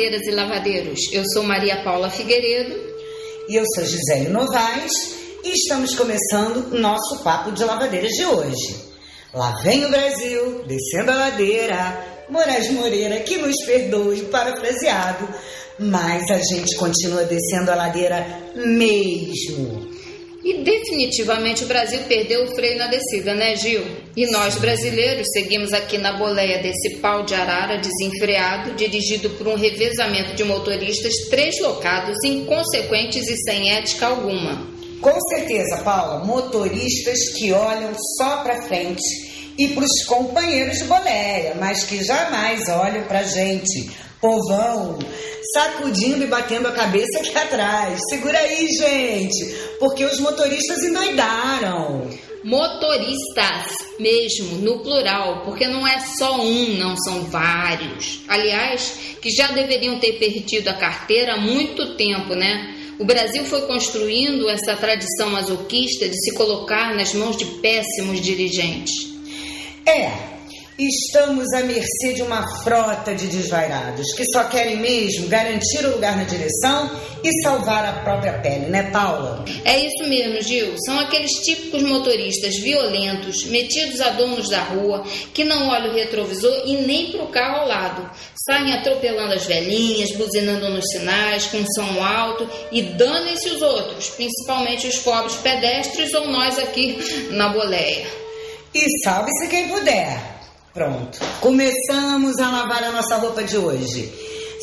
Lavadeiras 0.00 0.26
e 0.26 0.30
lavadeiros. 0.30 1.00
Eu 1.12 1.22
sou 1.30 1.42
Maria 1.42 1.84
Paula 1.84 2.08
Figueiredo. 2.08 2.74
E 3.46 3.54
eu 3.54 3.64
sou 3.74 3.84
Gisele 3.84 4.30
Novaes. 4.30 4.92
E 5.44 5.50
estamos 5.50 5.94
começando 5.94 6.74
nosso 6.78 7.22
papo 7.22 7.52
de 7.52 7.62
lavadeiras 7.62 8.10
de 8.12 8.24
hoje. 8.24 8.76
Lá 9.34 9.54
vem 9.62 9.84
o 9.84 9.90
Brasil, 9.90 10.64
descendo 10.66 11.10
a 11.10 11.16
ladeira. 11.16 12.24
Moraes 12.30 12.70
Moreira, 12.70 13.20
que 13.20 13.36
nos 13.36 13.54
perdoe, 13.66 14.22
parafraseado. 14.22 15.28
Mas 15.78 16.30
a 16.30 16.38
gente 16.38 16.76
continua 16.76 17.24
descendo 17.24 17.70
a 17.70 17.74
ladeira 17.74 18.26
mesmo. 18.54 19.89
E 20.42 20.62
definitivamente 20.62 21.64
o 21.64 21.66
Brasil 21.66 22.00
perdeu 22.08 22.44
o 22.44 22.54
freio 22.54 22.78
na 22.78 22.86
descida, 22.86 23.34
né, 23.34 23.54
Gil? 23.56 23.84
E 24.16 24.26
nós 24.30 24.56
brasileiros 24.56 25.26
seguimos 25.32 25.72
aqui 25.74 25.98
na 25.98 26.14
boleia 26.14 26.62
desse 26.62 26.96
pau 26.96 27.24
de 27.24 27.34
arara 27.34 27.78
desenfreado, 27.78 28.74
dirigido 28.74 29.28
por 29.30 29.48
um 29.48 29.54
revezamento 29.54 30.34
de 30.34 30.42
motoristas 30.44 31.12
treslocados, 31.28 32.16
inconsequentes 32.24 33.28
e 33.28 33.36
sem 33.36 33.70
ética 33.70 34.06
alguma. 34.06 34.66
Com 35.00 35.18
certeza, 35.28 35.82
Paula, 35.82 36.24
motoristas 36.24 37.18
que 37.36 37.52
olham 37.52 37.92
só 38.16 38.38
para 38.38 38.62
frente 38.62 39.02
e 39.58 39.68
para 39.68 39.84
os 39.84 40.04
companheiros 40.06 40.78
de 40.78 40.84
boleia, 40.84 41.54
mas 41.58 41.84
que 41.84 42.02
jamais 42.02 42.66
olham 42.68 43.04
para 43.04 43.22
gente, 43.22 43.90
povão, 44.20 44.98
sacudindo 45.54 46.24
e 46.24 46.26
batendo 46.26 46.68
a 46.68 46.72
cabeça 46.72 47.18
aqui 47.18 47.36
atrás. 47.36 47.98
Segura 48.08 48.38
aí, 48.38 48.68
gente, 48.68 49.44
porque 49.78 50.04
os 50.04 50.20
motoristas 50.20 50.82
endoidaram. 50.82 52.08
Motoristas, 52.42 53.74
mesmo, 53.98 54.58
no 54.58 54.80
plural, 54.80 55.42
porque 55.44 55.66
não 55.66 55.86
é 55.86 56.00
só 56.18 56.40
um, 56.40 56.78
não 56.78 56.96
são 56.96 57.24
vários. 57.24 58.22
Aliás, 58.28 58.94
que 59.20 59.30
já 59.30 59.48
deveriam 59.48 59.98
ter 59.98 60.14
perdido 60.14 60.68
a 60.68 60.74
carteira 60.74 61.34
há 61.34 61.36
muito 61.36 61.96
tempo, 61.96 62.34
né? 62.34 62.76
O 62.98 63.04
Brasil 63.04 63.44
foi 63.44 63.62
construindo 63.62 64.48
essa 64.48 64.76
tradição 64.76 65.30
masoquista 65.30 66.08
de 66.08 66.14
se 66.22 66.34
colocar 66.34 66.94
nas 66.94 67.14
mãos 67.14 67.36
de 67.36 67.44
péssimos 67.44 68.20
dirigentes. 68.20 69.08
É, 69.86 70.39
Estamos 70.80 71.52
à 71.52 71.62
mercê 71.62 72.14
de 72.14 72.22
uma 72.22 72.42
frota 72.62 73.14
de 73.14 73.26
desvairados 73.26 74.14
que 74.14 74.24
só 74.24 74.44
querem 74.44 74.78
mesmo 74.78 75.28
garantir 75.28 75.84
o 75.84 75.90
lugar 75.90 76.16
na 76.16 76.24
direção 76.24 76.90
e 77.22 77.30
salvar 77.42 77.84
a 77.84 78.00
própria 78.02 78.38
pele, 78.38 78.64
né, 78.68 78.90
Paula? 78.90 79.44
É 79.62 79.78
isso 79.78 80.08
mesmo, 80.08 80.40
Gil. 80.40 80.74
São 80.86 80.98
aqueles 80.98 81.32
típicos 81.44 81.82
motoristas 81.82 82.56
violentos, 82.56 83.44
metidos 83.44 84.00
a 84.00 84.08
donos 84.08 84.48
da 84.48 84.62
rua, 84.62 85.04
que 85.34 85.44
não 85.44 85.68
olham 85.68 85.90
o 85.90 85.94
retrovisor 85.94 86.62
e 86.64 86.78
nem 86.78 87.12
para 87.12 87.24
o 87.24 87.28
carro 87.28 87.60
ao 87.60 87.68
lado. 87.68 88.10
Saem 88.46 88.72
atropelando 88.72 89.34
as 89.34 89.44
velhinhas, 89.44 90.12
buzinando 90.12 90.70
nos 90.70 90.88
sinais, 90.92 91.44
com 91.44 91.62
som 91.74 92.02
alto 92.02 92.48
e 92.72 92.80
danem-se 92.80 93.50
os 93.50 93.60
outros, 93.60 94.08
principalmente 94.08 94.86
os 94.86 94.96
pobres 95.00 95.34
pedestres 95.34 96.14
ou 96.14 96.28
nós 96.28 96.58
aqui 96.58 96.96
na 97.32 97.50
boleia. 97.50 98.06
E 98.74 98.86
salve-se 99.04 99.46
quem 99.50 99.68
puder. 99.68 100.29
Pronto. 100.72 101.18
Começamos 101.40 102.38
a 102.38 102.50
lavar 102.50 102.84
a 102.84 102.92
nossa 102.92 103.16
roupa 103.16 103.42
de 103.42 103.56
hoje. 103.56 104.08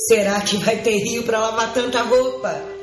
Será 0.07 0.39
que 0.39 0.57
vai 0.57 0.77
ter 0.77 0.97
rio 0.99 1.23
para 1.23 1.39
lavar 1.39 1.73
tanta 1.73 2.01
roupa? 2.01 2.77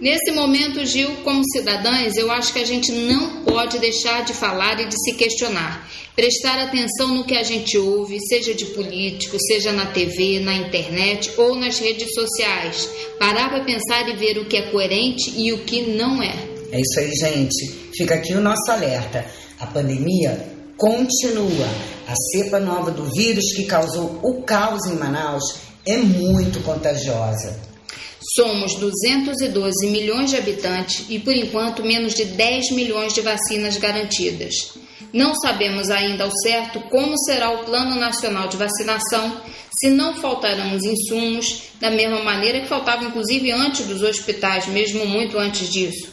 Nesse 0.00 0.32
momento, 0.32 0.84
Gil, 0.84 1.16
como 1.22 1.44
cidadãs, 1.44 2.16
eu 2.16 2.30
acho 2.32 2.52
que 2.52 2.58
a 2.58 2.64
gente 2.64 2.90
não 2.90 3.44
pode 3.44 3.78
deixar 3.78 4.24
de 4.24 4.32
falar 4.32 4.80
e 4.80 4.86
de 4.86 4.94
se 4.98 5.12
questionar. 5.12 5.88
Prestar 6.16 6.58
atenção 6.58 7.08
no 7.08 7.24
que 7.24 7.36
a 7.36 7.42
gente 7.42 7.76
ouve, 7.76 8.18
seja 8.26 8.54
de 8.54 8.64
político, 8.66 9.38
seja 9.38 9.72
na 9.72 9.86
TV, 9.86 10.40
na 10.40 10.54
internet 10.54 11.30
ou 11.36 11.54
nas 11.54 11.78
redes 11.78 12.14
sociais. 12.14 12.88
Parar 13.18 13.50
para 13.50 13.62
pensar 13.62 14.08
e 14.08 14.16
ver 14.16 14.38
o 14.38 14.46
que 14.46 14.56
é 14.56 14.70
coerente 14.70 15.34
e 15.36 15.52
o 15.52 15.58
que 15.58 15.82
não 15.82 16.22
é. 16.22 16.34
É 16.72 16.80
isso 16.80 16.98
aí, 16.98 17.14
gente. 17.14 17.90
Fica 17.94 18.14
aqui 18.14 18.32
o 18.32 18.40
nosso 18.40 18.70
alerta. 18.70 19.24
A 19.60 19.66
pandemia 19.66 20.59
continua. 20.80 21.68
A 22.08 22.14
cepa 22.32 22.58
nova 22.58 22.90
do 22.90 23.04
vírus 23.12 23.52
que 23.54 23.66
causou 23.66 24.18
o 24.22 24.42
caos 24.42 24.86
em 24.86 24.96
Manaus 24.96 25.60
é 25.86 25.98
muito 25.98 26.60
contagiosa. 26.60 27.60
Somos 28.34 28.74
212 28.76 29.86
milhões 29.88 30.30
de 30.30 30.36
habitantes 30.36 31.04
e, 31.10 31.18
por 31.18 31.34
enquanto, 31.34 31.84
menos 31.84 32.14
de 32.14 32.24
10 32.24 32.70
milhões 32.70 33.12
de 33.12 33.20
vacinas 33.20 33.76
garantidas. 33.76 34.54
Não 35.12 35.34
sabemos 35.34 35.90
ainda 35.90 36.24
ao 36.24 36.30
certo 36.42 36.80
como 36.88 37.18
será 37.18 37.50
o 37.50 37.64
Plano 37.64 37.96
Nacional 37.96 38.48
de 38.48 38.56
Vacinação, 38.56 39.38
se 39.78 39.90
não 39.90 40.14
faltarão 40.14 40.74
os 40.74 40.84
insumos, 40.84 41.64
da 41.78 41.90
mesma 41.90 42.22
maneira 42.22 42.60
que 42.60 42.68
faltavam, 42.68 43.08
inclusive, 43.08 43.50
antes 43.52 43.86
dos 43.86 44.02
hospitais, 44.02 44.66
mesmo 44.66 45.04
muito 45.04 45.38
antes 45.38 45.68
disso. 45.68 46.08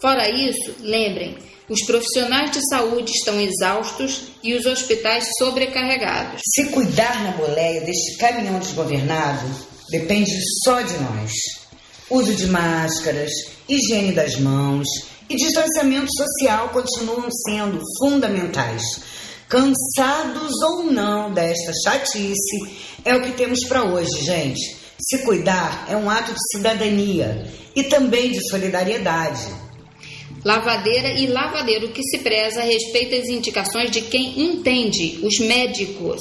Fora 0.00 0.28
isso, 0.28 0.74
lembrem, 0.80 1.36
os 1.70 1.86
profissionais 1.86 2.50
de 2.50 2.68
saúde 2.68 3.12
estão 3.12 3.40
exaustos 3.40 4.22
e 4.42 4.54
os 4.54 4.66
hospitais 4.66 5.24
sobrecarregados. 5.38 6.42
Se 6.52 6.64
cuidar 6.70 7.22
na 7.22 7.30
boleia 7.30 7.80
deste 7.82 8.16
caminhão 8.18 8.58
desgovernado 8.58 9.46
depende 9.88 10.32
só 10.64 10.80
de 10.80 10.94
nós. 10.98 11.30
Uso 12.10 12.34
de 12.34 12.48
máscaras, 12.48 13.30
higiene 13.68 14.12
das 14.12 14.34
mãos 14.40 14.88
e 15.28 15.36
distanciamento 15.36 16.12
social 16.12 16.70
continuam 16.70 17.28
sendo 17.30 17.80
fundamentais. 18.00 18.82
Cansados 19.48 20.52
ou 20.62 20.90
não 20.90 21.32
desta 21.32 21.72
chatice, 21.84 22.58
é 23.04 23.14
o 23.14 23.22
que 23.22 23.32
temos 23.32 23.64
para 23.68 23.84
hoje, 23.84 24.24
gente. 24.24 24.76
Se 25.00 25.18
cuidar 25.18 25.86
é 25.88 25.96
um 25.96 26.10
ato 26.10 26.32
de 26.32 26.40
cidadania 26.50 27.46
e 27.76 27.84
também 27.84 28.32
de 28.32 28.48
solidariedade. 28.48 29.69
Lavadeira 30.44 31.10
e 31.12 31.26
lavadeiro 31.26 31.88
que 31.88 32.02
se 32.02 32.18
preza 32.20 32.62
respeita 32.62 33.16
as 33.16 33.28
indicações 33.28 33.90
de 33.90 34.00
quem 34.02 34.40
entende, 34.40 35.20
os 35.22 35.38
médicos. 35.38 36.20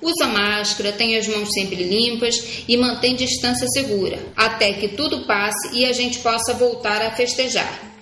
Usa 0.00 0.26
máscara, 0.26 0.90
tem 0.90 1.16
as 1.16 1.28
mãos 1.28 1.48
sempre 1.52 1.84
limpas 1.84 2.64
e 2.66 2.76
mantém 2.76 3.14
distância 3.14 3.68
segura, 3.68 4.18
até 4.36 4.72
que 4.72 4.88
tudo 4.88 5.24
passe 5.26 5.74
e 5.74 5.84
a 5.84 5.92
gente 5.92 6.18
possa 6.18 6.54
voltar 6.54 7.00
a 7.02 7.12
festejar. 7.12 7.92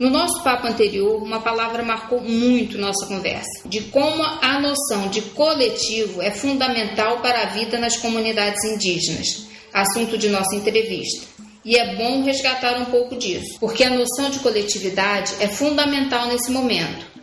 No 0.00 0.10
nosso 0.10 0.42
papo 0.42 0.66
anterior, 0.66 1.22
uma 1.22 1.40
palavra 1.40 1.84
marcou 1.84 2.20
muito 2.20 2.76
nossa 2.76 3.06
conversa, 3.06 3.66
de 3.66 3.82
como 3.82 4.20
a 4.20 4.58
noção 4.60 5.08
de 5.08 5.22
coletivo 5.22 6.20
é 6.20 6.32
fundamental 6.32 7.20
para 7.20 7.42
a 7.42 7.46
vida 7.46 7.78
nas 7.78 7.96
comunidades 7.96 8.64
indígenas, 8.64 9.46
assunto 9.72 10.18
de 10.18 10.28
nossa 10.28 10.56
entrevista. 10.56 11.33
E 11.64 11.76
é 11.76 11.94
bom 11.96 12.22
resgatar 12.22 12.78
um 12.80 12.84
pouco 12.86 13.16
disso, 13.16 13.58
porque 13.58 13.84
a 13.84 13.90
noção 13.90 14.28
de 14.28 14.40
coletividade 14.40 15.34
é 15.40 15.48
fundamental 15.48 16.28
nesse 16.28 16.50
momento. 16.50 17.14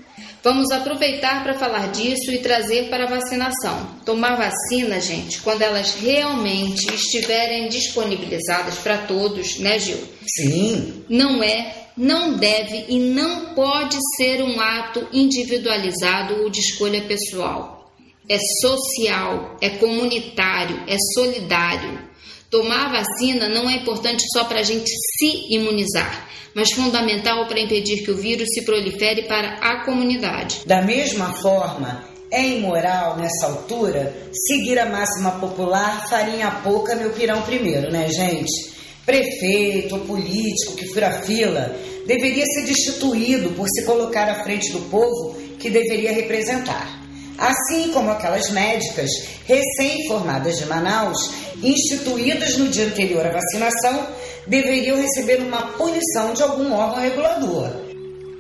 Vamos 0.44 0.72
aproveitar 0.72 1.44
para 1.44 1.54
falar 1.54 1.92
disso 1.92 2.32
e 2.32 2.40
trazer 2.40 2.90
para 2.90 3.04
a 3.04 3.10
vacinação. 3.10 3.88
Tomar 4.04 4.36
vacina, 4.36 5.00
gente, 5.00 5.40
quando 5.42 5.62
elas 5.62 5.94
realmente 5.94 6.92
estiverem 6.96 7.70
disponibilizadas 7.70 8.80
para 8.80 8.98
todos, 8.98 9.60
né, 9.60 9.78
Gil? 9.78 10.00
Sim. 10.28 11.04
Não 11.08 11.44
é, 11.44 11.90
não 11.96 12.38
deve 12.38 12.86
e 12.90 12.98
não 12.98 13.54
pode 13.54 13.98
ser 14.18 14.42
um 14.42 14.60
ato 14.60 15.08
individualizado 15.14 16.42
ou 16.42 16.50
de 16.50 16.60
escolha 16.60 17.02
pessoal. 17.02 17.94
É 18.28 18.40
social, 18.62 19.58
é 19.62 19.70
comunitário, 19.70 20.84
é 20.88 20.98
solidário. 21.14 22.11
Tomar 22.52 22.92
vacina 22.92 23.48
não 23.48 23.70
é 23.70 23.78
importante 23.78 24.26
só 24.34 24.44
para 24.44 24.60
a 24.60 24.64
gente 24.64 24.90
se 24.90 25.56
imunizar, 25.56 26.28
mas 26.54 26.74
fundamental 26.74 27.48
para 27.48 27.62
impedir 27.62 28.04
que 28.04 28.12
o 28.12 28.18
vírus 28.18 28.50
se 28.54 28.66
prolifere 28.66 29.24
para 29.24 29.54
a 29.62 29.86
comunidade. 29.86 30.64
Da 30.66 30.82
mesma 30.82 31.34
forma, 31.42 32.04
é 32.30 32.46
imoral 32.46 33.16
nessa 33.16 33.46
altura 33.46 34.14
seguir 34.34 34.78
a 34.80 34.86
máxima 34.86 35.32
popular 35.40 36.06
farinha 36.10 36.52
pouca, 36.62 36.94
meu 36.94 37.12
pirão 37.12 37.42
primeiro, 37.44 37.90
né, 37.90 38.10
gente? 38.10 38.70
Prefeito 39.06 39.98
político 40.00 40.76
que 40.76 40.88
fura 40.88 41.22
fila 41.22 41.74
deveria 42.06 42.46
ser 42.48 42.66
destituído 42.66 43.52
por 43.52 43.66
se 43.70 43.86
colocar 43.86 44.30
à 44.30 44.44
frente 44.44 44.74
do 44.74 44.82
povo 44.90 45.38
que 45.58 45.70
deveria 45.70 46.12
representar 46.12 47.01
assim 47.42 47.92
como 47.92 48.12
aquelas 48.12 48.52
médicas 48.52 49.10
recém-formadas 49.46 50.60
de 50.60 50.66
Manaus, 50.68 51.18
instituídas 51.64 52.56
no 52.58 52.70
dia 52.70 52.86
anterior 52.86 53.26
à 53.26 53.32
vacinação, 53.32 54.08
deveriam 54.46 55.02
receber 55.02 55.42
uma 55.42 55.64
punição 55.74 56.34
de 56.34 56.44
algum 56.44 56.72
órgão 56.72 57.02
regulador. 57.02 57.72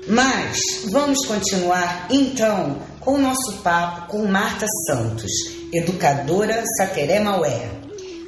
Mas 0.08 0.60
vamos 0.92 1.26
continuar 1.26 2.08
então 2.12 2.80
com 3.00 3.16
o 3.16 3.22
nosso 3.22 3.62
papo 3.64 4.12
com 4.12 4.28
Marta 4.28 4.68
Santos, 4.88 5.32
educadora 5.74 6.64
Sateré 6.78 7.20
Maué. 7.20 7.70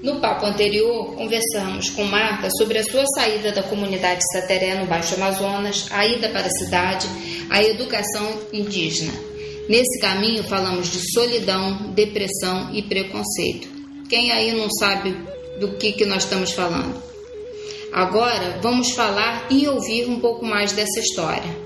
No 0.01 0.19
papo 0.19 0.45
anterior, 0.45 1.15
conversamos 1.15 1.89
com 1.91 2.03
Marta 2.03 2.49
sobre 2.57 2.79
a 2.79 2.83
sua 2.83 3.05
saída 3.15 3.51
da 3.51 3.63
comunidade 3.63 4.21
Sateré 4.33 4.75
no 4.75 4.87
Baixo 4.87 5.15
Amazonas, 5.15 5.87
a 5.91 6.05
ida 6.05 6.29
para 6.29 6.47
a 6.47 6.51
cidade, 6.51 7.07
a 7.49 7.63
educação 7.63 8.39
indígena. 8.51 9.32
Nesse 9.67 9.99
caminho 9.99 10.43
falamos 10.43 10.89
de 10.89 10.99
solidão, 11.13 11.91
depressão 11.93 12.73
e 12.73 12.81
preconceito. 12.81 13.67
Quem 14.09 14.31
aí 14.31 14.51
não 14.51 14.69
sabe 14.69 15.15
do 15.59 15.77
que, 15.77 15.93
que 15.93 16.05
nós 16.05 16.23
estamos 16.23 16.51
falando? 16.51 17.01
Agora 17.93 18.59
vamos 18.61 18.91
falar 18.91 19.47
e 19.49 19.67
ouvir 19.67 20.09
um 20.09 20.19
pouco 20.19 20.45
mais 20.45 20.73
dessa 20.73 20.99
história. 20.99 21.63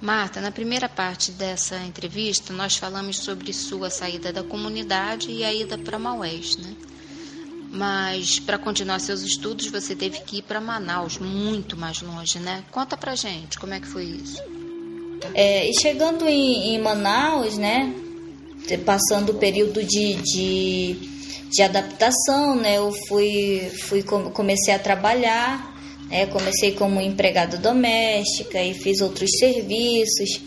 Marta, 0.00 0.40
na 0.40 0.50
primeira 0.50 0.88
parte 0.88 1.30
dessa 1.30 1.76
entrevista, 1.78 2.52
nós 2.52 2.76
falamos 2.76 3.18
sobre 3.18 3.52
sua 3.52 3.90
saída 3.90 4.32
da 4.32 4.42
comunidade 4.42 5.30
e 5.30 5.44
a 5.44 5.52
ida 5.52 5.78
para 5.78 5.98
Maués, 5.98 6.56
né? 6.56 6.74
Mas 7.72 8.40
para 8.40 8.58
continuar 8.58 8.98
seus 8.98 9.22
estudos, 9.22 9.68
você 9.68 9.94
teve 9.94 10.20
que 10.20 10.38
ir 10.38 10.42
para 10.42 10.60
Manaus, 10.60 11.18
muito 11.18 11.76
mais 11.76 12.02
longe, 12.02 12.38
né? 12.40 12.64
Conta 12.70 12.96
pra 12.96 13.14
gente 13.14 13.58
como 13.58 13.72
é 13.72 13.80
que 13.80 13.86
foi 13.86 14.04
isso. 14.04 14.42
É, 15.34 15.68
e 15.68 15.78
chegando 15.78 16.26
em, 16.26 16.74
em, 16.74 16.78
Manaus, 16.80 17.56
né? 17.56 17.94
Passando 18.84 19.30
o 19.30 19.34
período 19.34 19.84
de, 19.84 20.14
de, 20.14 20.94
de 21.50 21.62
adaptação, 21.62 22.56
né? 22.56 22.78
Eu 22.78 22.92
fui, 23.06 23.70
fui 23.88 24.02
comecei 24.02 24.74
a 24.74 24.78
trabalhar 24.78 25.70
é, 26.10 26.26
comecei 26.26 26.72
como 26.72 27.00
empregada 27.00 27.56
doméstica 27.56 28.60
e 28.60 28.74
fiz 28.74 29.00
outros 29.00 29.30
serviços, 29.38 30.40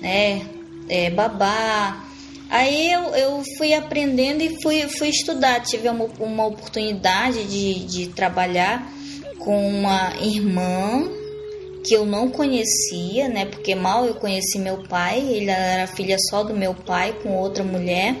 né? 0.00 0.46
É, 0.88 1.10
babá. 1.10 2.04
Aí 2.48 2.92
eu, 2.92 3.02
eu 3.14 3.42
fui 3.56 3.74
aprendendo 3.74 4.42
e 4.42 4.60
fui, 4.62 4.88
fui 4.88 5.08
estudar. 5.08 5.60
Tive 5.60 5.88
uma, 5.88 6.04
uma 6.20 6.46
oportunidade 6.46 7.44
de, 7.44 7.84
de 7.86 8.06
trabalhar 8.08 8.92
com 9.38 9.68
uma 9.68 10.14
irmã 10.20 11.08
que 11.84 11.94
eu 11.94 12.04
não 12.04 12.28
conhecia, 12.28 13.28
né? 13.28 13.46
Porque 13.46 13.74
mal 13.74 14.06
eu 14.06 14.14
conheci 14.14 14.58
meu 14.58 14.78
pai, 14.88 15.20
ele 15.20 15.50
era 15.50 15.86
filha 15.86 16.16
só 16.18 16.42
do 16.42 16.54
meu 16.54 16.74
pai 16.74 17.16
com 17.22 17.36
outra 17.36 17.62
mulher. 17.62 18.16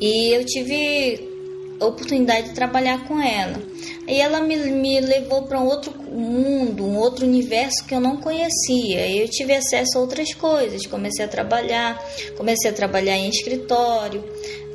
E 0.00 0.34
eu 0.34 0.44
tive 0.44 1.31
oportunidade 1.86 2.48
de 2.48 2.54
trabalhar 2.54 3.06
com 3.06 3.20
ela. 3.20 3.60
E 4.06 4.20
ela 4.20 4.40
me, 4.40 4.56
me 4.56 5.00
levou 5.00 5.42
para 5.42 5.60
um 5.60 5.66
outro 5.66 5.92
mundo, 6.02 6.84
um 6.84 6.96
outro 6.96 7.26
universo 7.26 7.84
que 7.84 7.94
eu 7.94 8.00
não 8.00 8.16
conhecia. 8.16 9.08
Eu 9.08 9.28
tive 9.28 9.54
acesso 9.54 9.96
a 9.96 10.00
outras 10.00 10.34
coisas. 10.34 10.86
Comecei 10.86 11.24
a 11.24 11.28
trabalhar, 11.28 12.02
comecei 12.36 12.70
a 12.70 12.74
trabalhar 12.74 13.16
em 13.16 13.28
escritório, 13.28 14.24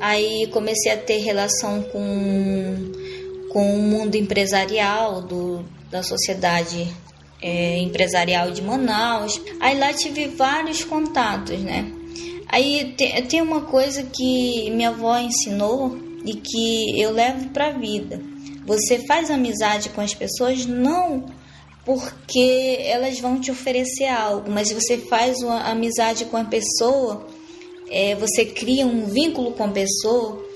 aí 0.00 0.46
comecei 0.50 0.92
a 0.92 0.96
ter 0.96 1.18
relação 1.18 1.82
com, 1.82 2.92
com 3.50 3.74
o 3.74 3.82
mundo 3.82 4.16
empresarial 4.16 5.20
do, 5.22 5.64
da 5.90 6.02
sociedade 6.02 6.88
é, 7.40 7.78
empresarial 7.78 8.50
de 8.50 8.62
Manaus. 8.62 9.40
Aí 9.60 9.78
lá 9.78 9.92
tive 9.92 10.28
vários 10.28 10.82
contatos, 10.84 11.58
né? 11.60 11.92
Aí 12.48 12.94
tem, 12.96 13.22
tem 13.24 13.42
uma 13.42 13.60
coisa 13.62 14.04
que 14.04 14.70
minha 14.70 14.88
avó 14.88 15.18
ensinou 15.18 16.07
e 16.30 16.34
que 16.34 17.00
eu 17.00 17.10
levo 17.10 17.48
para 17.50 17.68
a 17.68 17.72
vida 17.72 18.20
você 18.68 18.98
faz 19.06 19.30
amizade 19.30 19.88
com 19.88 20.02
as 20.02 20.12
pessoas 20.12 20.66
não 20.66 21.24
porque 21.86 22.80
elas 22.82 23.18
vão 23.18 23.40
te 23.40 23.50
oferecer 23.50 24.04
algo, 24.04 24.50
mas 24.50 24.70
você 24.70 24.98
faz 24.98 25.38
uma 25.38 25.70
amizade 25.70 26.26
com 26.26 26.36
a 26.36 26.44
pessoa, 26.44 27.26
é, 27.90 28.14
você 28.14 28.44
cria 28.44 28.84
um 28.84 29.06
vínculo 29.06 29.52
com 29.52 29.64
a 29.64 29.68
pessoa 29.68 30.46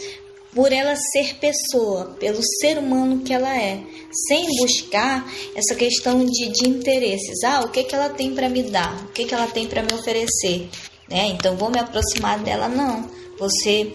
por 0.55 0.71
ela 0.71 0.95
ser 0.95 1.37
pessoa, 1.37 2.15
pelo 2.21 2.43
ser 2.61 2.77
humano 2.77 3.23
que 3.23 3.33
ela 3.33 3.59
é, 3.59 3.83
sem 4.29 4.45
buscar 4.59 5.27
essa 5.57 5.75
questão 5.75 6.23
de, 6.23 6.53
de 6.53 6.69
interesses. 6.69 7.43
Ah, 7.43 7.63
o 7.65 7.71
que, 7.71 7.83
que 7.83 7.95
ela 7.95 8.11
tem 8.11 8.35
para 8.35 8.51
me 8.51 8.65
dar? 8.65 9.05
O 9.07 9.09
que, 9.13 9.25
que 9.25 9.35
ela 9.35 9.47
tem 9.47 9.67
para 9.67 9.83
me 9.83 9.95
oferecer? 9.95 10.69
Né? 11.09 11.29
Então 11.29 11.57
vou 11.57 11.71
me 11.71 11.79
aproximar 11.79 12.39
dela. 12.41 12.69
Não, 12.69 13.09
você 13.39 13.91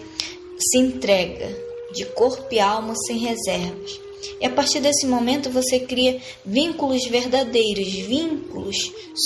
se 0.58 0.76
entrega 0.76 1.67
de 1.98 2.06
corpo 2.06 2.46
e 2.50 2.60
alma 2.60 2.94
sem 3.06 3.18
reservas. 3.18 4.00
E 4.40 4.46
a 4.46 4.50
partir 4.50 4.80
desse 4.80 5.06
momento 5.06 5.50
você 5.50 5.80
cria 5.80 6.20
vínculos 6.44 7.04
verdadeiros, 7.06 7.88
vínculos 7.88 8.76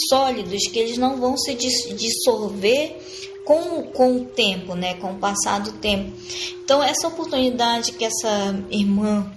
sólidos 0.08 0.66
que 0.68 0.78
eles 0.78 0.98
não 0.98 1.18
vão 1.18 1.36
se 1.36 1.54
dissolver 1.54 2.96
com, 3.44 3.82
com 3.84 4.16
o 4.16 4.24
tempo, 4.24 4.74
né, 4.74 4.94
com 4.94 5.12
o 5.12 5.18
passar 5.18 5.60
do 5.60 5.72
tempo. 5.72 6.12
Então 6.64 6.82
essa 6.82 7.08
oportunidade 7.08 7.92
que 7.92 8.04
essa 8.04 8.54
irmã, 8.70 9.30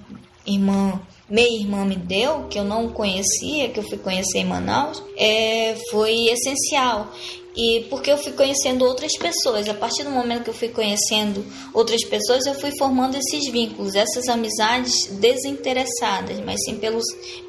irmã 0.46 1.02
meia 1.30 1.60
irmã 1.60 1.84
me 1.86 1.96
deu, 1.96 2.44
que 2.44 2.60
eu 2.60 2.64
não 2.64 2.90
conhecia, 2.90 3.70
que 3.70 3.80
eu 3.80 3.84
fui 3.84 3.98
conhecer 3.98 4.40
em 4.40 4.46
Manaus, 4.46 5.02
é, 5.18 5.76
foi 5.90 6.28
essencial 6.28 7.12
e 7.56 7.86
porque 7.90 8.12
eu 8.12 8.18
fui 8.18 8.34
conhecendo 8.34 8.84
outras 8.84 9.14
pessoas. 9.18 9.70
A 9.70 9.74
partir 9.74 10.04
do 10.04 10.10
momento 10.10 10.44
que 10.44 10.50
eu 10.50 10.54
fui 10.54 10.68
conhecendo 10.68 11.46
outras 11.74 12.04
pessoas, 12.04 12.46
eu 12.46 12.54
fui 12.56 12.72
formando 12.78 13.16
esses 13.16 13.50
vínculos, 13.50 13.96
essas 13.96 14.28
amizades 14.28 15.08
desinteressadas, 15.20 16.40
mas 16.42 16.60
sim 16.66 16.76
pelo, 16.78 17.00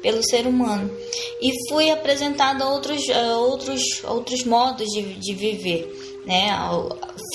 pelo 0.01 0.23
ser 0.23 0.47
humano. 0.47 0.89
E 1.41 1.51
fui 1.69 1.89
apresentado 1.89 2.63
a 2.63 2.69
outros, 2.69 3.09
a 3.09 3.37
outros, 3.37 3.81
outros 4.05 4.43
modos 4.45 4.87
de, 4.87 5.13
de 5.15 5.33
viver. 5.33 6.21
Né? 6.25 6.49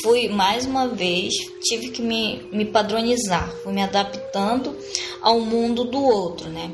Fui 0.03 0.29
mais 0.29 0.65
uma 0.65 0.89
vez, 0.89 1.33
tive 1.63 1.91
que 1.91 2.01
me, 2.01 2.43
me 2.53 2.65
padronizar, 2.65 3.51
fui 3.63 3.73
me 3.73 3.83
adaptando 3.83 4.77
ao 5.21 5.41
mundo 5.41 5.85
do 5.85 6.03
outro, 6.03 6.49
né? 6.49 6.71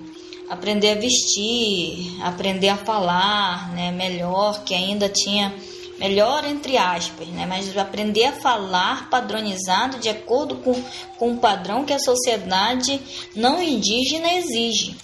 Aprender 0.49 0.93
a 0.93 0.95
vestir, 0.95 2.11
aprender 2.23 2.71
a 2.71 2.77
falar, 2.77 3.73
né? 3.75 3.93
Melhor, 3.93 4.65
que 4.65 4.75
ainda 4.75 5.09
tinha 5.09 5.55
melhor 5.99 6.45
entre 6.45 6.77
aspas, 6.77 7.29
né? 7.29 7.47
mas 7.47 7.77
aprender 7.77 8.25
a 8.25 8.33
falar 8.33 9.11
padronizado 9.11 9.99
de 9.99 10.09
acordo 10.09 10.56
com, 10.56 10.75
com 11.19 11.33
o 11.33 11.39
padrão 11.39 11.85
que 11.85 11.93
a 11.93 11.99
sociedade 11.99 13.00
não 13.35 13.62
indígena 13.62 14.35
exige. 14.35 14.97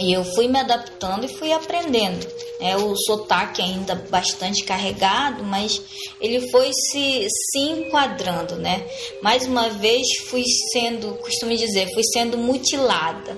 E 0.00 0.12
eu 0.12 0.24
fui 0.24 0.48
me 0.48 0.58
adaptando 0.58 1.24
e 1.26 1.28
fui 1.28 1.52
aprendendo. 1.52 2.26
É 2.60 2.76
o 2.76 2.96
sotaque 2.96 3.60
ainda 3.60 3.94
bastante 3.94 4.64
carregado, 4.64 5.44
mas 5.44 5.80
ele 6.20 6.48
foi 6.50 6.70
se, 6.72 7.26
se 7.28 7.58
enquadrando, 7.58 8.56
né? 8.56 8.84
Mais 9.22 9.46
uma 9.46 9.68
vez 9.68 10.06
fui 10.28 10.44
sendo, 10.72 11.14
costumo 11.16 11.56
dizer, 11.56 11.92
fui 11.92 12.02
sendo 12.04 12.38
mutilada, 12.38 13.36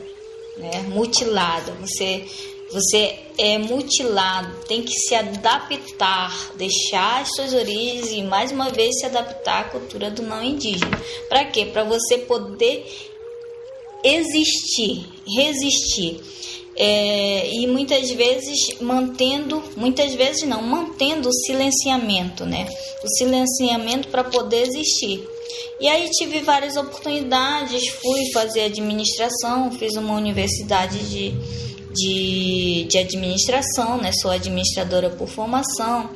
né? 0.57 0.85
Mutilada. 0.89 1.73
Você 1.81 2.25
você 2.71 3.19
é 3.39 3.59
mutilado, 3.59 4.65
tem 4.67 4.83
que 4.83 4.93
se 4.93 5.15
adaptar, 5.15 6.53
deixar 6.57 7.23
as 7.23 7.29
suas 7.35 7.53
origens 7.53 8.11
e 8.11 8.23
mais 8.23 8.51
uma 8.51 8.71
vez 8.71 8.99
se 8.99 9.07
adaptar 9.07 9.61
à 9.61 9.65
cultura 9.65 10.11
do 10.11 10.23
não 10.23 10.43
indígena. 10.43 11.01
Para 11.29 11.45
quê? 11.45 11.67
Para 11.67 11.85
você 11.85 12.19
poder 12.19 12.87
existir, 14.03 15.07
resistir. 15.37 16.21
É, 16.77 17.55
e 17.55 17.69
muitas 17.69 18.11
vezes 18.11 18.59
mantendo, 18.81 19.63
muitas 19.77 20.13
vezes 20.15 20.43
não, 20.43 20.61
mantendo 20.61 21.29
o 21.29 21.33
silenciamento, 21.33 22.45
né? 22.45 22.67
O 23.03 23.09
silenciamento 23.17 24.09
para 24.09 24.25
poder 24.25 24.67
existir. 24.67 25.25
E 25.79 25.87
aí 25.87 26.11
tive 26.11 26.41
várias 26.41 26.77
oportunidades, 26.77 27.89
fui 27.91 28.33
fazer 28.33 28.63
administração, 28.63 29.71
fiz 29.73 29.95
uma 29.95 30.15
universidade 30.15 30.99
de 31.09 31.33
de, 31.95 32.85
de 32.89 32.99
administração, 32.99 33.99
né? 33.99 34.11
Sou 34.13 34.31
administradora 34.31 35.09
por 35.11 35.29
formação. 35.29 36.11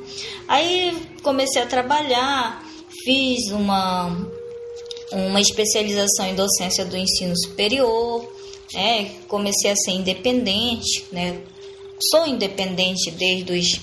Aí 0.47 0.97
comecei 1.23 1.62
a 1.62 1.66
trabalhar, 1.66 2.62
fiz 3.04 3.50
uma, 3.50 4.28
uma 5.12 5.40
especialização 5.40 6.26
em 6.26 6.35
docência 6.35 6.85
do 6.85 6.97
ensino 6.97 7.35
superior, 7.38 8.28
né? 8.75 9.12
Comecei 9.28 9.70
a 9.70 9.76
ser 9.76 9.92
independente, 9.92 11.04
né? 11.12 11.40
Sou 12.11 12.26
independente 12.26 13.11
desde 13.12 13.52
os, 13.52 13.80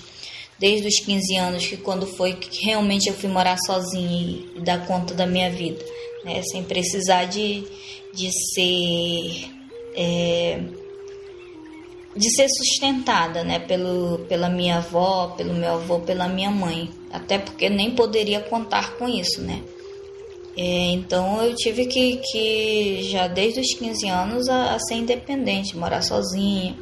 desde 0.60 0.88
os 0.88 1.00
15 1.00 1.36
anos, 1.38 1.68
que 1.68 1.78
quando 1.78 2.06
foi 2.06 2.34
que 2.34 2.66
realmente 2.66 3.08
eu 3.08 3.14
fui 3.14 3.30
morar 3.30 3.58
sozinha 3.66 4.46
e, 4.56 4.62
dar 4.62 4.86
conta 4.86 5.14
da 5.14 5.26
minha 5.26 5.50
vida, 5.50 5.84
né? 6.26 6.42
Sem 6.44 6.64
precisar 6.64 7.26
de, 7.26 7.64
de 8.14 8.30
ser... 8.54 9.52
É, 9.98 10.60
de 12.16 12.34
ser 12.34 12.48
sustentada, 12.50 13.44
né, 13.44 13.60
pelo, 13.60 14.20
pela 14.30 14.50
minha 14.50 14.78
avó, 14.78 15.34
pelo 15.36 15.54
meu 15.54 15.74
avô, 15.74 16.00
pela 16.00 16.28
minha 16.28 16.50
mãe, 16.50 16.90
até 17.12 17.38
porque 17.38 17.70
nem 17.70 17.92
poderia 17.92 18.40
contar 18.40 18.94
com 18.94 19.08
isso, 19.08 19.42
né. 19.42 19.62
É, 20.58 20.92
então 20.92 21.44
eu 21.44 21.54
tive 21.54 21.86
que, 21.86 22.22
que 22.32 23.04
já 23.04 23.28
desde 23.28 23.60
os 23.60 23.74
15 23.74 24.08
anos 24.08 24.48
a, 24.48 24.76
a 24.76 24.80
ser 24.80 24.96
independente, 24.96 25.76
morar 25.76 26.02
sozinha, 26.02 26.78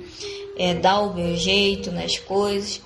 é, 0.56 0.76
dar 0.76 1.02
o 1.02 1.16
meu 1.16 1.36
jeito 1.36 1.92
nas 1.92 2.18
coisas. 2.20 2.80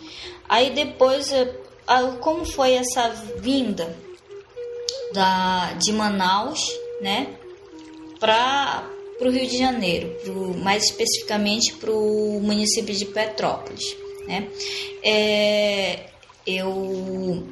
Aí 0.47 0.69
depois, 0.69 1.33
é, 1.33 1.53
a, 1.85 2.03
como 2.21 2.45
foi 2.45 2.73
essa 2.73 3.09
vinda 3.39 3.93
da, 5.13 5.73
de 5.73 5.91
Manaus, 5.91 6.61
né, 7.01 7.35
para 8.17 8.89
para 9.17 9.27
o 9.27 9.31
Rio 9.31 9.47
de 9.47 9.57
Janeiro, 9.57 10.15
pro, 10.23 10.53
mais 10.57 10.85
especificamente 10.85 11.73
para 11.73 11.91
o 11.91 12.39
município 12.41 12.93
de 12.93 13.05
Petrópolis. 13.05 13.95
Né? 14.27 14.47
É, 15.03 15.99
eu, 16.45 17.47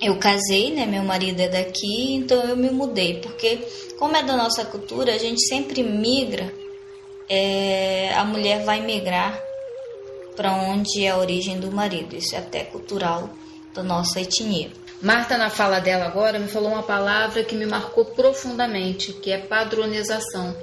eu 0.00 0.16
casei, 0.18 0.72
né? 0.72 0.86
Meu 0.86 1.02
marido 1.02 1.40
é 1.40 1.48
daqui, 1.48 2.14
então 2.14 2.42
eu 2.48 2.56
me 2.56 2.70
mudei, 2.70 3.20
porque 3.20 3.58
como 3.98 4.16
é 4.16 4.22
da 4.22 4.36
nossa 4.36 4.64
cultura, 4.64 5.14
a 5.14 5.18
gente 5.18 5.46
sempre 5.46 5.82
migra. 5.82 6.52
É, 7.28 8.12
a 8.14 8.24
mulher 8.24 8.64
vai 8.64 8.80
migrar 8.80 9.42
para 10.36 10.52
onde 10.52 11.04
é 11.04 11.10
a 11.10 11.18
origem 11.18 11.58
do 11.58 11.72
marido. 11.72 12.14
Isso 12.14 12.36
é 12.36 12.38
até 12.38 12.62
cultural 12.62 13.30
da 13.74 13.82
nossa 13.82 14.20
etnia. 14.20 14.70
Marta, 15.02 15.36
na 15.36 15.50
fala 15.50 15.78
dela 15.78 16.06
agora, 16.06 16.38
me 16.38 16.48
falou 16.48 16.72
uma 16.72 16.82
palavra 16.82 17.44
que 17.44 17.54
me 17.54 17.66
marcou 17.66 18.04
profundamente, 18.04 19.12
que 19.12 19.30
é 19.30 19.38
padronização. 19.38 20.56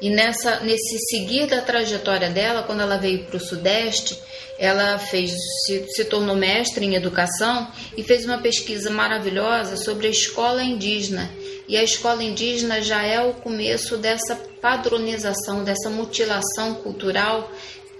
E 0.00 0.08
nessa, 0.10 0.60
nesse 0.60 0.98
seguir 1.10 1.46
da 1.46 1.60
trajetória 1.60 2.30
dela, 2.30 2.62
quando 2.62 2.80
ela 2.80 2.96
veio 2.96 3.24
para 3.24 3.36
o 3.36 3.40
Sudeste, 3.40 4.18
ela 4.58 4.98
fez, 4.98 5.32
se, 5.64 5.86
se 5.88 6.04
tornou 6.04 6.36
mestre 6.36 6.84
em 6.84 6.94
educação 6.94 7.68
e 7.96 8.02
fez 8.04 8.24
uma 8.24 8.38
pesquisa 8.38 8.90
maravilhosa 8.90 9.76
sobre 9.76 10.06
a 10.06 10.10
escola 10.10 10.62
indígena. 10.62 11.30
E 11.66 11.76
a 11.76 11.82
escola 11.82 12.22
indígena 12.22 12.80
já 12.80 13.04
é 13.04 13.20
o 13.20 13.32
começo 13.34 13.96
dessa 13.96 14.36
padronização, 14.60 15.64
dessa 15.64 15.90
mutilação 15.90 16.74
cultural 16.74 17.50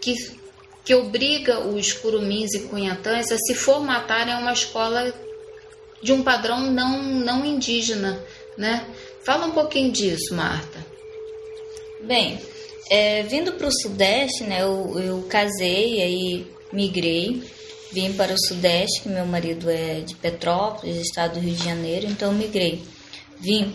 que, 0.01 0.15
que 0.85 0.95
obriga 0.95 1.61
os 1.61 1.93
curumins 1.93 2.55
e 2.55 2.61
cunhatãs 2.61 3.33
a 3.33 3.39
se 3.39 3.55
formatarem 3.55 4.35
a 4.35 4.39
uma 4.39 4.53
escola 4.53 5.13
de 6.03 6.13
um 6.13 6.23
padrão 6.23 6.71
não, 6.71 7.03
não 7.03 7.45
indígena, 7.45 8.21
né? 8.57 8.85
Fala 9.25 9.47
um 9.47 9.53
pouquinho 9.53 9.93
disso, 9.93 10.35
Marta. 10.35 10.85
Bem, 12.03 12.41
é, 12.91 13.23
vindo 13.23 13.53
para 13.53 13.69
o 13.69 13.73
Sudeste, 13.73 14.43
né, 14.43 14.63
eu, 14.63 14.99
eu 14.99 15.23
casei, 15.29 16.03
aí 16.03 16.47
migrei, 16.73 17.43
vim 17.93 18.13
para 18.15 18.35
o 18.35 18.39
Sudeste, 18.39 19.03
que 19.03 19.09
meu 19.09 19.25
marido 19.25 19.71
é 19.71 20.01
de 20.01 20.17
Petrópolis, 20.17 20.97
estado 20.97 21.35
do 21.35 21.41
Rio 21.41 21.55
de 21.55 21.65
Janeiro, 21.65 22.07
então 22.07 22.33
migrei. 22.33 22.83
Vim 23.39 23.73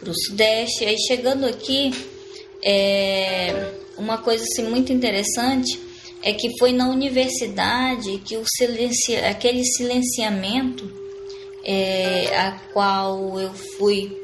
para 0.00 0.10
o 0.10 0.14
Sudeste, 0.14 0.84
aí 0.86 0.96
chegando 1.06 1.44
aqui, 1.44 1.92
é, 2.64 3.72
uma 3.98 4.18
coisa 4.18 4.44
assim, 4.44 4.68
muito 4.68 4.92
interessante 4.92 5.78
é 6.22 6.32
que 6.32 6.56
foi 6.58 6.72
na 6.72 6.88
universidade 6.88 8.18
que 8.24 8.36
o 8.36 8.44
silencia, 8.46 9.28
aquele 9.28 9.64
silenciamento 9.64 11.01
é, 11.64 12.36
a 12.36 12.52
qual 12.72 13.38
eu 13.38 13.52
fui 13.54 14.20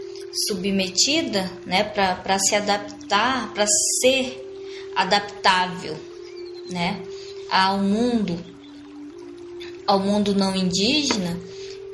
submetida, 0.47 1.50
né, 1.66 1.85
para 1.85 2.38
se 2.38 2.54
adaptar, 2.54 3.52
para 3.52 3.66
ser 4.00 4.45
adaptável, 4.95 5.97
né, 6.71 7.02
ao 7.50 7.78
mundo, 7.78 8.38
ao 9.87 9.99
mundo 9.99 10.35
não 10.35 10.54
indígena, 10.54 11.38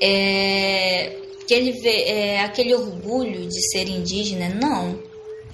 é, 0.01 1.17
que 1.47 1.55
ele 1.55 1.73
vê 1.73 2.05
é, 2.05 2.41
aquele 2.41 2.75
orgulho 2.75 3.47
de 3.47 3.71
ser 3.71 3.89
indígena, 3.89 4.49
não, 4.49 4.99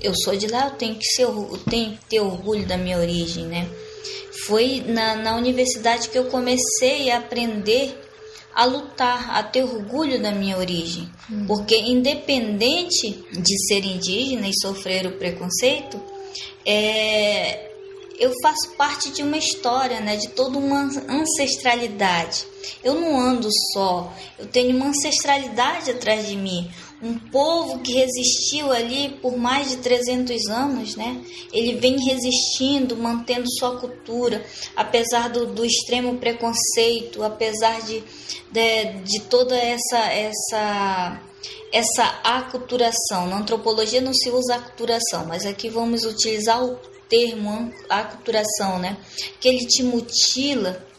eu 0.03 0.15
sou 0.15 0.35
de 0.35 0.47
lá, 0.47 0.67
eu 0.67 0.77
tenho 0.77 0.95
que 0.95 1.05
ser, 1.05 1.25
eu 1.25 1.61
tenho 1.69 1.93
que 1.93 2.05
ter 2.07 2.21
orgulho 2.21 2.67
da 2.67 2.77
minha 2.77 2.99
origem, 2.99 3.45
né? 3.45 3.69
Foi 4.47 4.83
na, 4.87 5.17
na 5.17 5.37
universidade 5.37 6.09
que 6.09 6.17
eu 6.17 6.25
comecei 6.25 7.11
a 7.11 7.19
aprender 7.19 7.95
a 8.55 8.65
lutar, 8.65 9.31
a 9.37 9.43
ter 9.43 9.63
orgulho 9.63 10.21
da 10.21 10.33
minha 10.33 10.59
origem. 10.59 11.09
Uhum. 11.31 11.47
Porque, 11.47 11.77
independente 11.77 13.25
de 13.33 13.67
ser 13.67 13.85
indígena 13.85 14.49
e 14.49 14.53
sofrer 14.61 15.07
o 15.07 15.13
preconceito, 15.13 16.01
é, 16.67 17.71
eu 18.19 18.33
faço 18.43 18.77
parte 18.77 19.11
de 19.11 19.23
uma 19.23 19.39
história, 19.39 19.99
né, 20.01 20.17
de 20.17 20.29
toda 20.29 20.59
uma 20.59 20.91
ancestralidade. 21.09 22.47
Eu 22.85 23.01
não 23.01 23.19
ando 23.19 23.49
só, 23.73 24.13
eu 24.39 24.47
tenho 24.47 24.77
uma 24.77 24.89
ancestralidade 24.89 25.91
atrás 25.91 26.29
de 26.29 26.37
mim, 26.37 26.71
um 27.03 27.19
povo 27.19 27.81
que 27.81 27.95
resistiu 27.95 28.71
ali 28.71 29.09
por 29.23 29.37
mais 29.37 29.71
de 29.71 29.79
300 29.79 30.49
anos, 30.49 30.97
né? 30.97 31.23
Ele 31.53 31.77
vem 31.77 31.97
resistindo, 32.05 32.97
mantendo 32.97 33.51
sua 33.59 33.79
cultura, 33.79 34.45
apesar 34.77 35.31
do, 35.31 35.47
do 35.47 35.65
extremo 35.65 36.19
preconceito, 36.19 37.23
apesar 37.23 37.81
de, 37.83 38.03
de, 38.53 38.85
de 39.03 39.21
toda 39.23 39.57
essa 39.57 39.99
essa 40.13 41.21
essa 41.73 42.05
aculturação. 42.23 43.27
Na 43.29 43.39
antropologia 43.39 44.01
não 44.01 44.13
se 44.13 44.29
usa 44.29 44.57
aculturação, 44.57 45.25
mas 45.27 45.47
aqui 45.47 45.71
vamos 45.71 46.05
utilizar 46.05 46.63
o 46.63 46.77
termo 47.09 47.73
aculturação, 47.89 48.79
né? 48.79 48.99
Que 49.41 49.49
ele 49.49 49.67
te 49.67 49.83
mutila 49.83 50.90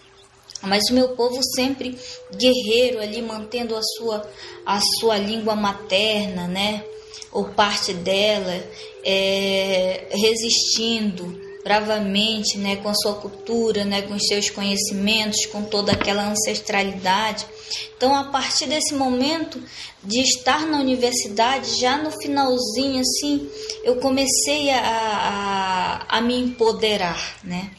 mas 0.63 0.84
o 0.89 0.94
meu 0.94 1.10
povo 1.10 1.39
sempre 1.56 1.98
guerreiro 2.36 3.01
ali, 3.01 3.22
mantendo 3.22 3.75
a 3.75 3.82
sua, 3.82 4.30
a 4.65 4.80
sua 5.00 5.18
língua 5.18 5.56
materna, 5.56 6.48
né? 6.48 6.84
Ou 7.32 7.46
parte 7.46 7.94
dela, 7.94 8.63
é, 9.03 10.08
resistindo 10.12 11.39
bravamente, 11.63 12.58
né? 12.58 12.75
Com 12.77 12.89
a 12.89 12.94
sua 12.94 13.15
cultura, 13.15 13.84
né? 13.86 14.01
Com 14.03 14.15
os 14.15 14.27
seus 14.27 14.50
conhecimentos, 14.50 15.46
com 15.48 15.63
toda 15.63 15.94
aquela 15.94 16.27
ancestralidade. 16.30 17.46
Então, 17.96 18.15
a 18.15 18.25
partir 18.25 18.68
desse 18.68 18.94
momento 18.94 19.62
de 20.03 20.22
estar 20.22 20.65
na 20.65 20.80
universidade, 20.80 21.80
já 21.80 21.98
no 21.98 22.12
finalzinho, 22.12 23.00
assim, 23.01 23.50
eu 23.84 23.98
comecei 23.98 24.70
a, 24.72 24.80
a, 26.10 26.18
a 26.18 26.22
me 26.22 26.38
empoderar, 26.39 27.39
né? 27.44 27.72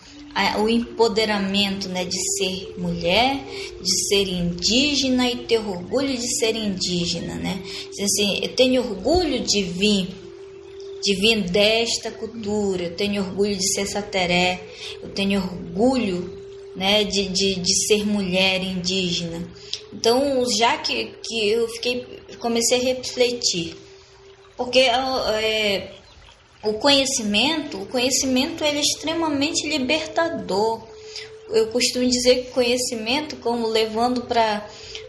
O 0.59 0.69
empoderamento 0.69 1.89
né, 1.89 2.05
de 2.05 2.19
ser 2.37 2.75
mulher, 2.79 3.45
de 3.81 4.09
ser 4.09 4.29
indígena 4.29 5.31
e 5.31 5.37
ter 5.45 5.59
orgulho 5.59 6.17
de 6.17 6.39
ser 6.39 6.57
indígena, 6.57 7.35
né? 7.35 7.63
Assim, 8.03 8.41
eu 8.43 8.49
tenho 8.55 8.83
orgulho 8.83 9.41
de 9.41 9.63
vir, 9.63 10.09
de 11.03 11.15
vir 11.17 11.43
desta 11.43 12.11
cultura, 12.11 12.85
eu 12.85 12.97
tenho 12.97 13.23
orgulho 13.23 13.57
de 13.57 13.73
ser 13.75 13.87
sateré, 13.87 14.61
eu 15.03 15.11
tenho 15.11 15.41
orgulho 15.41 16.43
né, 16.75 17.05
de, 17.05 17.29
de, 17.29 17.57
de 17.57 17.87
ser 17.87 18.07
mulher 18.07 18.63
indígena. 18.63 19.47
Então, 19.93 20.45
já 20.57 20.79
que, 20.79 21.13
que 21.23 21.49
eu 21.49 21.69
fiquei, 21.69 22.07
comecei 22.39 22.79
a 22.79 22.95
refletir, 22.95 23.77
porque 24.57 24.81
é, 24.81 25.93
o 26.63 26.75
conhecimento, 26.75 27.83
o 27.83 27.87
conhecimento 27.87 28.65
ele 28.65 28.79
é 28.79 28.81
extremamente 28.81 29.69
libertador. 29.69 30.81
Eu 31.51 31.67
costumo 31.69 32.09
dizer 32.09 32.45
que 32.45 32.51
conhecimento, 32.53 33.37
como 33.37 33.67
levando 33.67 34.23
para 34.23 34.67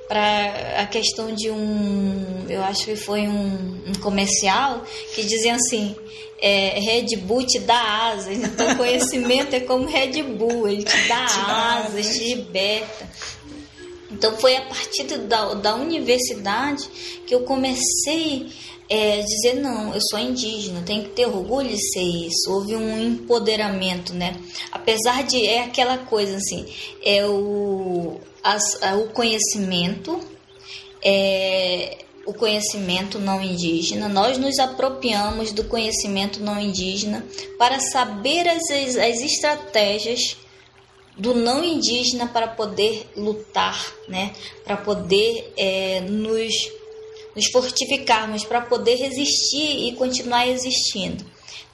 para 0.07 0.81
a 0.81 0.86
questão 0.86 1.33
de 1.33 1.50
um, 1.50 2.45
eu 2.50 2.62
acho 2.62 2.86
que 2.86 2.95
foi 2.95 3.22
um, 3.22 3.81
um 3.88 3.93
comercial 4.01 4.83
que 5.15 5.24
dizia 5.24 5.55
assim, 5.55 5.95
é, 6.39 6.77
Red 6.79 7.17
Bull 7.17 7.45
te 7.45 7.57
dá 7.60 8.12
asas, 8.12 8.38
então 8.38 8.75
conhecimento 8.77 9.55
é 9.55 9.62
como 9.62 9.88
Red 9.88 10.22
Bull, 10.24 10.67
ele 10.67 10.83
te 10.83 11.07
dá 11.07 11.25
te 11.25 11.39
asas, 11.39 12.05
dá, 12.05 12.13
te 12.13 12.36
liberta. 12.36 13.10
Então 14.12 14.38
foi 14.38 14.55
a 14.55 14.62
partir 14.63 15.03
da, 15.03 15.53
da 15.55 15.75
universidade 15.75 16.88
que 17.25 17.33
eu 17.33 17.41
comecei 17.41 18.51
é, 18.90 19.22
dizer 19.22 19.56
não, 19.56 19.94
eu 19.94 20.02
sou 20.10 20.20
indígena, 20.20 20.84
tenho 20.86 21.04
que 21.04 21.10
ter 21.10 21.25
orgulho 21.25 21.70
de 21.70 21.92
ser 21.92 22.02
isso. 22.02 22.52
Houve 22.52 22.75
um 22.75 23.02
empoderamento, 23.02 24.13
né? 24.13 24.36
Apesar 24.72 25.24
de 25.24 25.46
é 25.46 25.63
aquela 25.63 25.98
coisa 25.98 26.38
assim, 26.38 26.66
é 27.04 27.25
o, 27.25 28.20
as, 28.44 28.80
o 29.02 29.10
conhecimento, 29.13 30.20
é, 31.04 31.98
o 32.25 32.34
conhecimento 32.34 33.20
não 33.20 33.42
indígena, 33.42 34.08
nós 34.08 34.38
nos 34.38 34.60
apropriamos 34.60 35.52
do 35.52 35.63
conhecimento 35.66 36.42
não 36.42 36.60
indígena 36.60 37.25
para 37.58 37.80
saber 37.80 38.48
as, 38.48 38.70
as 38.70 39.22
estratégias 39.22 40.38
do 41.18 41.36
não 41.36 41.63
indígena 41.63 42.28
para 42.28 42.48
poder 42.48 43.08
lutar, 43.16 43.94
né? 44.08 44.34
Para 44.63 44.78
poder 44.78 45.54
é, 45.56 46.02
nos 46.02 46.54
nos 47.36 47.48
fortificarmos 47.52 48.44
para 48.46 48.62
poder 48.62 48.96
resistir 48.96 49.88
e 49.88 49.94
continuar 49.94 50.48
existindo. 50.48 51.25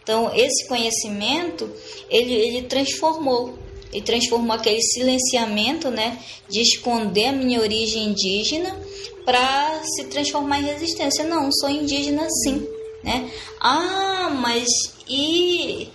Então, 0.02 0.34
esse 0.34 0.68
conhecimento, 0.68 1.70
ele, 2.10 2.34
ele 2.34 2.62
transformou, 2.64 3.58
ele 3.94 4.04
transformou 4.04 4.56
aquele 4.56 4.82
silenciamento, 4.82 5.90
né, 5.90 6.18
de 6.50 6.62
esconder 6.62 7.28
a 7.28 7.32
minha 7.32 7.60
origem 7.60 8.06
indígena 8.06 8.76
para 9.24 9.82
se 9.84 10.06
transformar 10.06 10.60
em 10.60 10.66
resistência. 10.66 11.24
Não, 11.26 11.52
sou 11.52 11.70
indígena 11.70 12.28
sim, 12.44 12.68
né? 13.04 13.30
Ah, 13.60 14.32
mas 14.42 14.68
e 15.08 15.90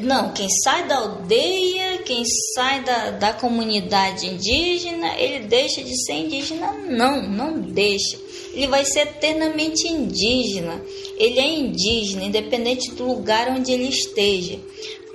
não, 0.00 0.32
quem 0.32 0.48
sai 0.62 0.86
da 0.86 0.96
aldeia, 0.96 1.98
quem 1.98 2.22
sai 2.54 2.82
da, 2.82 3.10
da 3.12 3.32
comunidade 3.32 4.26
indígena, 4.26 5.18
ele 5.18 5.46
deixa 5.46 5.82
de 5.82 6.04
ser 6.04 6.14
indígena? 6.14 6.72
Não, 6.72 7.22
não 7.22 7.60
deixa 7.60 8.26
ele 8.56 8.68
vai 8.68 8.84
ser 8.86 9.00
eternamente 9.00 9.86
indígena. 9.86 10.82
Ele 11.18 11.38
é 11.38 11.46
indígena, 11.46 12.24
independente 12.24 12.90
do 12.92 13.04
lugar 13.04 13.48
onde 13.50 13.70
ele 13.70 13.88
esteja. 13.88 14.58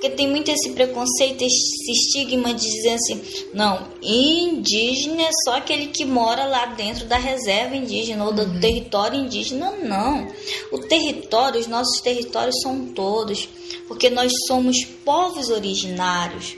Porque 0.01 0.15
tem 0.15 0.27
muito 0.27 0.49
esse 0.49 0.71
preconceito, 0.71 1.43
esse 1.43 1.91
estigma 1.91 2.55
de 2.55 2.67
dizer 2.67 2.93
assim, 2.93 3.21
não, 3.53 3.87
indígena 4.01 5.21
é 5.21 5.29
só 5.45 5.57
aquele 5.57 5.89
que 5.89 6.03
mora 6.05 6.45
lá 6.45 6.65
dentro 6.65 7.05
da 7.05 7.17
reserva 7.17 7.75
indígena 7.75 8.25
ou 8.25 8.33
do 8.33 8.41
uhum. 8.41 8.59
território 8.59 9.19
indígena. 9.19 9.69
Não. 9.69 10.27
O 10.71 10.79
território, 10.79 11.59
os 11.59 11.67
nossos 11.67 12.01
territórios 12.01 12.59
são 12.63 12.87
todos, 12.95 13.47
porque 13.87 14.09
nós 14.09 14.31
somos 14.47 14.83
povos 15.05 15.51
originários. 15.51 16.57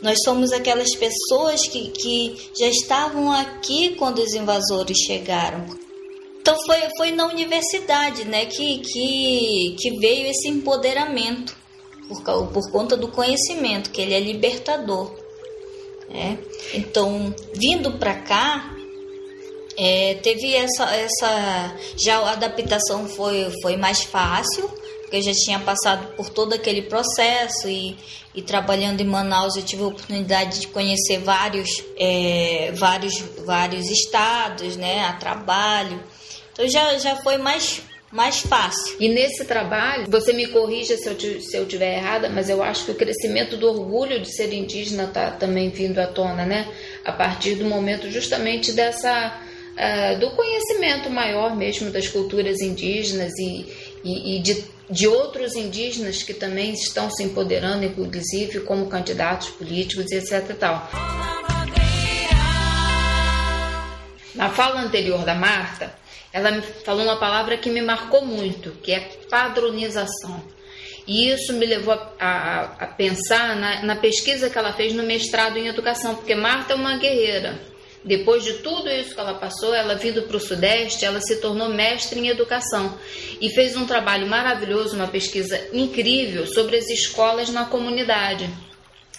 Nós 0.00 0.22
somos 0.22 0.52
aquelas 0.52 0.94
pessoas 0.94 1.66
que, 1.66 1.88
que 1.88 2.36
já 2.56 2.68
estavam 2.68 3.32
aqui 3.32 3.96
quando 3.96 4.20
os 4.20 4.34
invasores 4.34 4.98
chegaram. 4.98 5.66
Então 6.40 6.56
foi, 6.64 6.78
foi 6.96 7.10
na 7.10 7.26
universidade 7.26 8.24
né, 8.24 8.46
que, 8.46 8.78
que, 8.78 9.74
que 9.80 9.98
veio 9.98 10.28
esse 10.28 10.46
empoderamento 10.46 11.63
por, 12.08 12.22
por 12.48 12.70
conta 12.70 12.96
do 12.96 13.08
conhecimento, 13.08 13.90
que 13.90 14.00
ele 14.00 14.14
é 14.14 14.20
libertador. 14.20 15.12
Né? 16.08 16.38
Então, 16.74 17.34
vindo 17.54 17.92
para 17.92 18.14
cá, 18.14 18.74
é, 19.76 20.14
teve 20.22 20.54
essa, 20.54 20.84
essa. 20.94 21.74
Já 21.96 22.18
a 22.18 22.32
adaptação 22.32 23.08
foi, 23.08 23.52
foi 23.62 23.76
mais 23.76 24.02
fácil, 24.02 24.68
porque 25.00 25.16
eu 25.16 25.22
já 25.22 25.32
tinha 25.32 25.58
passado 25.60 26.14
por 26.16 26.30
todo 26.30 26.52
aquele 26.52 26.82
processo 26.82 27.68
e, 27.68 27.96
e 28.34 28.42
trabalhando 28.42 29.00
em 29.00 29.06
Manaus 29.06 29.56
eu 29.56 29.62
tive 29.62 29.82
a 29.82 29.86
oportunidade 29.86 30.60
de 30.60 30.68
conhecer 30.68 31.18
vários, 31.18 31.82
é, 31.96 32.72
vários, 32.76 33.18
vários 33.44 33.88
estados 33.90 34.76
né, 34.76 35.04
a 35.04 35.14
trabalho. 35.14 36.02
Então 36.52 36.68
já, 36.68 36.96
já 36.98 37.16
foi 37.16 37.36
mais 37.36 37.82
mais 38.14 38.38
fácil. 38.38 38.94
E 39.00 39.08
nesse 39.08 39.44
trabalho, 39.44 40.06
você 40.08 40.32
me 40.32 40.46
corrija 40.46 40.96
se 40.96 41.08
eu, 41.08 41.18
se 41.40 41.56
eu 41.56 41.66
tiver 41.66 41.96
errada, 41.96 42.28
mas 42.28 42.48
eu 42.48 42.62
acho 42.62 42.84
que 42.84 42.92
o 42.92 42.94
crescimento 42.94 43.56
do 43.56 43.68
orgulho 43.68 44.20
de 44.20 44.32
ser 44.32 44.52
indígena 44.52 45.02
está 45.02 45.32
também 45.32 45.68
vindo 45.68 45.98
à 45.98 46.06
tona, 46.06 46.46
né? 46.46 46.72
A 47.04 47.10
partir 47.10 47.56
do 47.56 47.64
momento 47.64 48.08
justamente 48.08 48.70
dessa 48.70 49.42
uh, 49.72 50.18
do 50.20 50.30
conhecimento 50.30 51.10
maior 51.10 51.56
mesmo 51.56 51.90
das 51.90 52.06
culturas 52.06 52.60
indígenas 52.60 53.32
e, 53.36 53.66
e, 54.04 54.36
e 54.36 54.42
de, 54.42 54.64
de 54.88 55.08
outros 55.08 55.56
indígenas 55.56 56.22
que 56.22 56.34
também 56.34 56.72
estão 56.72 57.10
se 57.10 57.24
empoderando, 57.24 57.84
inclusive 57.84 58.60
como 58.60 58.86
candidatos 58.86 59.48
políticos 59.48 60.12
e 60.12 60.18
etc. 60.18 60.56
Tal. 60.56 60.88
Na 64.36 64.50
fala 64.50 64.82
anterior 64.82 65.24
da 65.24 65.34
Marta, 65.34 66.03
ela 66.34 66.50
me 66.50 66.62
falou 66.62 67.04
uma 67.04 67.14
palavra 67.16 67.56
que 67.56 67.70
me 67.70 67.80
marcou 67.80 68.26
muito, 68.26 68.72
que 68.82 68.90
é 68.90 68.98
padronização. 69.30 70.42
E 71.06 71.30
isso 71.30 71.52
me 71.52 71.64
levou 71.64 71.94
a, 71.94 72.08
a, 72.18 72.62
a 72.64 72.86
pensar 72.88 73.54
na, 73.54 73.82
na, 73.84 73.94
pesquisa 73.94 74.50
que 74.50 74.58
ela 74.58 74.72
fez 74.72 74.92
no 74.92 75.04
mestrado 75.04 75.56
em 75.56 75.68
educação, 75.68 76.16
porque 76.16 76.34
Marta 76.34 76.72
é 76.72 76.76
uma 76.76 76.96
guerreira. 76.96 77.56
Depois 78.04 78.42
de 78.42 78.54
tudo 78.54 78.90
isso 78.90 79.14
que 79.14 79.20
ela 79.20 79.34
passou, 79.34 79.72
ela 79.72 79.94
vindo 79.94 80.22
para 80.22 80.36
o 80.36 80.40
Sudeste, 80.40 81.04
ela 81.04 81.20
se 81.20 81.36
tornou 81.40 81.68
mestre 81.68 82.18
em 82.18 82.26
educação 82.26 82.98
e 83.40 83.48
fez 83.50 83.76
um 83.76 83.86
trabalho 83.86 84.26
maravilhoso, 84.26 84.96
uma 84.96 85.06
pesquisa 85.06 85.68
incrível 85.72 86.48
sobre 86.48 86.76
as 86.76 86.90
escolas 86.90 87.48
na 87.48 87.66
comunidade. 87.66 88.50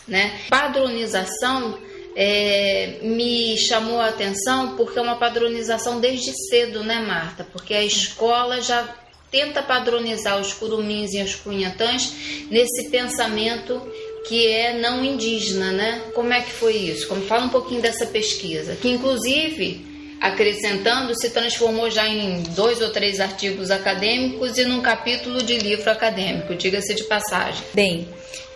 Né? 0.05 0.41
Padronização 0.49 1.79
é, 2.15 2.99
me 3.01 3.57
chamou 3.57 3.99
a 3.99 4.07
atenção 4.07 4.75
porque 4.77 4.97
é 4.97 5.01
uma 5.01 5.17
padronização 5.17 5.99
desde 5.99 6.31
cedo, 6.49 6.83
né, 6.83 6.99
Marta? 6.99 7.43
Porque 7.43 7.73
a 7.73 7.83
escola 7.83 8.61
já 8.61 8.87
tenta 9.29 9.61
padronizar 9.61 10.39
os 10.39 10.53
curumins 10.53 11.13
e 11.13 11.21
os 11.21 11.35
cunhatãs 11.35 12.13
nesse 12.49 12.89
pensamento 12.89 13.81
que 14.27 14.47
é 14.47 14.79
não 14.79 15.03
indígena, 15.03 15.71
né? 15.71 16.03
Como 16.13 16.31
é 16.31 16.41
que 16.41 16.51
foi 16.51 16.73
isso? 16.75 17.07
Como 17.07 17.21
fala 17.23 17.45
um 17.45 17.49
pouquinho 17.49 17.81
dessa 17.81 18.05
pesquisa, 18.05 18.75
que 18.75 18.87
inclusive 18.87 19.93
acrescentando 20.21 21.13
se 21.19 21.29
transformou 21.29 21.91
já 21.91 22.07
em 22.07 22.41
dois 22.55 22.81
ou 22.81 22.89
três 22.89 23.19
artigos 23.19 23.69
acadêmicos 23.69 24.57
e 24.57 24.63
num 24.63 24.81
capítulo 24.81 25.43
de 25.43 25.57
livro 25.57 25.91
acadêmico, 25.91 26.55
diga-se 26.55 26.95
de 26.95 27.03
passagem. 27.03 27.61
Bem, 27.73 28.07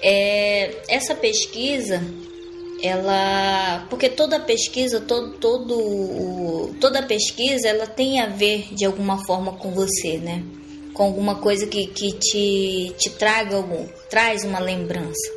é, 0.02 0.78
essa 0.88 1.14
pesquisa 1.14 2.02
ela 2.82 3.86
porque 3.90 4.10
toda 4.10 4.40
pesquisa 4.40 5.00
todo, 5.02 5.34
todo 5.34 6.74
toda 6.80 7.04
pesquisa 7.04 7.68
ela 7.68 7.88
tem 7.88 8.20
a 8.20 8.28
ver 8.28 8.74
de 8.74 8.86
alguma 8.86 9.26
forma 9.26 9.54
com 9.54 9.72
você 9.72 10.18
né? 10.18 10.44
Com 10.94 11.04
alguma 11.04 11.36
coisa 11.36 11.66
que, 11.68 11.88
que 11.88 12.12
te, 12.14 12.94
te 12.98 13.10
traga 13.12 13.56
algum 13.56 13.88
traz 14.10 14.44
uma 14.44 14.60
lembrança. 14.60 15.32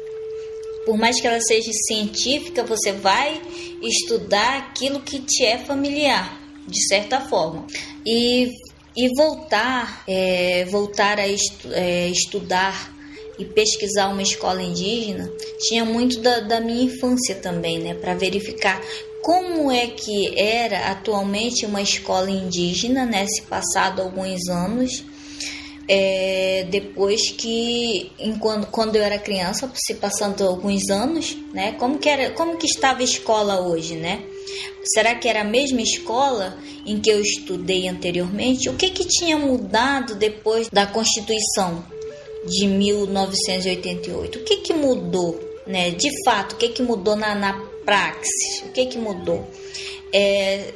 Por 0.85 0.97
mais 0.97 1.21
que 1.21 1.27
ela 1.27 1.41
seja 1.41 1.71
científica 1.87 2.65
você 2.65 2.93
vai 2.93 3.41
estudar 3.83 4.59
aquilo 4.59 5.01
que 5.01 5.21
te 5.21 5.45
é 5.45 5.59
familiar 5.59 6.41
de 6.67 6.87
certa 6.87 7.21
forma. 7.21 7.67
E, 8.07 8.51
e 8.97 9.09
voltar 9.17 10.05
é, 10.07 10.65
voltar 10.67 11.19
a 11.19 11.29
estu, 11.29 11.69
é, 11.73 12.09
estudar 12.09 12.92
e 13.39 13.45
pesquisar 13.45 14.09
uma 14.09 14.23
escola 14.23 14.63
indígena, 14.63 15.31
tinha 15.59 15.85
muito 15.85 16.21
da, 16.21 16.41
da 16.41 16.61
minha 16.61 16.85
infância 16.85 17.35
também, 17.35 17.79
né, 17.79 17.95
para 17.95 18.15
verificar 18.15 18.81
como 19.23 19.71
é 19.71 19.87
que 19.87 20.39
era 20.39 20.91
atualmente 20.91 21.65
uma 21.65 21.81
escola 21.81 22.31
indígena, 22.31 23.07
né, 23.07 23.27
se 23.27 23.43
passado 23.43 24.03
alguns 24.03 24.49
anos, 24.49 25.05
é, 25.89 26.67
depois 26.71 27.31
que, 27.31 28.13
enquanto, 28.19 28.67
quando 28.69 28.97
eu 28.97 29.03
era 29.03 29.19
criança, 29.19 29.71
se 29.75 29.95
passando 29.95 30.45
alguns 30.45 30.89
anos, 30.91 31.37
né, 31.53 31.73
como 31.73 31.99
que 31.99 32.09
era, 32.09 32.31
como 32.31 32.57
que 32.57 32.67
estava 32.67 33.01
a 33.01 33.05
escola 33.05 33.61
hoje, 33.61 33.97
né? 33.97 34.23
Será 34.85 35.15
que 35.15 35.29
era 35.29 35.43
a 35.43 35.45
mesma 35.45 35.81
escola 35.81 36.57
em 36.85 37.01
que 37.01 37.11
eu 37.11 37.21
estudei 37.21 37.89
anteriormente? 37.89 38.69
O 38.69 38.75
que 38.75 38.91
que 38.91 39.07
tinha 39.07 39.39
mudado 39.39 40.15
depois 40.15 40.69
da 40.69 40.87
Constituição? 40.87 41.85
De 42.45 42.67
1988. 42.67 44.39
O 44.39 44.43
que, 44.43 44.57
que 44.59 44.73
mudou, 44.73 45.39
né? 45.67 45.91
De 45.91 46.11
fato, 46.25 46.53
o 46.53 46.57
que, 46.57 46.69
que 46.69 46.83
mudou 46.83 47.17
na, 47.17 47.35
na 47.35 47.53
praxis? 47.85 48.63
O 48.67 48.73
que, 48.73 48.87
que 48.87 48.99
mudou? 48.99 49.47
É, 50.13 50.73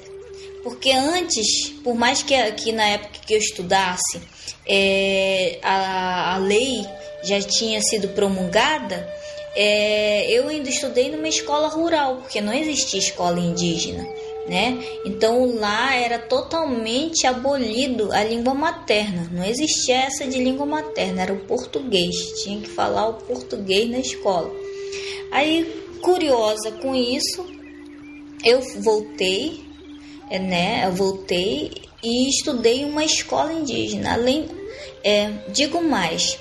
porque 0.63 0.91
antes, 0.93 1.71
por 1.85 1.95
mais 1.95 2.23
que, 2.23 2.35
que 2.53 2.73
na 2.73 2.87
época 2.87 3.21
que 3.27 3.35
eu 3.35 3.39
estudasse 3.39 4.21
é, 4.67 5.59
a, 5.63 6.35
a 6.35 6.39
lei 6.39 6.85
já 7.23 7.41
tinha 7.41 7.81
sido 7.83 8.09
promulgada, 8.09 9.09
é, 9.55 10.31
eu 10.31 10.49
ainda 10.49 10.69
estudei 10.69 11.11
numa 11.11 11.29
escola 11.29 11.69
rural, 11.69 12.17
porque 12.17 12.41
não 12.41 12.53
existia 12.53 12.99
escola 12.99 13.41
indígena 13.41 14.07
né? 14.49 14.79
Então 15.05 15.57
lá 15.57 15.95
era 15.95 16.19
totalmente 16.19 17.27
abolido 17.27 18.13
a 18.13 18.23
língua 18.23 18.55
materna, 18.55 19.29
não 19.33 19.45
existia 19.45 19.97
essa 19.97 20.27
de 20.27 20.43
língua 20.43 20.67
materna, 20.67 21.23
era 21.23 21.33
o 21.33 21.41
português, 21.41 22.15
tinha 22.43 22.61
que 22.61 22.69
falar 22.69 23.09
o 23.09 23.15
português 23.15 23.91
na 23.91 23.99
escola. 23.99 24.51
Aí, 25.31 25.65
curiosa 26.01 26.71
com 26.73 26.95
isso, 26.95 27.45
eu 28.45 28.61
voltei, 28.81 29.65
é, 30.31 30.39
né? 30.39 30.87
Eu 30.87 30.93
voltei 30.93 31.73
e 32.03 32.29
estudei 32.29 32.85
uma 32.85 33.05
escola 33.05 33.53
indígena. 33.53 34.15
Além, 34.15 34.47
é, 35.03 35.31
digo 35.49 35.83
mais, 35.83 36.39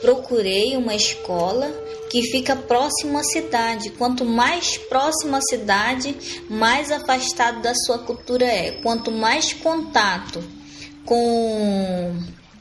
procurei 0.00 0.76
uma 0.76 0.94
escola 0.94 1.72
que 2.10 2.22
fica 2.22 2.56
próximo 2.56 3.18
à 3.18 3.24
cidade. 3.24 3.90
Quanto 3.90 4.24
mais 4.24 4.76
próximo 4.76 5.36
à 5.36 5.40
cidade, 5.40 6.16
mais 6.48 6.90
afastado 6.90 7.62
da 7.62 7.74
sua 7.74 7.98
cultura 7.98 8.44
é. 8.44 8.72
Quanto 8.82 9.10
mais 9.10 9.52
contato 9.52 10.42
com 11.04 12.16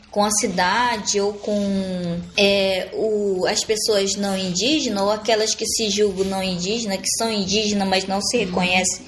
com 0.09 0.23
a 0.23 0.31
cidade 0.31 1.21
ou 1.21 1.33
com 1.33 2.19
é, 2.35 2.89
o, 2.93 3.45
as 3.45 3.63
pessoas 3.63 4.15
não 4.15 4.35
indígenas 4.35 5.03
ou 5.03 5.11
aquelas 5.11 5.53
que 5.53 5.65
se 5.67 5.91
julgam 5.91 6.25
não 6.25 6.41
indígenas, 6.41 6.97
que 6.97 7.09
são 7.19 7.31
indígenas, 7.31 7.87
mas 7.87 8.07
não 8.07 8.19
se 8.19 8.37
reconhecem 8.37 9.05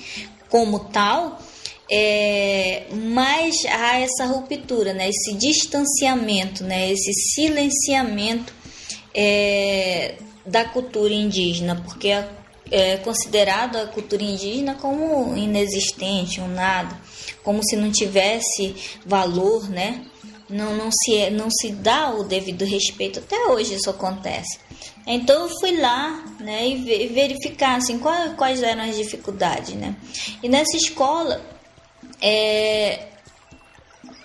como 0.50 0.80
tal, 0.80 1.40
é, 1.90 2.84
mais 2.94 3.56
há 3.66 4.00
essa 4.00 4.26
ruptura, 4.26 4.94
né? 4.94 5.10
esse 5.10 5.34
distanciamento, 5.34 6.64
né? 6.64 6.92
esse 6.92 7.12
silenciamento 7.34 8.54
é, 9.14 10.16
da 10.50 10.66
cultura 10.66 11.14
indígena, 11.14 11.76
porque 11.76 12.10
é, 12.10 12.28
é 12.72 12.98
considerada 12.98 13.84
a 13.84 13.88
cultura 13.88 14.24
indígena 14.24 14.76
como 14.76 15.36
inexistente, 15.36 16.42
um 16.42 16.48
nada, 16.48 17.00
como 17.44 17.64
se 17.64 17.76
não 17.76 17.92
tivesse 17.92 18.76
valor, 19.06 19.70
né? 19.70 20.06
Não, 20.50 20.76
não, 20.76 20.90
se, 20.92 21.16
é, 21.16 21.30
não 21.30 21.48
se 21.52 21.72
dá 21.72 22.10
o 22.10 22.24
devido 22.24 22.66
respeito, 22.66 23.20
até 23.20 23.38
hoje 23.48 23.76
isso 23.76 23.90
acontece. 23.90 24.58
Então 25.06 25.44
eu 25.44 25.50
fui 25.60 25.80
lá 25.80 26.24
né, 26.40 26.68
e 26.68 27.08
verificar 27.08 27.78
assim, 27.78 28.00
quais, 28.00 28.34
quais 28.34 28.64
eram 28.64 28.84
as 28.84 28.96
dificuldades. 28.96 29.76
Né? 29.76 29.96
E 30.42 30.50
nessa 30.50 30.76
escola, 30.76 31.40
é, 32.20 33.08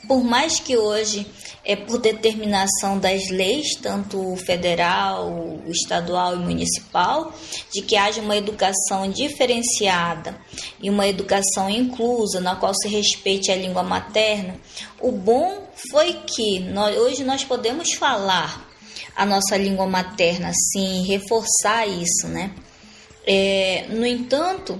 por 0.09 0.25
mais 0.25 0.61
que 0.61 0.77
hoje 0.77 1.27
é 1.65 1.75
por 1.75 1.99
determinação 1.99 2.99
das 2.99 3.31
leis, 3.31 3.75
tanto 3.81 4.37
federal, 4.37 5.61
estadual 5.67 6.35
e 6.35 6.39
municipal, 6.39 7.33
de 7.73 7.81
que 7.81 7.97
haja 7.97 8.21
uma 8.21 8.37
educação 8.37 9.11
diferenciada 9.11 10.39
e 10.81 10.91
uma 10.91 11.09
educação 11.09 11.71
inclusa, 11.71 12.41
na 12.41 12.55
qual 12.57 12.75
se 12.75 12.87
respeite 12.87 13.51
a 13.51 13.57
língua 13.57 13.83
materna. 13.83 14.57
O 15.01 15.11
bom 15.11 15.67
foi 15.91 16.13
que 16.27 16.61
nós, 16.61 16.97
hoje 16.97 17.25
nós 17.25 17.45
podemos 17.45 17.95
falar 17.95 18.69
a 19.17 19.25
nossa 19.25 19.57
língua 19.57 19.87
materna, 19.87 20.53
sim, 20.53 21.07
reforçar 21.07 21.87
isso, 21.87 22.29
né? 22.29 22.53
É, 23.27 23.87
no 23.89 24.05
entanto, 24.05 24.79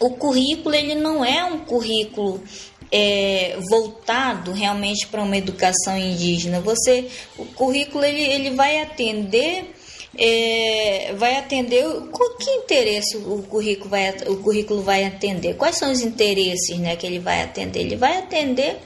o 0.00 0.10
currículo 0.10 0.74
ele 0.74 0.94
não 0.94 1.24
é 1.24 1.44
um 1.44 1.60
currículo 1.60 2.42
é, 2.90 3.58
voltado 3.68 4.52
realmente 4.52 5.06
para 5.06 5.22
uma 5.22 5.36
educação 5.36 5.96
indígena. 5.98 6.60
Você, 6.60 7.08
o 7.36 7.44
currículo 7.46 8.04
ele, 8.04 8.22
ele 8.22 8.50
vai 8.50 8.80
atender 8.80 9.74
é, 10.18 11.14
vai 11.18 11.36
atender 11.36 11.84
qual 12.10 12.36
que 12.38 12.50
interesse 12.50 13.18
o 13.18 13.42
currículo 13.42 13.90
vai 13.90 14.14
o 14.26 14.36
currículo 14.36 14.82
vai 14.82 15.04
atender? 15.04 15.54
Quais 15.56 15.76
são 15.76 15.92
os 15.92 16.00
interesses 16.00 16.78
né 16.78 16.96
que 16.96 17.06
ele 17.06 17.18
vai 17.18 17.42
atender? 17.42 17.80
Ele 17.80 17.96
vai 17.96 18.16
atender 18.18 18.78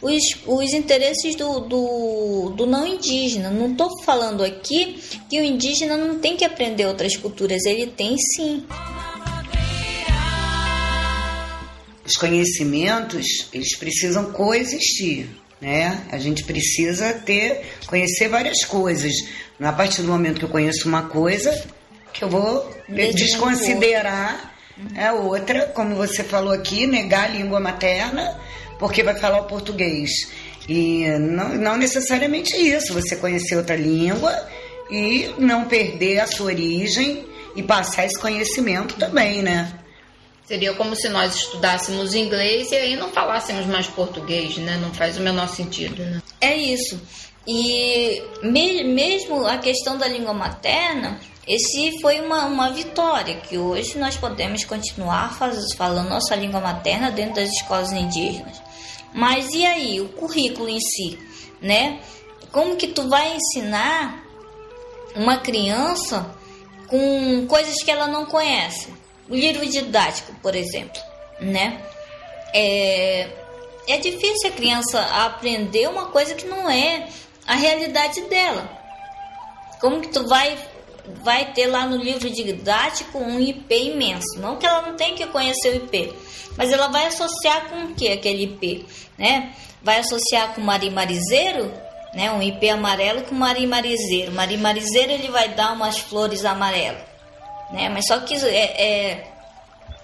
os, 0.00 0.22
os 0.46 0.72
interesses 0.72 1.34
do, 1.34 1.60
do, 1.60 2.50
do 2.50 2.66
não 2.66 2.86
indígena. 2.86 3.50
Não 3.50 3.72
estou 3.72 3.90
falando 4.04 4.44
aqui 4.44 5.00
que 5.28 5.40
o 5.40 5.44
indígena 5.44 5.96
não 5.96 6.20
tem 6.20 6.36
que 6.36 6.44
aprender 6.44 6.86
outras 6.86 7.16
culturas. 7.16 7.64
Ele 7.64 7.88
tem 7.88 8.16
sim 8.16 8.64
os 12.06 12.14
conhecimentos 12.14 13.48
eles 13.52 13.76
precisam 13.76 14.32
coexistir 14.32 15.28
né? 15.60 16.02
A 16.10 16.18
gente 16.18 16.44
precisa 16.44 17.12
ter 17.14 17.62
conhecer 17.86 18.28
várias 18.28 18.64
coisas. 18.64 19.12
A 19.60 19.72
partir 19.72 20.02
do 20.02 20.08
momento 20.08 20.38
que 20.38 20.44
eu 20.44 20.50
conheço 20.50 20.88
uma 20.88 21.04
coisa, 21.04 21.64
que 22.12 22.22
eu 22.22 22.28
vou 22.28 22.70
desconsiderar 22.88 24.54
a 24.96 25.12
outra, 25.14 25.66
como 25.68 25.94
você 25.94 26.22
falou 26.22 26.52
aqui, 26.52 26.86
negar 26.86 27.24
a 27.24 27.28
língua 27.28 27.58
materna, 27.58 28.38
porque 28.78 29.02
vai 29.02 29.14
falar 29.18 29.40
o 29.40 29.44
português. 29.44 30.10
E 30.68 31.06
não, 31.18 31.54
não 31.54 31.76
necessariamente 31.76 32.54
isso, 32.54 32.92
você 32.92 33.16
conhecer 33.16 33.56
outra 33.56 33.76
língua 33.76 34.32
e 34.90 35.34
não 35.38 35.64
perder 35.64 36.20
a 36.20 36.26
sua 36.26 36.46
origem 36.46 37.24
e 37.54 37.62
passar 37.62 38.04
esse 38.04 38.20
conhecimento 38.20 38.96
também, 38.96 39.42
né? 39.42 39.72
Seria 40.46 40.74
como 40.74 40.94
se 40.94 41.08
nós 41.08 41.34
estudássemos 41.34 42.14
inglês 42.14 42.70
e 42.70 42.76
aí 42.76 42.96
não 42.96 43.10
falássemos 43.10 43.66
mais 43.66 43.88
português, 43.88 44.56
né? 44.58 44.78
Não 44.80 44.94
faz 44.94 45.18
o 45.18 45.20
menor 45.20 45.48
sentido, 45.48 46.04
né? 46.04 46.22
É 46.40 46.56
isso. 46.56 47.00
E 47.44 48.22
me, 48.42 48.84
mesmo 48.84 49.44
a 49.44 49.58
questão 49.58 49.98
da 49.98 50.06
língua 50.06 50.32
materna, 50.32 51.20
esse 51.46 52.00
foi 52.00 52.20
uma, 52.20 52.44
uma 52.46 52.70
vitória, 52.70 53.36
que 53.36 53.58
hoje 53.58 53.98
nós 53.98 54.16
podemos 54.16 54.64
continuar 54.64 55.36
falando 55.76 56.08
nossa 56.08 56.34
língua 56.34 56.60
materna 56.60 57.10
dentro 57.10 57.36
das 57.36 57.50
escolas 57.50 57.90
indígenas. 57.92 58.60
Mas 59.12 59.52
e 59.52 59.64
aí, 59.64 60.00
o 60.00 60.08
currículo 60.08 60.68
em 60.68 60.80
si, 60.80 61.18
né? 61.60 62.00
Como 62.52 62.76
que 62.76 62.88
tu 62.88 63.08
vai 63.08 63.36
ensinar 63.36 64.24
uma 65.14 65.38
criança 65.38 66.34
com 66.86 67.46
coisas 67.46 67.82
que 67.82 67.90
ela 67.90 68.06
não 68.06 68.26
conhece? 68.26 68.92
Livro 69.28 69.66
didático, 69.66 70.32
por 70.40 70.54
exemplo, 70.54 71.00
né? 71.40 71.82
É, 72.54 73.28
é 73.88 73.98
difícil 73.98 74.48
a 74.48 74.52
criança 74.52 75.00
aprender 75.24 75.88
uma 75.88 76.06
coisa 76.06 76.34
que 76.34 76.46
não 76.46 76.70
é 76.70 77.08
a 77.46 77.54
realidade 77.54 78.20
dela. 78.22 78.68
Como 79.80 80.00
que 80.00 80.08
tu 80.08 80.26
vai 80.28 80.56
vai 81.22 81.52
ter 81.52 81.66
lá 81.66 81.86
no 81.86 81.96
livro 81.96 82.28
didático 82.28 83.18
um 83.18 83.38
IP 83.38 83.92
imenso? 83.92 84.38
Não 84.38 84.56
que 84.56 84.66
ela 84.66 84.82
não 84.82 84.96
tenha 84.96 85.14
que 85.14 85.26
conhecer 85.26 85.70
o 85.70 85.76
IP, 85.76 86.12
mas 86.56 86.72
ela 86.72 86.88
vai 86.88 87.06
associar 87.06 87.68
com 87.68 87.84
o 87.84 87.94
que 87.94 88.08
aquele 88.08 88.44
IP, 88.44 88.86
né? 89.18 89.54
Vai 89.82 89.98
associar 89.98 90.54
com 90.54 90.60
marimarizeiro, 90.60 91.72
né? 92.14 92.30
Um 92.30 92.42
IP 92.42 92.68
amarelo 92.70 93.22
com 93.22 93.34
marimarizeiro. 93.34 94.32
Marimarizeiro 94.32 95.12
ele 95.12 95.28
vai 95.28 95.48
dar 95.48 95.72
umas 95.72 95.98
flores 95.98 96.44
amarelas 96.44 97.15
né? 97.70 97.88
Mas 97.88 98.06
só 98.06 98.20
que 98.20 98.34
é, 98.34 98.82
é 98.82 99.32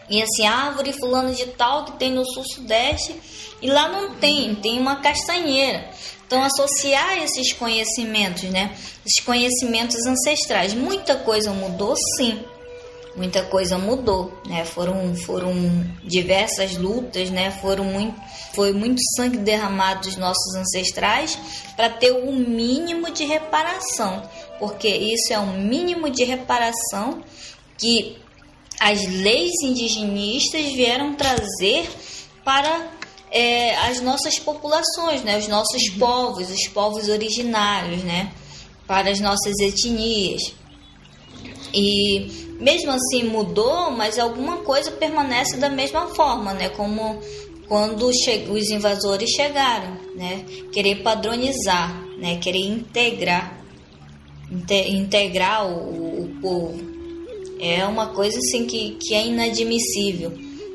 e 0.09 0.23
assim, 0.23 0.47
árvore 0.47 0.93
fulano 0.93 1.35
de 1.35 1.47
tal 1.47 1.85
que 1.85 1.93
tem 1.93 2.11
no 2.11 2.25
sul-sudeste 2.25 3.15
e 3.63 3.67
lá 3.71 3.89
não 3.89 4.15
tem, 4.17 4.55
tem 4.57 4.79
uma 4.79 4.97
castanheira. 4.97 5.89
Então 6.27 6.43
associar 6.43 7.19
esses 7.23 7.53
conhecimentos, 7.53 8.43
né? 8.45 8.75
Esses 9.07 9.25
conhecimentos 9.25 10.05
ancestrais, 10.07 10.75
muita 10.75 11.17
coisa 11.17 11.53
mudou 11.53 11.95
sim. 12.17 12.43
Muita 13.15 13.43
coisa 13.43 13.77
mudou, 13.77 14.33
né? 14.47 14.65
Foram 14.65 15.15
foram 15.15 15.55
diversas 16.03 16.77
lutas, 16.77 17.31
né? 17.31 17.51
Foram 17.51 17.85
muito 17.85 18.19
foi 18.55 18.73
muito 18.73 19.01
sangue 19.17 19.39
derramado 19.39 20.03
dos 20.03 20.17
nossos 20.17 20.55
ancestrais 20.55 21.39
para 21.77 21.89
ter 21.89 22.13
o 22.13 22.33
mínimo 22.33 23.11
de 23.11 23.25
reparação, 23.25 24.23
porque 24.59 24.89
isso 24.89 25.33
é 25.33 25.39
o 25.39 25.47
mínimo 25.47 26.11
de 26.11 26.25
reparação 26.25 27.23
que 27.83 28.17
as 28.79 29.05
leis 29.09 29.53
indigenistas 29.65 30.73
vieram 30.73 31.15
trazer 31.15 31.91
para 32.45 32.93
é, 33.29 33.75
as 33.77 34.01
nossas 34.01 34.39
populações, 34.39 35.23
né, 35.25 35.37
os 35.37 35.49
nossos 35.49 35.89
povos, 35.91 36.49
os 36.49 36.69
povos 36.69 37.09
originários, 37.09 38.05
né, 38.05 38.33
para 38.87 39.11
as 39.11 39.19
nossas 39.19 39.59
etnias. 39.59 40.55
E 41.75 42.57
mesmo 42.61 42.93
assim 42.93 43.25
mudou, 43.25 43.91
mas 43.91 44.17
alguma 44.17 44.59
coisa 44.59 44.93
permanece 44.93 45.57
da 45.57 45.69
mesma 45.69 46.15
forma, 46.15 46.55
né, 46.55 46.69
como 46.69 47.21
quando 47.67 48.07
os 48.07 48.71
invasores 48.71 49.31
chegaram, 49.31 49.97
né, 50.15 50.45
querer 50.73 51.03
padronizar, 51.03 52.01
né, 52.19 52.37
querer 52.37 52.65
integrar, 52.65 53.61
integrar 54.71 55.67
o, 55.67 56.25
o 56.25 56.41
povo. 56.41 56.93
É 57.65 57.87
uma 57.87 58.09
coisa 58.09 58.37
assim 58.39 58.67
que, 58.67 58.97
que 59.01 59.15
é 59.15 59.25
inadmissível, 59.25 60.31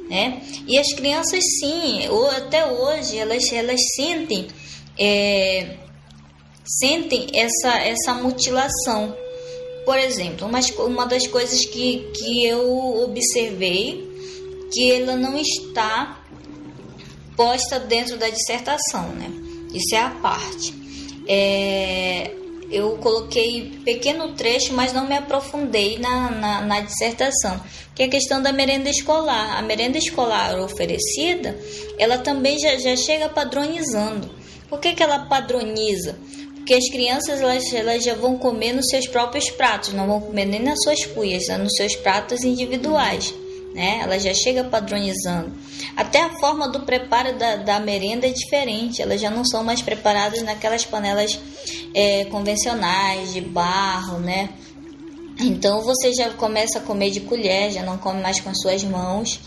né? 0.10 0.42
E 0.66 0.78
as 0.78 0.94
crianças 0.94 1.44
sim, 1.60 2.08
ou 2.08 2.30
até 2.30 2.66
hoje 2.66 3.18
elas 3.18 3.52
elas 3.52 3.82
sentem 3.94 4.48
é, 4.98 5.76
sentem 6.64 7.28
essa 7.34 7.78
essa 7.80 8.14
mutilação. 8.14 9.14
Por 9.84 9.98
exemplo, 9.98 10.48
uma, 10.48 10.60
uma 10.86 11.06
das 11.06 11.28
coisas 11.28 11.66
que, 11.66 12.10
que 12.16 12.46
eu 12.46 13.04
observei 13.04 14.08
que 14.72 14.92
ela 14.92 15.18
não 15.18 15.38
está 15.38 16.24
posta 17.36 17.80
dentro 17.80 18.18
da 18.18 18.30
dissertação, 18.30 19.10
né? 19.10 19.30
Isso 19.74 19.94
é 19.94 20.00
a 20.00 20.10
parte. 20.10 20.74
É, 21.28 22.32
eu 22.70 22.98
coloquei 22.98 23.80
pequeno 23.84 24.34
trecho, 24.34 24.74
mas 24.74 24.94
não 24.94 25.08
me 25.08 25.16
aprofundei 25.16 25.98
na, 25.98 26.32
na, 26.32 26.62
na, 26.62 26.82
dissertação, 26.82 27.62
que 27.96 28.04
é 28.04 28.06
a 28.06 28.10
questão 28.10 28.42
da 28.42 28.52
merenda 28.52 28.90
escolar. 28.90 29.58
A 29.58 29.62
merenda 29.62 29.98
escolar 29.98 30.60
oferecida, 30.60 31.58
ela 31.98 32.18
também 32.18 32.60
já, 32.60 32.78
já 32.78 32.96
chega 32.96 33.30
padronizando. 33.30 34.30
Por 34.70 34.80
que, 34.80 34.94
que 34.94 35.04
ela 35.04 35.20
padroniza? 35.20 36.18
Porque 36.56 36.74
as 36.74 36.90
crianças 36.90 37.40
elas, 37.40 37.72
elas 37.72 38.04
já 38.04 38.16
vão 38.16 38.38
comer 38.38 38.74
nos 38.74 38.88
seus 38.88 39.08
próprios 39.08 39.50
pratos, 39.50 39.94
não 39.94 40.06
vão 40.06 40.20
comer 40.20 40.46
nem 40.46 40.62
nas 40.62 40.84
suas 40.84 41.06
cuias, 41.06 41.48
né? 41.48 41.58
nos 41.58 41.74
seus 41.74 41.96
pratos 41.96 42.44
individuais 42.44 43.34
né? 43.78 44.00
Ela 44.02 44.18
já 44.18 44.34
chega 44.34 44.64
padronizando. 44.64 45.54
Até 45.96 46.20
a 46.20 46.40
forma 46.40 46.68
do 46.68 46.80
preparo 46.80 47.38
da, 47.38 47.58
da 47.58 47.80
merenda 47.80 48.26
é 48.26 48.32
diferente, 48.32 49.04
elas 49.04 49.22
já 49.22 49.30
não 49.30 49.46
são 49.46 49.64
mais 49.64 49.84
preparadas 49.84 50.42
naquelas 50.42 50.84
panelas 50.84 51.40
é, 51.94 52.26
convencionais, 52.26 53.34
de 53.34 53.42
barro, 53.42 54.20
né? 54.20 54.50
Então 55.40 55.84
você 55.84 56.12
já 56.12 56.32
começa 56.32 56.80
a 56.80 56.82
comer 56.82 57.12
de 57.12 57.20
colher, 57.20 57.72
já 57.72 57.84
não 57.84 58.00
come 58.00 58.20
mais 58.20 58.40
com 58.40 58.50
as 58.50 58.60
suas 58.60 58.84
mãos. 58.84 59.40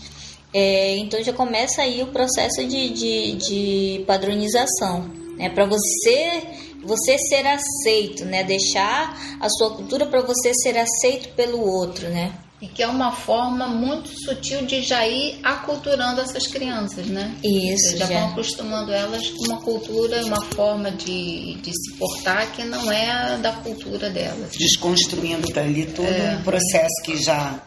É, 0.53 0.95
então 0.97 1.21
já 1.21 1.33
começa 1.33 1.81
aí 1.81 2.01
o 2.01 2.07
processo 2.07 2.65
de, 2.65 2.89
de, 2.89 3.33
de 3.33 4.03
padronização, 4.07 5.11
né? 5.37 5.49
Para 5.49 5.65
você 5.65 6.41
você 6.83 7.17
ser 7.17 7.45
aceito, 7.45 8.23
né? 8.23 8.45
Deixar 8.45 9.37
a 9.41 9.49
sua 9.49 9.75
cultura 9.75 10.05
para 10.05 10.21
você 10.21 10.53
ser 10.53 10.77
aceito 10.77 11.35
pelo 11.35 11.61
outro, 11.61 12.07
né? 12.07 12.33
E 12.61 12.67
que 12.67 12.83
é 12.83 12.87
uma 12.87 13.11
forma 13.11 13.67
muito 13.67 14.09
sutil 14.23 14.65
de 14.65 14.83
já 14.83 15.07
ir 15.07 15.39
aculturando 15.41 16.21
essas 16.21 16.45
crianças, 16.45 17.07
né? 17.07 17.35
Isso. 17.43 17.97
Já, 17.97 18.05
já 18.05 18.19
vão 18.19 18.29
acostumando 18.29 18.91
elas 18.91 19.29
com 19.29 19.45
uma 19.45 19.61
cultura, 19.61 20.23
uma 20.25 20.41
forma 20.53 20.91
de, 20.91 21.55
de 21.55 21.71
se 21.71 21.97
portar 21.97 22.51
que 22.51 22.63
não 22.63 22.91
é 22.91 23.09
a 23.09 23.37
da 23.37 23.51
cultura 23.53 24.09
delas. 24.11 24.51
Desconstruindo 24.51 25.51
dali 25.51 25.87
todo 25.87 26.05
é. 26.05 26.37
um 26.39 26.43
processo 26.43 27.01
que 27.03 27.17
já 27.17 27.59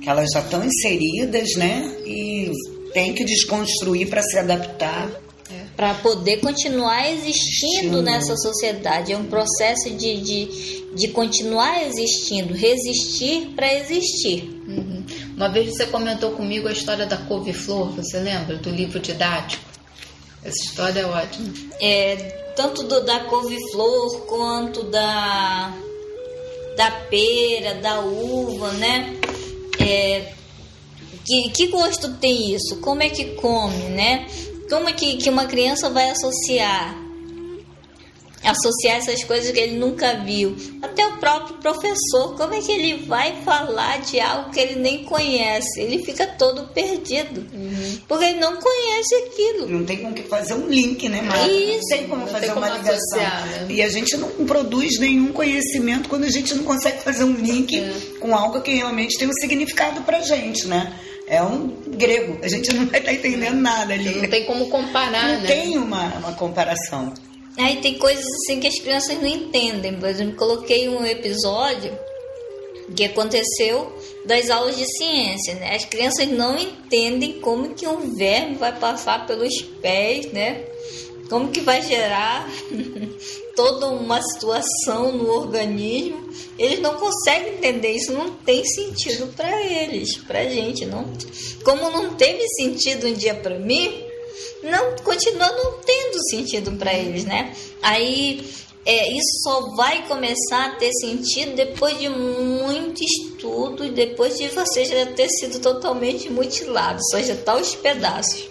que 0.00 0.08
elas 0.08 0.30
já 0.32 0.40
estão 0.40 0.64
inseridas, 0.64 1.56
né? 1.56 1.92
E 2.06 2.52
tem 2.92 3.12
que 3.12 3.24
desconstruir 3.24 4.08
para 4.08 4.22
se 4.22 4.38
adaptar 4.38 5.10
É. 5.50 5.64
Para 5.76 5.94
poder 5.94 6.38
continuar 6.38 7.10
existindo 7.10 7.98
Sim. 7.98 8.02
nessa 8.02 8.36
sociedade. 8.36 9.12
É 9.12 9.16
um 9.16 9.26
processo 9.26 9.90
de, 9.90 10.20
de, 10.20 10.94
de 10.94 11.08
continuar 11.08 11.86
existindo, 11.86 12.52
resistir 12.52 13.52
para 13.54 13.72
existir. 13.74 14.62
Uhum. 14.66 15.04
Uma 15.36 15.48
vez 15.48 15.74
você 15.74 15.86
comentou 15.86 16.32
comigo 16.32 16.66
a 16.66 16.72
história 16.72 17.06
da 17.06 17.16
couve-flor, 17.16 17.90
você 17.90 18.18
lembra? 18.18 18.56
Do 18.56 18.70
livro 18.70 18.98
didático. 18.98 19.64
Essa 20.42 20.64
história 20.64 21.00
é 21.00 21.06
ótima. 21.06 21.52
É, 21.80 22.16
tanto 22.56 22.82
do, 22.84 23.04
da 23.04 23.20
couve-flor 23.20 24.26
quanto 24.26 24.84
da, 24.84 25.72
da 26.76 26.90
pera, 27.08 27.74
da 27.74 28.00
uva, 28.00 28.72
né? 28.72 29.16
É, 29.78 30.32
que, 31.26 31.50
que 31.50 31.66
gosto 31.66 32.14
tem 32.14 32.54
isso? 32.54 32.76
Como 32.76 33.02
é 33.02 33.10
que 33.10 33.34
come, 33.34 33.84
né? 33.90 34.26
Como 34.68 34.88
é 34.88 34.92
que, 34.92 35.16
que 35.16 35.30
uma 35.30 35.46
criança 35.46 35.88
vai 35.90 36.10
associar? 36.10 36.96
Associar 38.42 38.98
essas 38.98 39.24
coisas 39.24 39.50
que 39.50 39.58
ele 39.58 39.76
nunca 39.76 40.22
viu. 40.24 40.54
Até 40.80 41.04
o 41.04 41.16
próprio 41.18 41.56
professor, 41.56 42.36
como 42.36 42.54
é 42.54 42.60
que 42.60 42.70
ele 42.70 43.04
vai 43.04 43.42
falar 43.42 44.00
de 44.02 44.20
algo 44.20 44.50
que 44.50 44.60
ele 44.60 44.76
nem 44.76 45.04
conhece? 45.04 45.80
Ele 45.80 46.04
fica 46.04 46.26
todo 46.26 46.68
perdido. 46.68 47.40
Uhum. 47.52 47.98
Porque 48.06 48.24
ele 48.24 48.38
não 48.38 48.56
conhece 48.56 49.14
aquilo. 49.16 49.68
Não 49.68 49.84
tem 49.84 49.98
como 49.98 50.16
fazer 50.28 50.54
um 50.54 50.68
link, 50.68 51.08
né, 51.08 51.22
Marta? 51.22 51.48
Isso. 51.48 51.80
Não 51.90 51.96
tem 51.96 52.08
como 52.08 52.20
não 52.20 52.28
fazer 52.28 52.46
tem 52.46 52.54
como 52.54 52.66
uma 52.66 52.76
ligação. 52.76 53.18
Né? 53.18 53.66
E 53.70 53.82
a 53.82 53.88
gente 53.88 54.16
não 54.16 54.28
produz 54.46 54.98
nenhum 55.00 55.32
conhecimento 55.32 56.08
quando 56.08 56.24
a 56.24 56.30
gente 56.30 56.54
não 56.54 56.62
consegue 56.62 57.02
fazer 57.02 57.24
um 57.24 57.34
link 57.34 57.76
é. 57.76 58.18
com 58.20 58.34
algo 58.34 58.60
que 58.60 58.72
realmente 58.74 59.18
tem 59.18 59.28
um 59.28 59.32
significado 59.32 60.02
pra 60.02 60.20
gente, 60.20 60.68
né? 60.68 61.00
É 61.26 61.42
um 61.42 61.68
grego. 61.88 62.38
A 62.42 62.48
gente 62.48 62.72
não 62.72 62.86
vai 62.86 63.00
estar 63.00 63.12
entendendo 63.12 63.56
nada 63.56 63.92
ali. 63.94 64.22
Não 64.22 64.28
tem 64.28 64.44
como 64.44 64.68
comparar, 64.68 65.28
não 65.28 65.40
né? 65.40 65.46
tem 65.46 65.76
uma, 65.76 66.04
uma 66.18 66.32
comparação. 66.34 67.12
Aí 67.58 67.76
tem 67.76 67.94
coisas 67.94 68.24
assim 68.24 68.60
que 68.60 68.66
as 68.66 68.78
crianças 68.78 69.16
não 69.16 69.26
entendem. 69.26 69.94
Por 69.94 70.08
exemplo, 70.08 70.36
coloquei 70.36 70.88
um 70.88 71.04
episódio 71.04 71.96
que 72.94 73.04
aconteceu 73.04 73.92
das 74.26 74.50
aulas 74.50 74.76
de 74.76 74.84
ciência, 74.84 75.54
né? 75.54 75.74
As 75.74 75.84
crianças 75.84 76.28
não 76.28 76.58
entendem 76.58 77.40
como 77.40 77.74
que 77.74 77.86
um 77.86 78.14
verme 78.14 78.56
vai 78.56 78.78
passar 78.78 79.26
pelos 79.26 79.60
pés, 79.80 80.32
né? 80.32 80.62
Como 81.28 81.50
que 81.50 81.60
vai 81.60 81.82
gerar 81.82 82.48
toda 83.56 83.88
uma 83.88 84.20
situação 84.22 85.12
no 85.12 85.28
organismo. 85.30 86.28
Eles 86.58 86.80
não 86.80 86.94
conseguem 86.94 87.54
entender 87.54 87.92
isso, 87.92 88.12
não 88.12 88.30
tem 88.30 88.64
sentido 88.64 89.26
para 89.34 89.62
eles, 89.62 90.16
para 90.18 90.44
gente, 90.44 90.84
não. 90.84 91.10
Como 91.64 91.90
não 91.90 92.14
teve 92.14 92.46
sentido 92.50 93.06
um 93.06 93.12
dia 93.14 93.34
para 93.34 93.58
mim, 93.58 94.04
não 94.62 94.96
continua 94.96 95.50
não 95.50 95.78
tendo 95.78 96.18
sentido 96.30 96.72
para 96.72 96.92
eles, 96.92 97.24
né? 97.24 97.54
Aí 97.82 98.46
é, 98.84 99.10
isso 99.10 99.42
só 99.42 99.74
vai 99.74 100.06
começar 100.06 100.66
a 100.66 100.76
ter 100.76 100.92
sentido 100.92 101.56
depois 101.56 101.98
de 101.98 102.08
muito 102.08 103.02
estudo 103.02 103.84
e 103.84 103.90
depois 103.90 104.36
de 104.38 104.48
você 104.48 104.84
já 104.84 105.06
ter 105.06 105.28
sido 105.28 105.58
totalmente 105.60 106.30
mutilado, 106.30 107.00
só 107.10 107.20
já 107.20 107.34
tá 107.36 107.56
os 107.56 107.74
pedaços. 107.74 108.48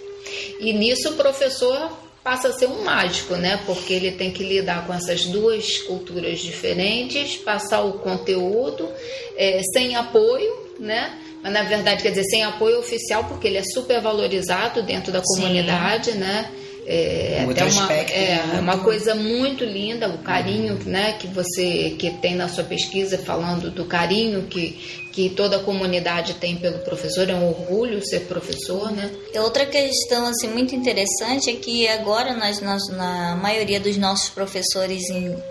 E 0.60 0.74
nisso 0.74 1.10
o 1.10 1.16
professor 1.16 2.05
passa 2.26 2.48
a 2.48 2.54
ser 2.54 2.66
um 2.66 2.84
mágico, 2.84 3.36
né? 3.36 3.62
Porque 3.68 3.94
ele 3.94 4.12
tem 4.12 4.32
que 4.32 4.44
lidar 4.44 4.88
com 4.88 4.92
essas 4.92 5.26
duas 5.26 5.78
culturas 5.84 6.40
diferentes, 6.40 7.38
passar 7.38 7.84
o 7.84 8.00
conteúdo 8.00 8.90
é, 9.38 9.62
sem 9.72 9.96
apoio, 9.96 10.52
né? 10.80 11.20
Mas 11.44 11.54
na 11.54 11.62
verdade, 11.62 12.02
quer 12.02 12.10
dizer, 12.10 12.24
sem 12.24 12.44
apoio 12.44 12.80
oficial, 12.80 13.26
porque 13.26 13.48
ele 13.48 13.60
é 13.60 13.64
super 13.64 14.02
valorizado 14.02 14.82
dentro 14.82 15.12
da 15.12 15.22
comunidade, 15.22 16.14
Sim. 16.14 16.18
né? 16.18 16.50
É, 16.88 17.44
até 17.50 17.64
uma, 17.66 17.94
é 17.94 18.46
muito... 18.46 18.60
uma 18.60 18.78
coisa 18.78 19.16
muito 19.16 19.66
linda 19.66 20.08
o 20.08 20.20
carinho 20.20 20.78
né, 20.86 21.14
que 21.14 21.26
você 21.26 21.96
que 21.98 22.12
tem 22.12 22.36
na 22.36 22.48
sua 22.48 22.64
pesquisa 22.64 23.18
falando 23.18 23.72
do 23.72 23.86
carinho 23.86 24.44
que, 24.44 25.08
que 25.12 25.32
toda 25.32 25.58
a 25.58 25.60
comunidade 25.64 26.36
tem 26.36 26.58
pelo 26.58 26.78
professor 26.80 27.28
é 27.28 27.34
um 27.34 27.48
orgulho 27.48 28.06
ser 28.06 28.22
professor 28.28 28.92
né? 28.92 29.10
Outra 29.38 29.66
questão 29.66 30.28
assim 30.28 30.48
muito 30.48 30.76
interessante 30.76 31.50
é 31.50 31.54
que 31.54 31.88
agora 31.88 32.36
nós, 32.36 32.62
nós 32.62 32.88
na 32.90 33.36
maioria 33.36 33.80
dos 33.80 33.98
nossos 33.98 34.30
professores 34.30 35.02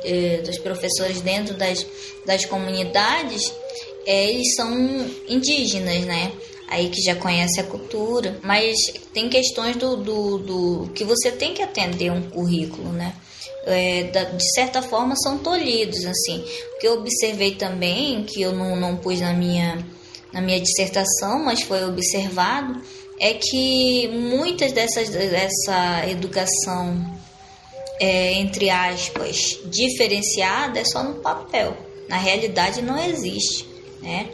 eh, 0.04 0.40
dos 0.46 0.58
professores 0.58 1.20
dentro 1.20 1.54
das, 1.54 1.84
das 2.24 2.44
comunidades 2.44 3.52
eh, 4.06 4.30
eles 4.30 4.54
são 4.54 4.70
indígenas 5.28 6.04
né 6.04 6.30
aí 6.74 6.88
que 6.88 7.00
já 7.00 7.14
conhece 7.14 7.60
a 7.60 7.64
cultura, 7.64 8.38
mas 8.42 8.76
tem 9.12 9.28
questões 9.28 9.76
do, 9.76 9.96
do, 9.96 10.38
do 10.38 10.90
que 10.92 11.04
você 11.04 11.30
tem 11.30 11.54
que 11.54 11.62
atender 11.62 12.10
um 12.10 12.22
currículo, 12.30 12.92
né? 12.92 13.14
É, 13.66 14.02
de 14.02 14.52
certa 14.52 14.82
forma 14.82 15.14
são 15.16 15.38
tolhidos 15.38 16.04
assim. 16.04 16.44
O 16.74 16.78
que 16.78 16.86
eu 16.86 16.94
observei 16.94 17.54
também, 17.54 18.22
que 18.24 18.42
eu 18.42 18.52
não, 18.52 18.76
não 18.76 18.96
pus 18.96 19.20
na 19.20 19.32
minha, 19.32 19.78
na 20.32 20.42
minha 20.42 20.60
dissertação, 20.60 21.42
mas 21.42 21.62
foi 21.62 21.84
observado, 21.84 22.82
é 23.18 23.34
que 23.34 24.08
muitas 24.08 24.72
dessas 24.72 25.08
dessa 25.08 26.06
educação 26.08 27.14
é, 28.00 28.32
entre 28.34 28.68
aspas 28.68 29.60
diferenciada 29.66 30.80
é 30.80 30.84
só 30.84 31.02
no 31.02 31.14
papel. 31.14 31.76
Na 32.08 32.18
realidade 32.18 32.82
não 32.82 33.02
existe, 33.02 33.66
né? 34.02 34.28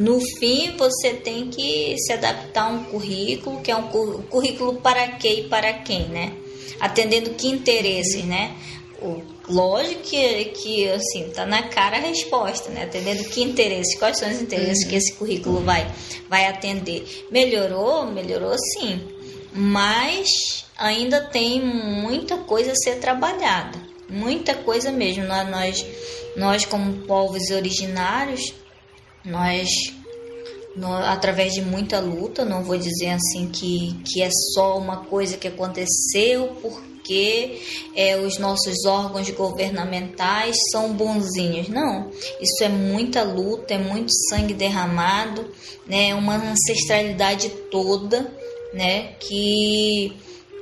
No 0.00 0.18
fim, 0.38 0.78
você 0.78 1.12
tem 1.12 1.50
que 1.50 1.94
se 1.98 2.14
adaptar 2.14 2.62
a 2.62 2.68
um 2.68 2.84
currículo, 2.84 3.60
que 3.60 3.70
é 3.70 3.76
um 3.76 3.88
currículo 4.30 4.76
para 4.76 5.06
quê 5.08 5.40
e 5.40 5.48
para 5.50 5.74
quem, 5.74 6.08
né? 6.08 6.32
Atendendo 6.80 7.34
que 7.34 7.46
interesses, 7.48 8.24
né? 8.24 8.56
O, 9.02 9.20
lógico 9.46 10.00
que, 10.00 10.44
que 10.46 10.88
assim, 10.88 11.28
tá 11.34 11.44
na 11.44 11.64
cara 11.64 11.98
a 11.98 12.00
resposta, 12.00 12.70
né? 12.70 12.84
Atendendo 12.84 13.24
que 13.24 13.42
interesses, 13.42 13.98
quais 13.98 14.16
são 14.16 14.30
os 14.30 14.40
interesses 14.40 14.84
uhum. 14.84 14.88
que 14.88 14.96
esse 14.96 15.12
currículo 15.12 15.60
vai, 15.60 15.86
vai 16.30 16.46
atender. 16.46 17.26
Melhorou? 17.30 18.06
Melhorou 18.06 18.56
sim. 18.58 19.02
Mas 19.52 20.64
ainda 20.78 21.20
tem 21.20 21.60
muita 21.60 22.38
coisa 22.38 22.72
a 22.72 22.76
ser 22.76 23.00
trabalhada. 23.00 23.78
Muita 24.08 24.54
coisa 24.54 24.90
mesmo. 24.90 25.24
Nós, 25.24 25.84
nós 26.36 26.64
como 26.64 27.02
povos 27.06 27.50
originários, 27.50 28.54
nós, 29.24 29.68
no, 30.76 30.92
através 30.92 31.52
de 31.52 31.62
muita 31.62 32.00
luta, 32.00 32.44
não 32.44 32.62
vou 32.62 32.76
dizer 32.76 33.10
assim 33.10 33.48
que, 33.48 33.94
que 34.04 34.22
é 34.22 34.30
só 34.54 34.78
uma 34.78 35.04
coisa 35.04 35.36
que 35.36 35.48
aconteceu 35.48 36.56
porque 36.62 37.60
é, 37.94 38.16
os 38.16 38.38
nossos 38.38 38.84
órgãos 38.86 39.28
governamentais 39.30 40.56
são 40.70 40.92
bonzinhos. 40.92 41.68
Não, 41.68 42.10
isso 42.40 42.62
é 42.62 42.68
muita 42.68 43.22
luta, 43.22 43.74
é 43.74 43.78
muito 43.78 44.12
sangue 44.28 44.54
derramado, 44.54 45.48
né, 45.86 46.14
uma 46.14 46.36
ancestralidade 46.36 47.48
toda, 47.70 48.32
né, 48.72 49.14
que 49.18 50.12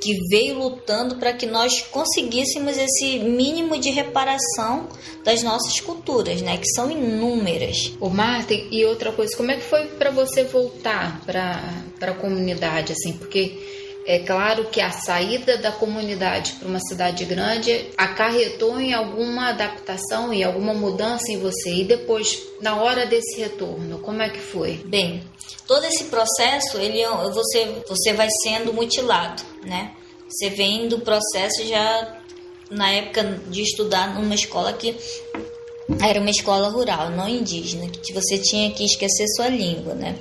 que 0.01 0.17
veio 0.29 0.59
lutando 0.59 1.17
para 1.17 1.33
que 1.33 1.47
nós 1.47 1.83
conseguíssemos 1.83 2.77
esse 2.77 3.19
mínimo 3.19 3.79
de 3.79 3.91
reparação 3.91 4.89
das 5.25 5.43
nossas 5.43 5.81
culturas, 5.81 6.41
né, 6.41 6.57
que 6.57 6.69
são 6.69 6.91
inúmeras. 6.91 7.93
O 8.01 8.09
Martin, 8.09 8.69
e 8.71 8.85
outra 8.85 9.13
coisa, 9.13 9.37
como 9.37 9.51
é 9.51 9.57
que 9.57 9.65
foi 9.65 9.87
para 9.87 10.11
você 10.11 10.45
voltar 10.45 11.21
para 11.25 11.83
a 12.01 12.15
comunidade 12.15 12.93
assim, 12.93 13.13
porque 13.13 13.88
é 14.09 14.21
claro 14.21 14.64
que 14.71 14.81
a 14.81 14.90
saída 14.90 15.59
da 15.59 15.71
comunidade 15.71 16.53
para 16.53 16.66
uma 16.66 16.81
cidade 16.81 17.27
grande 17.27 17.90
acarretou 17.94 18.81
em 18.81 18.94
alguma 18.94 19.51
adaptação 19.51 20.33
e 20.33 20.42
alguma 20.42 20.73
mudança 20.73 21.31
em 21.31 21.38
você. 21.38 21.75
E 21.75 21.85
depois, 21.85 22.42
na 22.62 22.83
hora 22.83 23.05
desse 23.05 23.38
retorno, 23.38 23.99
como 23.99 24.23
é 24.23 24.31
que 24.31 24.38
foi? 24.38 24.81
Bem, 24.87 25.23
todo 25.66 25.85
esse 25.85 26.05
processo, 26.05 26.79
ele 26.79 27.03
é 27.03 27.11
você 27.29 27.83
você 27.87 28.14
vai 28.14 28.29
sendo 28.42 28.73
mutilado, 28.73 29.42
né? 29.62 29.92
Você 30.27 30.49
vem 30.49 30.88
do 30.88 31.01
processo 31.01 31.66
já 31.66 32.16
na 32.71 32.90
época 32.90 33.23
de 33.49 33.61
estudar 33.61 34.14
numa 34.14 34.35
escola 34.35 34.73
que 34.73 34.97
era 36.01 36.18
uma 36.18 36.31
escola 36.31 36.71
rural, 36.71 37.11
não 37.11 37.29
indígena, 37.29 37.90
que 37.90 38.14
você 38.14 38.38
tinha 38.38 38.71
que 38.71 38.85
esquecer 38.85 39.27
sua 39.37 39.49
língua, 39.49 39.94
né? 39.94 40.18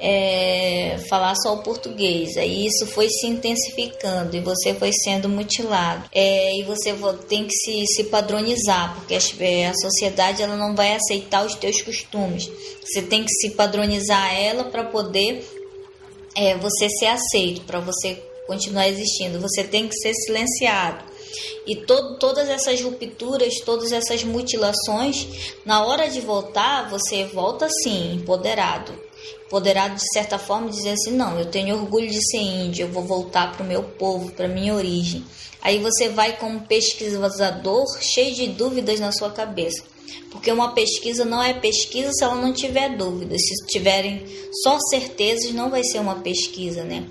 É, 0.00 0.98
falar 1.08 1.34
só 1.36 1.54
o 1.54 1.62
português. 1.62 2.36
Aí 2.36 2.66
isso 2.66 2.86
foi 2.86 3.08
se 3.08 3.26
intensificando 3.26 4.36
e 4.36 4.40
você 4.40 4.74
foi 4.74 4.92
sendo 4.92 5.28
mutilado. 5.28 6.08
É, 6.12 6.56
e 6.56 6.62
você 6.62 6.94
tem 7.28 7.46
que 7.46 7.54
se, 7.54 7.86
se 7.86 8.04
padronizar, 8.04 8.94
porque 8.94 9.14
a, 9.14 9.18
é, 9.40 9.66
a 9.66 9.74
sociedade 9.74 10.42
ela 10.42 10.56
não 10.56 10.74
vai 10.74 10.94
aceitar 10.94 11.44
os 11.44 11.54
teus 11.54 11.82
costumes. 11.82 12.50
Você 12.84 13.02
tem 13.02 13.24
que 13.24 13.32
se 13.32 13.50
padronizar 13.50 14.34
ela 14.34 14.64
para 14.64 14.84
poder 14.84 15.44
é, 16.34 16.56
você 16.56 16.88
ser 16.88 17.06
aceito, 17.06 17.62
para 17.62 17.80
você 17.80 18.22
continuar 18.46 18.88
existindo. 18.88 19.40
Você 19.40 19.64
tem 19.64 19.88
que 19.88 19.94
ser 19.96 20.14
silenciado. 20.14 21.04
E 21.66 21.76
to 21.76 22.16
todas 22.18 22.48
essas 22.48 22.80
rupturas, 22.80 23.60
todas 23.60 23.92
essas 23.92 24.24
mutilações, 24.24 25.26
na 25.66 25.84
hora 25.84 26.08
de 26.08 26.20
voltar, 26.20 26.88
você 26.88 27.24
volta 27.24 27.68
sim, 27.68 28.14
empoderado 28.14 29.07
poderá 29.48 29.88
de 29.88 30.02
certa 30.12 30.38
forma 30.38 30.70
dizer 30.70 30.90
assim: 30.90 31.12
não, 31.12 31.38
eu 31.38 31.46
tenho 31.46 31.76
orgulho 31.76 32.08
de 32.08 32.20
ser 32.30 32.38
índio, 32.38 32.84
eu 32.84 32.92
vou 32.92 33.04
voltar 33.04 33.52
para 33.52 33.64
o 33.64 33.66
meu 33.66 33.82
povo, 33.82 34.30
para 34.32 34.48
minha 34.48 34.74
origem. 34.74 35.24
Aí 35.60 35.78
você 35.78 36.08
vai 36.08 36.36
como 36.36 36.60
pesquisador 36.60 37.84
cheio 38.00 38.34
de 38.34 38.46
dúvidas 38.48 39.00
na 39.00 39.12
sua 39.12 39.30
cabeça. 39.30 39.82
Porque 40.30 40.52
uma 40.52 40.72
pesquisa 40.72 41.24
não 41.24 41.42
é 41.42 41.52
pesquisa 41.52 42.12
se 42.12 42.22
ela 42.22 42.36
não 42.36 42.52
tiver 42.52 42.96
dúvidas. 42.96 43.40
Se 43.42 43.66
tiverem 43.66 44.24
só 44.62 44.78
certezas, 44.90 45.52
não 45.52 45.70
vai 45.70 45.82
ser 45.82 45.98
uma 45.98 46.16
pesquisa, 46.16 46.84
né? 46.84 47.06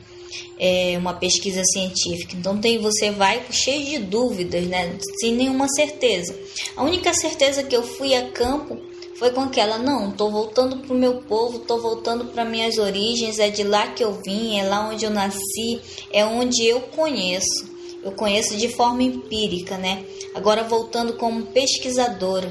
É 0.60 0.98
uma 0.98 1.14
pesquisa 1.14 1.64
científica. 1.66 2.36
Então 2.36 2.60
tem 2.60 2.78
você 2.78 3.12
vai 3.12 3.44
cheio 3.52 3.86
de 3.86 3.98
dúvidas, 4.00 4.66
né? 4.66 4.98
Sem 5.20 5.34
nenhuma 5.34 5.68
certeza. 5.70 6.36
A 6.76 6.84
única 6.84 7.14
certeza 7.14 7.64
que 7.64 7.76
eu 7.76 7.84
fui 7.84 8.16
a 8.16 8.30
campo 8.30 8.80
foi 9.18 9.32
com 9.32 9.42
aquela, 9.42 9.80
não, 9.80 10.12
tô 10.12 10.30
voltando 10.30 10.78
pro 10.78 10.94
meu 10.94 11.16
povo, 11.24 11.60
tô 11.60 11.80
voltando 11.80 12.26
para 12.26 12.46
minhas 12.46 12.78
origens, 12.78 13.40
é 13.40 13.50
de 13.50 13.64
lá 13.64 13.88
que 13.88 14.04
eu 14.04 14.14
vim, 14.24 14.60
é 14.60 14.64
lá 14.64 14.88
onde 14.90 15.06
eu 15.06 15.10
nasci, 15.10 15.82
é 16.12 16.24
onde 16.24 16.66
eu 16.66 16.82
conheço. 16.82 17.78
Eu 18.04 18.12
conheço 18.12 18.56
de 18.56 18.70
forma 18.70 19.02
empírica, 19.02 19.76
né? 19.76 20.06
Agora 20.36 20.64
voltando 20.64 21.14
como 21.14 21.48
pesquisadora, 21.48 22.48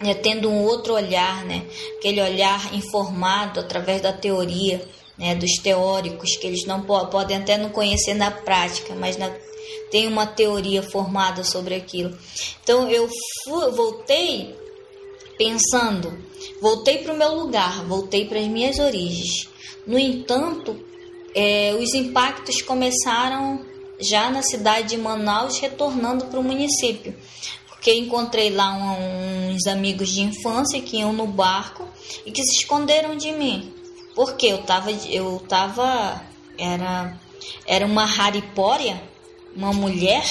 né, 0.00 0.14
tendo 0.14 0.48
um 0.48 0.64
outro 0.64 0.94
olhar, 0.94 1.44
né? 1.44 1.66
Aquele 1.98 2.22
olhar 2.22 2.74
informado 2.74 3.60
através 3.60 4.00
da 4.00 4.12
teoria, 4.12 4.82
né, 5.18 5.34
dos 5.34 5.56
teóricos 5.62 6.34
que 6.36 6.46
eles 6.46 6.64
não 6.64 6.80
podem 6.80 7.36
até 7.36 7.58
não 7.58 7.68
conhecer 7.68 8.14
na 8.14 8.30
prática, 8.30 8.94
mas 8.94 9.18
na, 9.18 9.30
tem 9.90 10.08
uma 10.08 10.26
teoria 10.26 10.82
formada 10.82 11.44
sobre 11.44 11.74
aquilo. 11.74 12.16
Então 12.62 12.90
eu 12.90 13.06
voltei 13.72 14.58
pensando, 15.40 16.12
voltei 16.60 16.98
para 16.98 17.14
o 17.14 17.16
meu 17.16 17.34
lugar, 17.34 17.86
voltei 17.86 18.26
para 18.26 18.38
as 18.38 18.46
minhas 18.46 18.78
origens. 18.78 19.48
No 19.86 19.98
entanto, 19.98 20.78
é, 21.34 21.74
os 21.80 21.94
impactos 21.94 22.60
começaram 22.60 23.64
já 23.98 24.28
na 24.28 24.42
cidade 24.42 24.88
de 24.88 24.96
Manaus, 24.98 25.58
retornando 25.58 26.26
para 26.26 26.38
o 26.38 26.44
município, 26.44 27.16
porque 27.68 27.90
encontrei 27.94 28.50
lá 28.50 28.70
uns 28.70 29.66
amigos 29.66 30.10
de 30.10 30.20
infância 30.20 30.78
que 30.82 30.98
iam 30.98 31.14
no 31.14 31.26
barco 31.26 31.88
e 32.26 32.30
que 32.30 32.44
se 32.44 32.58
esconderam 32.58 33.16
de 33.16 33.32
mim, 33.32 33.72
porque 34.14 34.44
eu 34.46 34.58
tava, 34.58 34.90
eu 34.90 35.42
tava, 35.48 36.22
era, 36.58 37.18
era 37.66 37.86
uma 37.86 38.04
haripória, 38.04 39.02
uma 39.56 39.72
mulher 39.72 40.22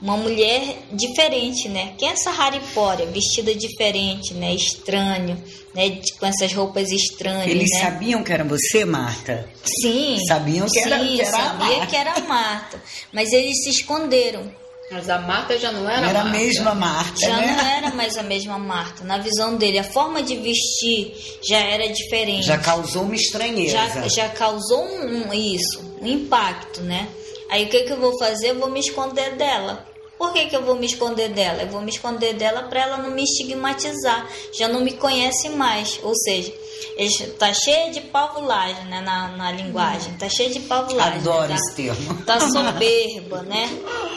uma 0.00 0.16
mulher 0.16 0.78
diferente, 0.92 1.68
né? 1.68 1.94
Quem 1.98 2.08
é 2.08 2.12
essa 2.12 2.30
Haripória, 2.30 3.06
vestida 3.06 3.54
diferente, 3.54 4.32
né? 4.34 4.54
Estranho, 4.54 5.42
né? 5.74 6.00
Com 6.18 6.26
essas 6.26 6.52
roupas 6.52 6.90
estranhas. 6.90 7.48
Eles 7.48 7.70
né? 7.72 7.80
sabiam 7.80 8.22
que 8.22 8.32
era 8.32 8.44
você, 8.44 8.84
Marta? 8.84 9.48
Sim. 9.82 10.18
Sabiam 10.26 10.66
que 10.66 10.80
sim, 10.80 10.80
era, 10.80 10.98
que 11.00 11.20
era 11.20 11.30
sabia 11.30 11.86
que 11.86 11.96
era 11.96 12.20
Marta. 12.20 12.82
Mas 13.12 13.32
eles 13.32 13.62
se 13.64 13.70
esconderam. 13.70 14.50
Mas 14.90 15.10
a 15.10 15.18
Marta 15.18 15.58
já 15.58 15.70
não 15.70 15.86
era 15.90 16.08
Era 16.08 16.20
a 16.20 16.24
Marta. 16.24 16.38
mesma 16.38 16.74
Marta, 16.74 17.20
Já 17.20 17.36
né? 17.36 17.46
não 17.54 17.66
era 17.76 17.90
mais 17.94 18.16
a 18.16 18.22
mesma 18.22 18.56
Marta. 18.58 19.04
Na 19.04 19.18
visão 19.18 19.56
dele, 19.56 19.78
a 19.78 19.84
forma 19.84 20.22
de 20.22 20.34
vestir 20.36 21.12
já 21.46 21.58
era 21.58 21.86
diferente. 21.92 22.46
Já 22.46 22.56
causou 22.56 23.02
uma 23.02 23.14
estranheza. 23.14 23.72
já, 23.72 24.08
já 24.08 24.28
causou 24.30 24.82
um, 24.82 25.28
um- 25.28 25.34
isso, 25.34 25.84
um 26.00 26.06
impacto, 26.06 26.80
né? 26.80 27.06
Aí 27.50 27.64
o 27.64 27.68
que, 27.68 27.82
que 27.82 27.92
eu 27.92 27.98
vou 28.00 28.16
fazer? 28.18 28.50
Eu 28.50 28.58
vou 28.60 28.70
me 28.70 28.80
esconder 28.80 29.34
dela. 29.36 29.86
Por 30.18 30.32
que, 30.32 30.46
que 30.46 30.56
eu 30.56 30.64
vou 30.64 30.74
me 30.74 30.86
esconder 30.86 31.28
dela? 31.28 31.62
Eu 31.62 31.68
vou 31.68 31.80
me 31.80 31.90
esconder 31.90 32.34
dela 32.34 32.64
para 32.64 32.80
ela 32.80 32.96
não 32.96 33.10
me 33.10 33.22
estigmatizar. 33.22 34.28
Já 34.52 34.66
não 34.66 34.80
me 34.80 34.92
conhece 34.92 35.48
mais. 35.50 36.00
Ou 36.02 36.12
seja, 36.16 36.52
ele 36.96 37.10
tá 37.38 37.54
cheia 37.54 37.92
de 37.92 38.00
pavulagem 38.00 38.84
né, 38.86 39.00
na, 39.00 39.28
na 39.36 39.52
linguagem. 39.52 40.12
Tá 40.14 40.28
cheia 40.28 40.50
de 40.50 40.58
pavulagem. 40.60 41.20
Adoro 41.20 41.42
né, 41.42 41.48
tá? 41.48 41.54
esse 41.54 41.74
termo. 41.74 42.22
tá 42.26 42.40
soberba, 42.40 43.42
né? 43.42 43.70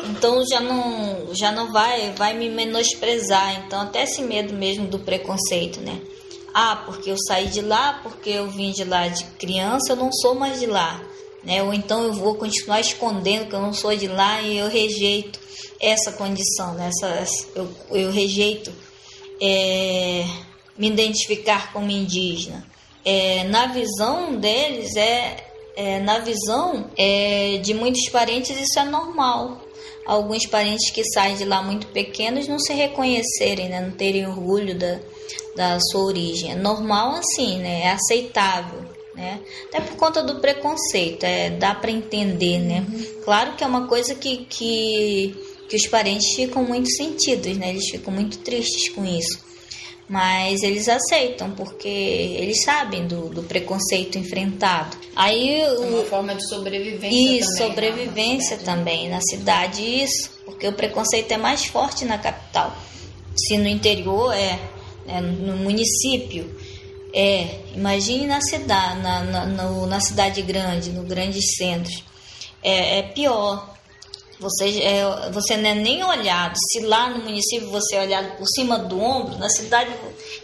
Então 0.05 0.43
já 0.47 0.59
não, 0.59 1.29
já 1.33 1.51
não 1.51 1.71
vai, 1.71 2.11
vai 2.13 2.33
me 2.33 2.49
menosprezar. 2.49 3.63
Então 3.65 3.81
até 3.81 4.03
esse 4.03 4.23
medo 4.23 4.55
mesmo 4.55 4.87
do 4.87 4.97
preconceito, 4.97 5.79
né? 5.81 6.01
Ah, 6.53 6.83
porque 6.85 7.11
eu 7.11 7.17
saí 7.27 7.47
de 7.47 7.61
lá, 7.61 7.99
porque 8.03 8.29
eu 8.29 8.49
vim 8.49 8.71
de 8.71 8.83
lá 8.83 9.07
de 9.07 9.23
criança, 9.39 9.93
eu 9.93 9.95
não 9.95 10.11
sou 10.11 10.35
mais 10.35 10.59
de 10.59 10.65
lá, 10.65 11.01
né? 11.43 11.63
Ou 11.63 11.73
então 11.73 12.03
eu 12.03 12.13
vou 12.13 12.35
continuar 12.35 12.79
escondendo 12.79 13.47
que 13.47 13.55
eu 13.55 13.61
não 13.61 13.73
sou 13.73 13.95
de 13.95 14.07
lá 14.07 14.41
e 14.41 14.57
eu 14.57 14.67
rejeito 14.67 15.39
essa 15.79 16.11
condição, 16.11 16.73
né? 16.75 16.89
Essa, 16.89 17.25
eu, 17.55 17.69
eu 17.91 18.11
rejeito 18.11 18.71
é, 19.41 20.25
me 20.77 20.87
identificar 20.87 21.73
como 21.73 21.89
indígena. 21.89 22.65
É, 23.03 23.43
na 23.45 23.67
visão 23.67 24.35
deles, 24.35 24.95
é, 24.95 25.37
é, 25.75 25.99
na 25.99 26.19
visão 26.19 26.89
é, 26.95 27.57
de 27.57 27.73
muitos 27.73 28.07
parentes, 28.09 28.59
isso 28.59 28.79
é 28.79 28.85
normal. 28.85 29.59
Alguns 30.05 30.45
parentes 30.45 30.91
que 30.91 31.03
saem 31.03 31.35
de 31.35 31.45
lá 31.45 31.63
muito 31.63 31.87
pequenos 31.87 32.47
não 32.47 32.59
se 32.59 32.73
reconhecerem, 32.73 33.69
né? 33.69 33.81
não 33.81 33.91
terem 33.91 34.27
orgulho 34.27 34.77
da, 34.77 34.99
da 35.55 35.79
sua 35.79 36.01
origem. 36.01 36.51
É 36.51 36.55
normal 36.55 37.15
assim, 37.15 37.57
né? 37.57 37.83
é 37.83 37.91
aceitável. 37.91 38.90
Né? 39.15 39.39
Até 39.67 39.81
por 39.81 39.95
conta 39.97 40.23
do 40.23 40.39
preconceito, 40.39 41.23
é, 41.25 41.49
dá 41.49 41.75
para 41.75 41.91
entender, 41.91 42.59
né? 42.59 42.85
Claro 43.25 43.55
que 43.55 43.63
é 43.63 43.67
uma 43.67 43.85
coisa 43.87 44.15
que, 44.15 44.45
que, 44.45 45.35
que 45.67 45.75
os 45.75 45.85
parentes 45.87 46.33
ficam 46.35 46.63
muito 46.63 46.89
sentidos, 46.91 47.57
né? 47.57 47.69
Eles 47.71 47.89
ficam 47.89 48.13
muito 48.13 48.37
tristes 48.39 48.89
com 48.89 49.03
isso. 49.05 49.51
Mas 50.07 50.61
eles 50.63 50.89
aceitam, 50.89 51.51
porque 51.51 51.87
eles 51.87 52.63
sabem 52.63 53.07
do, 53.07 53.29
do 53.29 53.43
preconceito 53.43 54.17
enfrentado. 54.17 54.97
Aí 55.15 55.61
É 55.61 55.71
o, 55.73 55.81
uma 55.81 56.03
forma 56.05 56.35
de 56.35 56.47
sobrevivência 56.49 57.39
isso, 57.39 57.49
também. 57.49 57.61
né? 57.61 57.67
sobrevivência 57.69 58.57
também. 58.57 59.09
Na 59.09 59.21
cidade, 59.21 59.81
isso. 59.81 60.31
Porque 60.45 60.67
o 60.67 60.73
preconceito 60.73 61.31
é 61.31 61.37
mais 61.37 61.65
forte 61.65 62.03
na 62.05 62.17
capital. 62.17 62.75
Se 63.35 63.57
no 63.57 63.67
interior 63.69 64.33
é, 64.33 64.59
né, 65.05 65.21
no 65.21 65.55
município, 65.57 66.53
é. 67.13 67.59
Imagine 67.75 68.27
na 68.27 68.41
cidade, 68.41 69.01
na, 69.01 69.23
na, 69.23 69.45
no- 69.45 69.85
na 69.85 69.99
cidade 69.99 70.41
grande, 70.41 70.89
no 70.91 71.03
grandes 71.03 71.55
centros. 71.55 72.03
É, 72.63 72.99
é 72.99 73.01
pior. 73.03 73.69
Você, 74.39 74.79
é, 74.81 75.29
você 75.31 75.55
não 75.55 75.69
é 75.69 75.75
nem 75.75 76.03
olhado. 76.03 76.55
Se 76.71 76.79
lá 76.79 77.09
no 77.11 77.23
município 77.23 77.69
você 77.69 77.95
é 77.95 78.01
olhado 78.01 78.37
por 78.37 78.47
cima 78.47 78.77
do 78.79 78.99
ombro, 78.99 79.37
na 79.37 79.49
cidade 79.49 79.91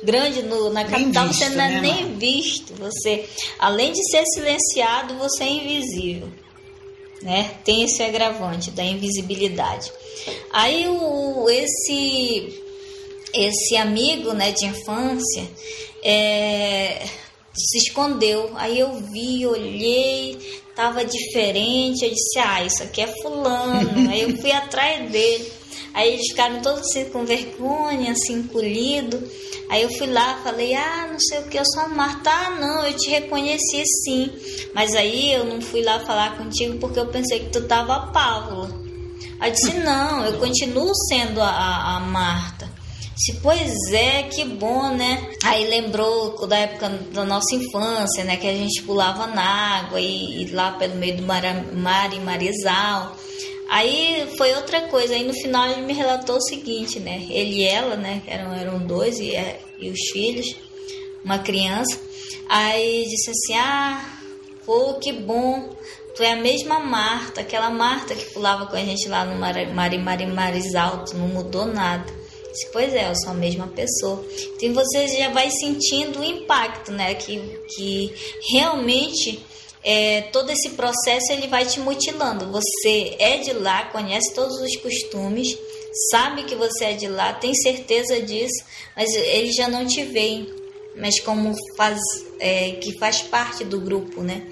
grande, 0.03 0.43
no, 0.43 0.69
na 0.71 0.85
capital, 0.85 1.27
visto, 1.27 1.39
você 1.39 1.49
não 1.49 1.63
é 1.63 1.69
né, 1.69 1.81
nem 1.81 2.03
Marta? 2.03 2.19
visto. 2.19 2.73
Você, 2.75 3.27
além 3.59 3.91
de 3.91 4.03
ser 4.09 4.23
silenciado, 4.27 5.15
você 5.15 5.43
é 5.43 5.49
invisível. 5.49 6.29
Né? 7.23 7.51
Tem 7.65 7.83
esse 7.83 8.03
agravante 8.03 8.69
da 8.69 8.83
invisibilidade. 8.83 9.91
Aí 10.53 10.87
o, 10.87 11.49
esse 11.49 12.63
esse 13.33 13.75
amigo 13.75 14.31
né, 14.33 14.51
de 14.51 14.65
infância 14.65 15.47
é, 16.03 17.05
se 17.53 17.77
escondeu. 17.79 18.51
Aí 18.55 18.79
eu 18.79 18.93
vi, 19.11 19.45
olhei, 19.45 20.37
tava 20.75 21.03
diferente. 21.05 22.03
Eu 22.05 22.09
disse: 22.11 22.39
Ah, 22.39 22.63
isso 22.63 22.83
aqui 22.83 23.01
é 23.01 23.07
Fulano. 23.21 24.09
Aí 24.09 24.21
eu 24.21 24.37
fui 24.37 24.51
atrás 24.51 25.09
dele. 25.11 25.51
Aí 25.93 26.13
eles 26.13 26.27
ficaram 26.29 26.61
todos 26.61 26.81
assim 26.81 27.05
com 27.05 27.25
vergonha, 27.25 28.11
assim, 28.11 28.33
encolhido. 28.39 29.21
Aí 29.69 29.81
eu 29.81 29.89
fui 29.97 30.07
lá, 30.07 30.39
falei: 30.43 30.73
Ah, 30.75 31.07
não 31.11 31.19
sei 31.19 31.39
o 31.39 31.47
que, 31.49 31.57
eu 31.57 31.65
sou 31.65 31.83
a 31.83 31.87
Marta. 31.87 32.29
Ah, 32.29 32.49
não, 32.51 32.85
eu 32.85 32.93
te 32.95 33.09
reconheci 33.09 33.83
sim. 34.03 34.31
Mas 34.73 34.93
aí 34.95 35.33
eu 35.33 35.45
não 35.45 35.59
fui 35.61 35.81
lá 35.81 35.99
falar 36.01 36.37
contigo 36.37 36.77
porque 36.77 36.99
eu 36.99 37.07
pensei 37.07 37.39
que 37.39 37.49
tu 37.51 37.61
tava 37.67 37.95
a 37.95 38.07
Pávula. 38.07 38.69
Aí 39.39 39.51
disse: 39.51 39.73
Não, 39.79 40.23
eu 40.25 40.37
continuo 40.39 40.93
sendo 41.09 41.41
a, 41.41 41.49
a- 41.49 41.95
a 41.97 41.99
Marta. 42.01 42.76
Disse, 43.17 43.39
pois 43.41 43.73
é, 43.91 44.23
que 44.23 44.45
bom, 44.45 44.93
né? 44.93 45.31
Aí 45.43 45.67
lembrou 45.67 46.45
da 46.45 46.55
época 46.55 46.87
da 47.11 47.25
nossa 47.25 47.55
infância, 47.55 48.23
né? 48.23 48.37
Que 48.37 48.45
a 48.45 48.53
gente 48.53 48.83
pulava 48.83 49.25
na 49.25 49.43
água 49.79 49.99
e, 49.99 50.43
e 50.43 50.51
lá 50.51 50.73
pelo 50.73 50.93
meio 50.95 51.17
do 51.17 51.23
mar, 51.23 51.41
mar 51.73 52.13
e 52.13 52.19
marizal. 52.19 53.17
Aí 53.69 54.31
foi 54.37 54.53
outra 54.53 54.81
coisa. 54.81 55.15
Aí 55.15 55.25
no 55.25 55.33
final 55.33 55.67
ele 55.67 55.81
me 55.81 55.93
relatou 55.93 56.37
o 56.37 56.41
seguinte, 56.41 56.99
né? 56.99 57.25
Ele 57.27 57.55
e 57.55 57.63
ela, 57.63 57.95
né? 57.95 58.21
Eram, 58.27 58.53
eram 58.53 58.77
dois 58.85 59.17
e, 59.19 59.33
é, 59.35 59.61
e 59.79 59.89
os 59.89 59.99
filhos, 60.11 60.55
uma 61.25 61.39
criança. 61.39 61.99
Aí 62.47 63.03
disse 63.09 63.31
assim: 63.31 63.55
Ah, 63.59 64.19
pô, 64.63 64.93
que 65.01 65.11
bom. 65.11 65.75
Tu 66.15 66.21
é 66.21 66.33
a 66.33 66.35
mesma 66.35 66.79
Marta, 66.79 67.41
aquela 67.41 67.71
Marta 67.71 68.13
que 68.13 68.25
pulava 68.25 68.67
com 68.67 68.75
a 68.75 68.79
gente 68.79 69.09
lá 69.09 69.25
no 69.25 69.39
Mar, 69.39 69.55
mar, 69.73 69.91
mar, 69.99 70.27
marizal. 70.27 71.03
Tu 71.03 71.17
não 71.17 71.27
mudou 71.27 71.65
nada. 71.65 72.26
Pois 72.71 72.93
é, 72.93 73.09
eu 73.09 73.15
sou 73.15 73.31
a 73.31 73.35
mesma 73.35 73.67
pessoa. 73.67 74.25
Então 74.55 74.73
você 74.73 75.07
já 75.07 75.29
vai 75.29 75.49
sentindo 75.51 76.19
o 76.19 76.23
impacto, 76.23 76.91
né? 76.91 77.13
Que, 77.15 77.39
que 77.75 78.13
realmente 78.51 79.43
é, 79.83 80.21
todo 80.33 80.51
esse 80.51 80.71
processo 80.71 81.31
ele 81.31 81.47
vai 81.47 81.65
te 81.65 81.79
mutilando. 81.79 82.51
Você 82.51 83.15
é 83.19 83.37
de 83.37 83.53
lá, 83.53 83.85
conhece 83.85 84.33
todos 84.33 84.59
os 84.59 84.75
costumes, 84.77 85.57
sabe 86.11 86.43
que 86.43 86.55
você 86.55 86.85
é 86.85 86.93
de 86.93 87.07
lá, 87.07 87.33
tem 87.33 87.53
certeza 87.55 88.21
disso, 88.21 88.63
mas 88.95 89.13
eles 89.13 89.55
já 89.55 89.67
não 89.67 89.85
te 89.85 90.03
veem. 90.03 90.47
Mas 90.95 91.19
como 91.19 91.53
faz, 91.77 91.99
é, 92.39 92.71
que 92.71 92.97
faz 92.97 93.21
parte 93.21 93.63
do 93.63 93.79
grupo, 93.79 94.21
né? 94.21 94.47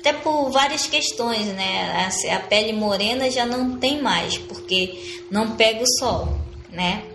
Até 0.00 0.12
por 0.12 0.50
várias 0.50 0.86
questões, 0.86 1.46
né? 1.46 2.10
A, 2.30 2.36
a 2.36 2.40
pele 2.40 2.72
morena 2.72 3.30
já 3.30 3.46
não 3.46 3.78
tem 3.78 4.02
mais, 4.02 4.36
porque 4.36 5.22
não 5.30 5.56
pega 5.56 5.82
o 5.82 5.98
sol, 5.98 6.28
né? 6.70 7.13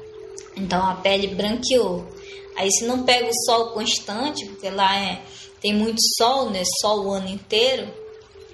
Então 0.60 0.86
a 0.86 0.96
pele 0.96 1.28
branqueou. 1.28 2.08
Aí 2.56 2.70
se 2.72 2.86
não 2.86 3.04
pega 3.04 3.30
o 3.30 3.46
sol 3.46 3.72
constante, 3.72 4.46
porque 4.46 4.70
lá 4.70 4.98
é, 4.98 5.22
tem 5.62 5.74
muito 5.74 6.00
sol, 6.18 6.50
né? 6.50 6.64
Sol 6.82 7.06
o 7.06 7.12
ano 7.12 7.30
inteiro, 7.30 7.88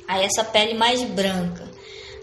aí 0.07 0.23
essa 0.23 0.43
pele 0.43 0.75
mais 0.75 1.01
branca. 1.03 1.67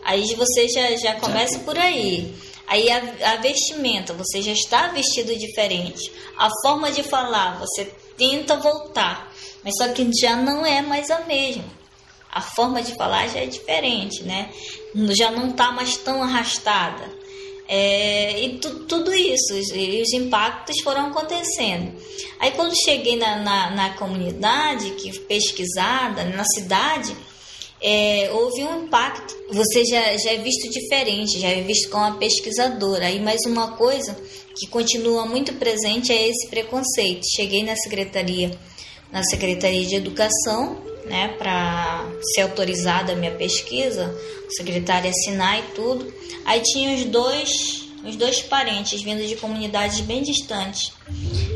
Aí 0.05 0.35
você 0.35 0.69
já, 0.69 0.97
já 0.97 1.15
começa 1.17 1.59
por 1.61 1.79
aí. 1.79 2.35
Aí 2.67 2.91
a, 2.91 3.33
a, 3.33 3.37
vestimenta, 3.37 4.13
você 4.15 4.41
já 4.41 4.53
está 4.53 4.89
vestido 4.89 5.37
diferente. 5.37 6.11
A 6.39 6.49
forma 6.63 6.91
de 6.91 7.03
falar, 7.03 7.59
você 7.59 7.85
tenta 8.17 8.57
voltar, 8.57 9.33
mas 9.63 9.77
só 9.77 9.89
que 9.89 10.09
já 10.21 10.37
não 10.37 10.65
é 10.65 10.83
mais 10.83 11.11
a 11.11 11.21
mesma. 11.21 11.65
A 12.31 12.41
forma 12.41 12.83
de 12.83 12.95
falar 12.95 13.29
já 13.29 13.41
é 13.41 13.47
diferente, 13.47 14.23
né? 14.23 14.51
Já 15.11 15.31
não 15.31 15.51
está 15.51 15.71
mais 15.71 15.97
tão 15.99 16.23
arrastada. 16.23 17.22
É, 17.75 18.39
e 18.39 18.59
tu, 18.59 18.81
tudo 18.81 19.15
isso, 19.15 19.55
e 19.75 20.03
os 20.03 20.13
impactos 20.13 20.77
foram 20.85 21.07
acontecendo. 21.07 21.91
Aí 22.39 22.51
quando 22.51 22.75
cheguei 22.85 23.17
na, 23.17 23.37
na, 23.37 23.71
na 23.71 23.91
comunidade, 23.95 24.91
que 24.91 25.19
pesquisada, 25.21 26.23
na 26.25 26.45
cidade, 26.45 27.17
é, 27.81 28.31
houve 28.31 28.63
um 28.63 28.85
impacto. 28.85 29.35
Você 29.51 29.87
já, 29.87 30.19
já 30.19 30.33
é 30.33 30.37
visto 30.37 30.69
diferente, 30.69 31.41
já 31.41 31.49
é 31.49 31.63
visto 31.63 31.89
como 31.89 32.05
uma 32.05 32.19
pesquisadora. 32.19 33.07
Aí 33.07 33.19
mais 33.19 33.41
uma 33.47 33.73
coisa 33.75 34.15
que 34.55 34.67
continua 34.67 35.25
muito 35.25 35.55
presente 35.55 36.13
é 36.13 36.29
esse 36.29 36.49
preconceito. 36.49 37.23
Cheguei 37.35 37.65
na 37.65 37.75
secretaria, 37.75 38.51
na 39.11 39.23
secretaria 39.23 39.87
de 39.87 39.95
educação, 39.95 40.77
né, 41.05 41.29
para 41.39 42.07
ser 42.35 42.43
autorizada 42.43 43.13
a 43.13 43.17
minha 43.17 43.33
pesquisa, 43.33 44.15
o 44.49 44.53
secretário 44.53 45.11
assinar 45.11 45.59
e 45.59 45.63
tudo. 45.75 46.13
Aí 46.45 46.61
tinha 46.61 46.95
os 46.95 47.05
dois, 47.05 47.89
os 48.05 48.17
dois 48.17 48.41
parentes 48.43 49.03
vindo 49.03 49.27
de 49.27 49.37
comunidades 49.37 50.01
bem 50.01 50.23
distantes. 50.23 50.93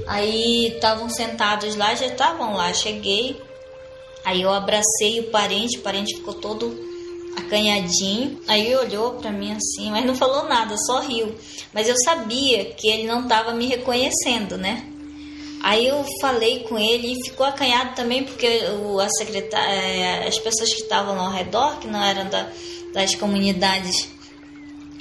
Aí 0.06 0.68
estavam 0.68 1.08
sentados 1.08 1.74
lá, 1.74 1.94
já 1.94 2.06
estavam 2.06 2.54
lá. 2.54 2.72
Cheguei, 2.72 3.36
Aí 4.26 4.42
eu 4.42 4.52
abracei 4.52 5.20
o 5.20 5.30
parente, 5.30 5.78
o 5.78 5.82
parente 5.82 6.16
ficou 6.16 6.34
todo 6.34 6.76
acanhadinho. 7.36 8.40
Aí 8.48 8.74
olhou 8.74 9.12
para 9.12 9.30
mim 9.30 9.52
assim, 9.52 9.88
mas 9.88 10.04
não 10.04 10.16
falou 10.16 10.48
nada, 10.48 10.76
só 10.78 10.98
riu. 10.98 11.32
Mas 11.72 11.88
eu 11.88 11.94
sabia 12.02 12.64
que 12.64 12.88
ele 12.88 13.06
não 13.06 13.22
estava 13.22 13.52
me 13.54 13.66
reconhecendo, 13.66 14.58
né? 14.58 14.84
Aí 15.66 15.88
eu 15.88 16.04
falei 16.20 16.60
com 16.60 16.78
ele 16.78 17.12
e 17.12 17.24
ficou 17.24 17.44
acanhado 17.44 17.96
também 17.96 18.22
porque 18.22 18.60
o, 18.84 19.00
a 19.00 19.08
secretária, 19.08 19.74
é, 19.74 20.28
as 20.28 20.38
pessoas 20.38 20.72
que 20.72 20.82
estavam 20.82 21.18
ao 21.18 21.32
redor, 21.32 21.80
que 21.80 21.88
não 21.88 22.00
eram 22.00 22.30
da, 22.30 22.48
das 22.94 23.16
comunidades 23.16 24.08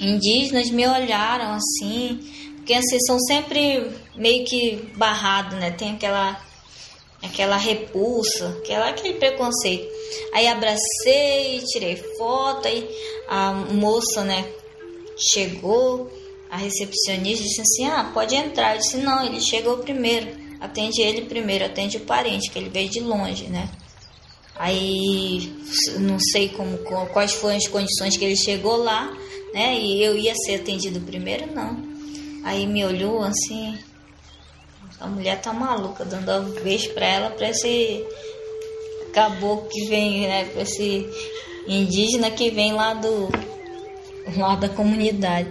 indígenas, 0.00 0.68
me 0.68 0.84
olharam 0.84 1.52
assim, 1.52 2.18
porque 2.56 2.74
assim 2.74 2.98
são 3.06 3.16
sempre 3.20 3.92
meio 4.16 4.44
que 4.44 4.90
barrados, 4.96 5.56
né? 5.56 5.70
Tem 5.70 5.92
aquela 5.92 6.36
aquela 7.22 7.56
repulsa, 7.56 8.48
aquela, 8.58 8.88
aquele 8.88 9.14
preconceito. 9.14 9.88
Aí 10.34 10.48
abracei, 10.48 11.62
tirei 11.68 11.94
foto, 12.18 12.66
aí 12.66 12.90
a 13.28 13.52
moça, 13.52 14.24
né, 14.24 14.44
chegou, 15.16 16.10
a 16.50 16.56
recepcionista 16.56 17.44
disse 17.44 17.60
assim, 17.60 17.86
ah, 17.86 18.10
pode 18.12 18.34
entrar. 18.34 18.74
Eu 18.74 18.80
disse, 18.80 18.96
não, 18.96 19.24
ele 19.24 19.40
chegou 19.40 19.78
primeiro, 19.78 20.45
atende 20.66 21.00
ele 21.00 21.22
primeiro, 21.22 21.64
atende 21.64 21.96
o 21.96 22.00
parente, 22.00 22.50
que 22.50 22.58
ele 22.58 22.68
veio 22.68 22.88
de 22.88 23.00
longe, 23.00 23.44
né. 23.44 23.68
Aí 24.58 25.52
não 25.98 26.18
sei 26.18 26.48
como, 26.48 26.78
quais 27.12 27.32
foram 27.32 27.56
as 27.56 27.66
condições 27.66 28.16
que 28.16 28.24
ele 28.24 28.36
chegou 28.36 28.76
lá, 28.76 29.12
né? 29.52 29.78
E 29.78 30.02
eu 30.02 30.16
ia 30.16 30.34
ser 30.34 30.56
atendido 30.56 31.00
primeiro, 31.00 31.52
não. 31.52 31.76
Aí 32.44 32.66
me 32.66 32.84
olhou 32.84 33.22
assim, 33.22 33.78
a 35.00 35.06
mulher 35.06 35.40
tá 35.40 35.52
maluca, 35.52 36.04
dando 36.04 36.30
a 36.30 36.40
vez 36.40 36.86
pra 36.86 37.06
ela, 37.06 37.30
pra 37.30 37.50
esse 37.50 38.04
caboclo 39.12 39.68
que 39.68 39.86
vem, 39.86 40.22
né? 40.22 40.44
Pra 40.46 40.62
esse 40.62 41.06
indígena 41.66 42.30
que 42.30 42.50
vem 42.50 42.72
lá 42.72 42.94
do 42.94 43.28
lá 44.36 44.56
da 44.56 44.68
comunidade. 44.68 45.48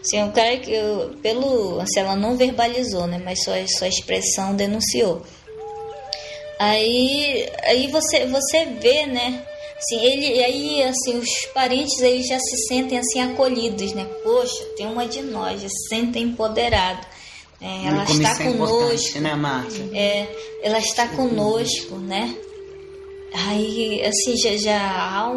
Assim, 0.00 0.22
o 0.22 0.32
cara 0.32 0.56
que 0.56 0.72
eu, 0.72 1.14
pelo, 1.22 1.78
assim, 1.80 2.00
ela 2.00 2.16
não 2.16 2.36
verbalizou, 2.36 3.06
né? 3.06 3.20
Mas 3.22 3.42
sua, 3.44 3.56
sua 3.68 3.88
expressão 3.88 4.54
denunciou. 4.54 5.22
Aí, 6.58 7.48
aí 7.64 7.86
você, 7.88 8.26
você 8.26 8.64
vê, 8.64 9.06
né? 9.06 9.44
Assim, 9.78 10.04
ele, 10.04 10.44
aí, 10.44 10.82
assim, 10.82 11.18
os 11.18 11.46
parentes 11.54 12.02
aí 12.02 12.22
já 12.22 12.38
se 12.38 12.56
sentem 12.68 12.98
assim 12.98 13.20
acolhidos, 13.20 13.92
né? 13.94 14.04
Poxa, 14.22 14.62
tem 14.76 14.86
uma 14.86 15.06
de 15.06 15.22
nós, 15.22 15.60
já 15.62 15.68
se 15.68 15.88
sentem 15.88 16.24
empoderados. 16.24 17.06
É, 17.62 17.86
ela 17.86 18.04
está 18.04 18.42
é 18.42 18.52
conosco. 18.52 19.18
Né, 19.20 19.34
Marta? 19.34 19.76
É, 19.94 20.28
ela 20.62 20.78
está 20.78 21.08
conosco, 21.08 21.96
né? 21.96 22.34
Aí, 23.32 24.02
assim, 24.04 24.36
já, 24.36 24.56
já 24.56 25.32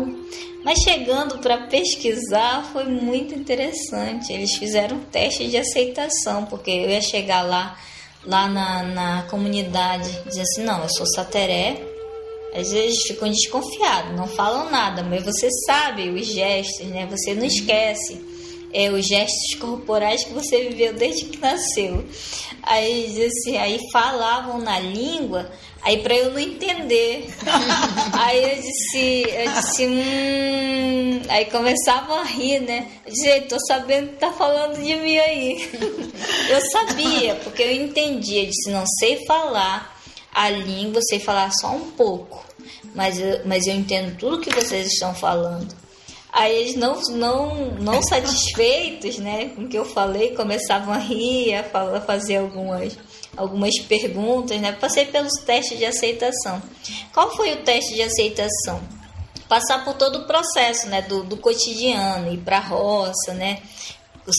mas 0.63 0.79
chegando 0.79 1.39
para 1.39 1.67
pesquisar 1.67 2.69
foi 2.71 2.85
muito 2.85 3.35
interessante. 3.35 4.31
Eles 4.31 4.55
fizeram 4.55 4.97
um 4.97 5.03
teste 5.03 5.47
de 5.49 5.57
aceitação, 5.57 6.45
porque 6.45 6.71
eu 6.71 6.89
ia 6.89 7.01
chegar 7.01 7.41
lá, 7.41 7.77
lá 8.23 8.47
na, 8.47 8.83
na 8.83 9.23
comunidade, 9.23 10.09
dizer 10.25 10.41
assim, 10.41 10.63
não, 10.63 10.81
eu 10.81 10.89
sou 10.89 11.05
sateré. 11.05 11.81
Às 12.55 12.71
vezes 12.71 13.01
ficam 13.03 13.29
desconfiados, 13.29 14.15
não 14.15 14.27
falam 14.27 14.69
nada, 14.69 15.03
mas 15.03 15.23
você 15.23 15.49
sabe 15.65 16.09
os 16.09 16.27
gestos, 16.27 16.85
né? 16.85 17.07
Você 17.09 17.33
não 17.33 17.45
esquece 17.45 18.23
é, 18.71 18.91
os 18.91 19.05
gestos 19.05 19.55
corporais 19.59 20.23
que 20.23 20.33
você 20.33 20.69
viveu 20.69 20.93
desde 20.93 21.25
que 21.25 21.39
nasceu. 21.39 22.05
Aí, 22.61 23.25
assim, 23.25 23.57
aí 23.57 23.79
falavam 23.91 24.59
na 24.59 24.79
língua, 24.79 25.51
aí 25.83 26.01
para 26.01 26.15
eu 26.15 26.31
não 26.31 26.39
entender. 26.39 27.27
aí 28.13 28.43
eu 28.43 28.61
disse, 28.61 29.25
eu 29.29 29.51
disse, 29.53 29.87
hum... 29.87 31.21
aí 31.29 31.45
começavam 31.45 32.15
a 32.17 32.23
rir, 32.23 32.61
né? 32.61 32.87
Eu 33.05 33.11
disse, 33.11 33.41
tô 33.41 33.57
sabendo 33.67 34.11
que 34.11 34.17
tá 34.17 34.31
falando 34.31 34.81
de 34.81 34.95
mim 34.95 35.17
aí. 35.17 35.69
eu 36.49 36.61
sabia, 36.71 37.35
porque 37.35 37.63
eu 37.63 37.71
entendia, 37.71 38.43
eu 38.43 38.47
disse, 38.47 38.71
não 38.71 38.85
sei 38.99 39.25
falar 39.25 39.93
a 40.33 40.49
língua, 40.49 41.01
sei 41.03 41.19
falar 41.19 41.51
só 41.51 41.69
um 41.69 41.91
pouco. 41.91 42.43
Mas 42.95 43.19
eu, 43.19 43.41
mas 43.45 43.67
eu 43.67 43.73
entendo 43.73 44.17
tudo 44.17 44.39
que 44.39 44.53
vocês 44.53 44.87
estão 44.87 45.13
falando. 45.13 45.83
Aí 46.31 46.55
eles 46.55 46.75
não, 46.75 46.99
não, 47.11 47.71
não 47.75 48.01
satisfeitos 48.01 49.19
né, 49.19 49.49
com 49.49 49.65
o 49.65 49.67
que 49.67 49.77
eu 49.77 49.85
falei, 49.85 50.35
começavam 50.35 50.91
a 50.91 50.97
rir, 50.97 51.53
a 51.53 52.01
fazer 52.01 52.37
algumas, 52.37 52.97
algumas 53.35 53.77
perguntas. 53.79 54.59
Né? 54.59 54.71
Passei 54.71 55.05
pelos 55.05 55.33
testes 55.45 55.77
de 55.77 55.85
aceitação. 55.85 56.61
Qual 57.13 57.35
foi 57.35 57.53
o 57.53 57.57
teste 57.57 57.93
de 57.95 58.01
aceitação? 58.01 58.81
Passar 59.47 59.83
por 59.83 59.95
todo 59.95 60.19
o 60.19 60.25
processo 60.25 60.87
né, 60.87 61.01
do, 61.01 61.23
do 61.23 61.37
cotidiano, 61.37 62.33
ir 62.33 62.39
para 62.39 62.57
a 62.57 62.61
roça, 62.61 63.33
né, 63.33 63.61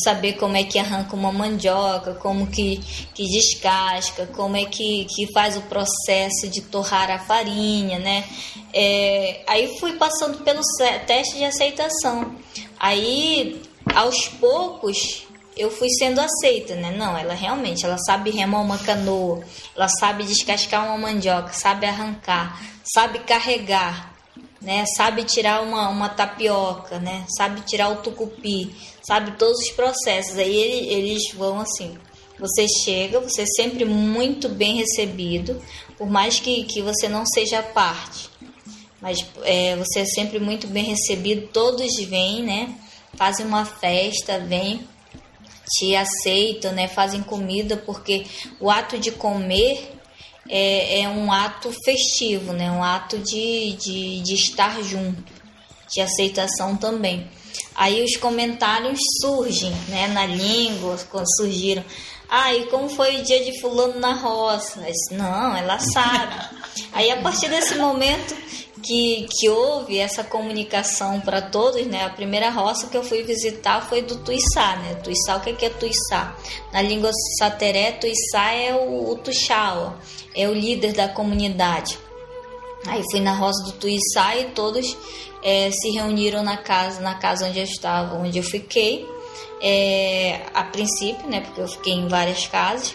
saber 0.03 0.35
como 0.35 0.57
é 0.57 0.65
que 0.65 0.79
arranca 0.79 1.15
uma 1.15 1.31
mandioca, 1.31 2.15
como 2.15 2.47
que, 2.47 2.81
que 3.15 3.25
descasca, 3.25 4.27
como 4.29 4.57
é 4.57 4.65
que, 4.65 5.05
que 5.05 5.31
faz 5.33 5.57
o 5.57 5.63
processo 5.63 6.49
de 6.49 6.63
torrar 6.63 7.11
a 7.11 7.19
farinha, 7.19 7.99
né? 7.99 8.25
É, 8.73 9.43
aí 9.47 9.79
fui 9.79 9.93
passando 9.93 10.39
pelo 10.39 10.61
teste 11.07 11.37
de 11.37 11.45
aceitação. 11.45 12.35
Aí, 12.79 13.63
aos 13.95 14.29
poucos, 14.29 15.24
eu 15.57 15.71
fui 15.71 15.89
sendo 15.91 16.21
aceita, 16.21 16.75
né? 16.75 16.95
Não, 16.97 17.17
ela 17.17 17.35
realmente, 17.35 17.85
ela 17.85 17.99
sabe 17.99 18.31
remar 18.31 18.61
uma 18.61 18.79
canoa, 18.79 19.45
ela 19.77 19.89
sabe 19.89 20.25
descascar 20.25 20.87
uma 20.87 20.99
mandioca, 20.99 21.53
sabe 21.53 21.87
arrancar, 21.87 22.61
sabe 22.83 23.21
carregar, 23.21 24.13
né? 24.61 24.85
Sabe 24.97 25.25
tirar 25.25 25.63
uma, 25.63 25.89
uma 25.89 26.09
tapioca, 26.09 26.99
né? 26.99 27.25
Sabe 27.37 27.61
tirar 27.61 27.91
o 27.91 27.97
tucupi, 27.97 28.75
sabe 29.07 29.33
todos 29.33 29.59
os 29.61 29.71
processos. 29.71 30.37
Aí 30.39 30.57
ele, 30.57 30.93
eles 30.93 31.33
vão 31.35 31.61
assim. 31.61 31.97
Você 32.39 32.67
chega, 32.85 33.21
você 33.21 33.43
é 33.43 33.47
sempre 33.47 33.85
muito 33.85 34.49
bem 34.49 34.77
recebido, 34.77 35.63
por 35.97 36.11
mais 36.11 36.41
que, 36.41 36.65
que 36.65 36.83
você 36.83 37.09
não 37.09 37.25
seja 37.25 37.63
parte. 37.63 38.29
Mas 39.01 39.25
é, 39.43 39.77
você 39.77 40.01
é 40.01 40.05
sempre 40.05 40.41
muito 40.41 40.67
bem 40.67 40.85
recebido, 40.85 41.49
todos 41.53 41.95
vêm, 42.07 42.43
né? 42.43 42.75
Fazem 43.17 43.47
uma 43.47 43.65
festa, 43.65 44.41
vêm, 44.41 44.81
te 45.67 45.97
aceitam, 45.97 46.73
né? 46.73 46.89
Fazem 46.89 47.23
comida, 47.23 47.77
porque 47.77 48.27
o 48.61 48.71
ato 48.71 48.99
de 48.99 49.11
comer 49.11 49.93
é, 50.49 51.01
é 51.01 51.09
um 51.09 51.33
ato 51.33 51.73
festivo, 51.85 52.53
né? 52.53 52.71
Um 52.71 52.83
ato 52.83 53.19
de, 53.19 53.73
de, 53.75 54.21
de 54.21 54.35
estar 54.35 54.83
junto, 54.83 55.33
de 55.93 56.01
aceitação 56.01 56.77
também. 56.77 57.29
Aí 57.75 58.05
os 58.05 58.17
comentários 58.17 59.01
surgem, 59.21 59.73
né, 59.89 60.07
na 60.09 60.27
língua, 60.27 60.97
quando 61.11 61.27
surgiram. 61.37 61.85
Ah, 62.29 62.55
e 62.55 62.67
como 62.67 62.89
foi 62.89 63.21
o 63.21 63.23
dia 63.23 63.45
de 63.45 63.61
fulano 63.61 63.99
na 63.99 64.15
roça? 64.15 64.81
Disse, 64.81 65.15
não, 65.15 65.57
ela 65.57 65.79
sabe. 65.79 66.35
Aí 66.93 67.11
a 67.11 67.17
partir 67.17 67.49
desse 67.49 67.75
momento 67.77 68.35
que, 68.85 69.27
que 69.31 69.49
houve 69.49 69.99
essa 69.99 70.23
comunicação 70.23 71.21
para 71.21 71.41
todos, 71.41 71.87
né? 71.87 72.05
A 72.05 72.11
primeira 72.11 72.51
roça 72.51 72.87
que 72.89 72.97
eu 72.97 73.03
fui 73.03 73.23
visitar 73.23 73.81
foi 73.89 74.03
do 74.03 74.17
Tuiçá, 74.17 74.77
né? 74.77 74.95
Tuiçá, 74.97 75.37
o 75.37 75.41
que 75.41 75.65
é 75.65 75.71
Tuiçá? 75.71 76.37
Na 76.73 76.83
língua 76.83 77.11
sateré, 77.39 77.93
Tuiçá 77.93 78.53
é 78.53 78.75
o, 78.75 79.11
o 79.11 79.17
Tuxaua, 79.17 79.99
é 80.35 80.49
o 80.49 80.53
líder 80.53 80.93
da 80.93 81.09
comunidade. 81.09 81.99
Aí 82.87 83.03
fui 83.11 83.21
na 83.21 83.35
roça 83.35 83.65
do 83.65 83.73
Tuiçá 83.73 84.37
e 84.37 84.51
todos 84.51 84.97
é, 85.43 85.71
se 85.71 85.91
reuniram 85.91 86.43
na 86.43 86.59
casa, 86.59 87.01
na 87.01 87.15
casa 87.15 87.47
onde 87.47 87.59
eu 87.59 87.65
estava, 87.65 88.17
onde 88.17 88.39
eu 88.39 88.45
fiquei. 88.45 89.09
É, 89.63 90.43
a 90.53 90.63
princípio, 90.65 91.27
né? 91.29 91.41
Porque 91.41 91.61
eu 91.61 91.69
fiquei 91.69 91.95
em 91.95 92.07
várias 92.07 92.47
casas. 92.47 92.95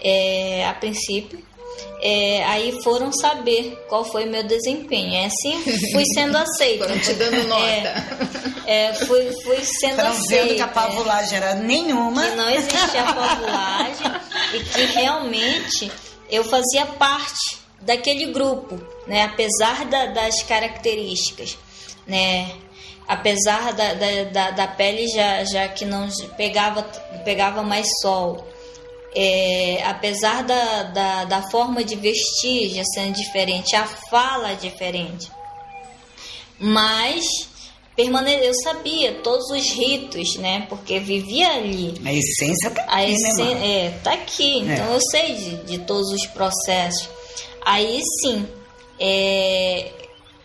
É, 0.00 0.66
a 0.66 0.72
princípio, 0.72 1.38
é, 2.00 2.44
aí 2.44 2.82
foram 2.82 3.12
saber 3.12 3.84
qual 3.88 4.04
foi 4.04 4.26
o 4.26 4.30
meu 4.30 4.42
desempenho. 4.42 5.14
É 5.14 5.26
assim 5.26 5.62
fui 5.92 6.04
sendo 6.14 6.36
aceita. 6.36 6.84
Foram 6.86 7.00
te 7.00 7.12
dando 7.14 7.42
nota. 7.48 7.62
É, 8.66 8.86
é, 8.88 8.94
fui, 8.94 9.32
fui 9.44 9.64
sendo 9.64 9.96
Foram 9.96 10.10
aceita. 10.10 10.44
vendo 10.46 10.56
que 10.56 10.62
a 10.62 10.68
pavulagem 10.68 11.36
era 11.38 11.54
nenhuma. 11.54 12.22
Que 12.22 12.36
não 12.36 12.50
existia 12.50 13.02
pavulagem 13.02 14.06
e 14.54 14.60
que 14.60 14.84
realmente 14.98 15.90
eu 16.30 16.44
fazia 16.44 16.86
parte 16.86 17.58
daquele 17.80 18.26
grupo, 18.26 18.80
né? 19.06 19.22
Apesar 19.22 19.84
da, 19.86 20.06
das 20.06 20.42
características, 20.42 21.56
né? 22.06 22.50
Apesar 23.08 23.72
da, 23.72 23.94
da, 23.94 24.24
da, 24.32 24.50
da 24.50 24.66
pele 24.66 25.06
já, 25.08 25.44
já 25.44 25.68
que 25.68 25.84
não 25.84 26.08
pegava, 26.36 26.82
pegava 27.24 27.62
mais 27.62 27.86
sol, 28.02 28.46
é, 29.14 29.82
apesar 29.84 30.42
da, 30.42 30.82
da, 30.84 31.24
da, 31.24 31.50
forma 31.50 31.82
de 31.82 31.96
vestir 31.96 32.74
já 32.74 32.84
sendo 32.84 33.14
diferente, 33.14 33.74
a 33.74 33.86
fala 33.86 34.52
é 34.52 34.54
diferente, 34.54 35.30
mas 36.58 37.24
permane 37.96 38.34
eu 38.44 38.52
sabia 38.62 39.14
todos 39.22 39.50
os 39.50 39.70
ritos, 39.70 40.36
né? 40.36 40.66
Porque 40.68 41.00
vivia 41.00 41.50
ali. 41.52 41.94
A 42.04 42.12
essência 42.12 42.70
tá 42.70 42.84
a 42.86 43.00
aqui, 43.00 43.12
essência, 43.12 43.54
né, 43.54 43.86
é, 43.86 43.90
tá 44.04 44.12
aqui. 44.12 44.58
Então 44.58 44.92
eu 44.92 45.00
sei 45.10 45.34
de, 45.34 45.56
de 45.64 45.78
todos 45.78 46.12
os 46.12 46.26
processos. 46.26 47.08
Aí 47.64 48.00
sim, 48.20 48.46
é, 49.00 49.90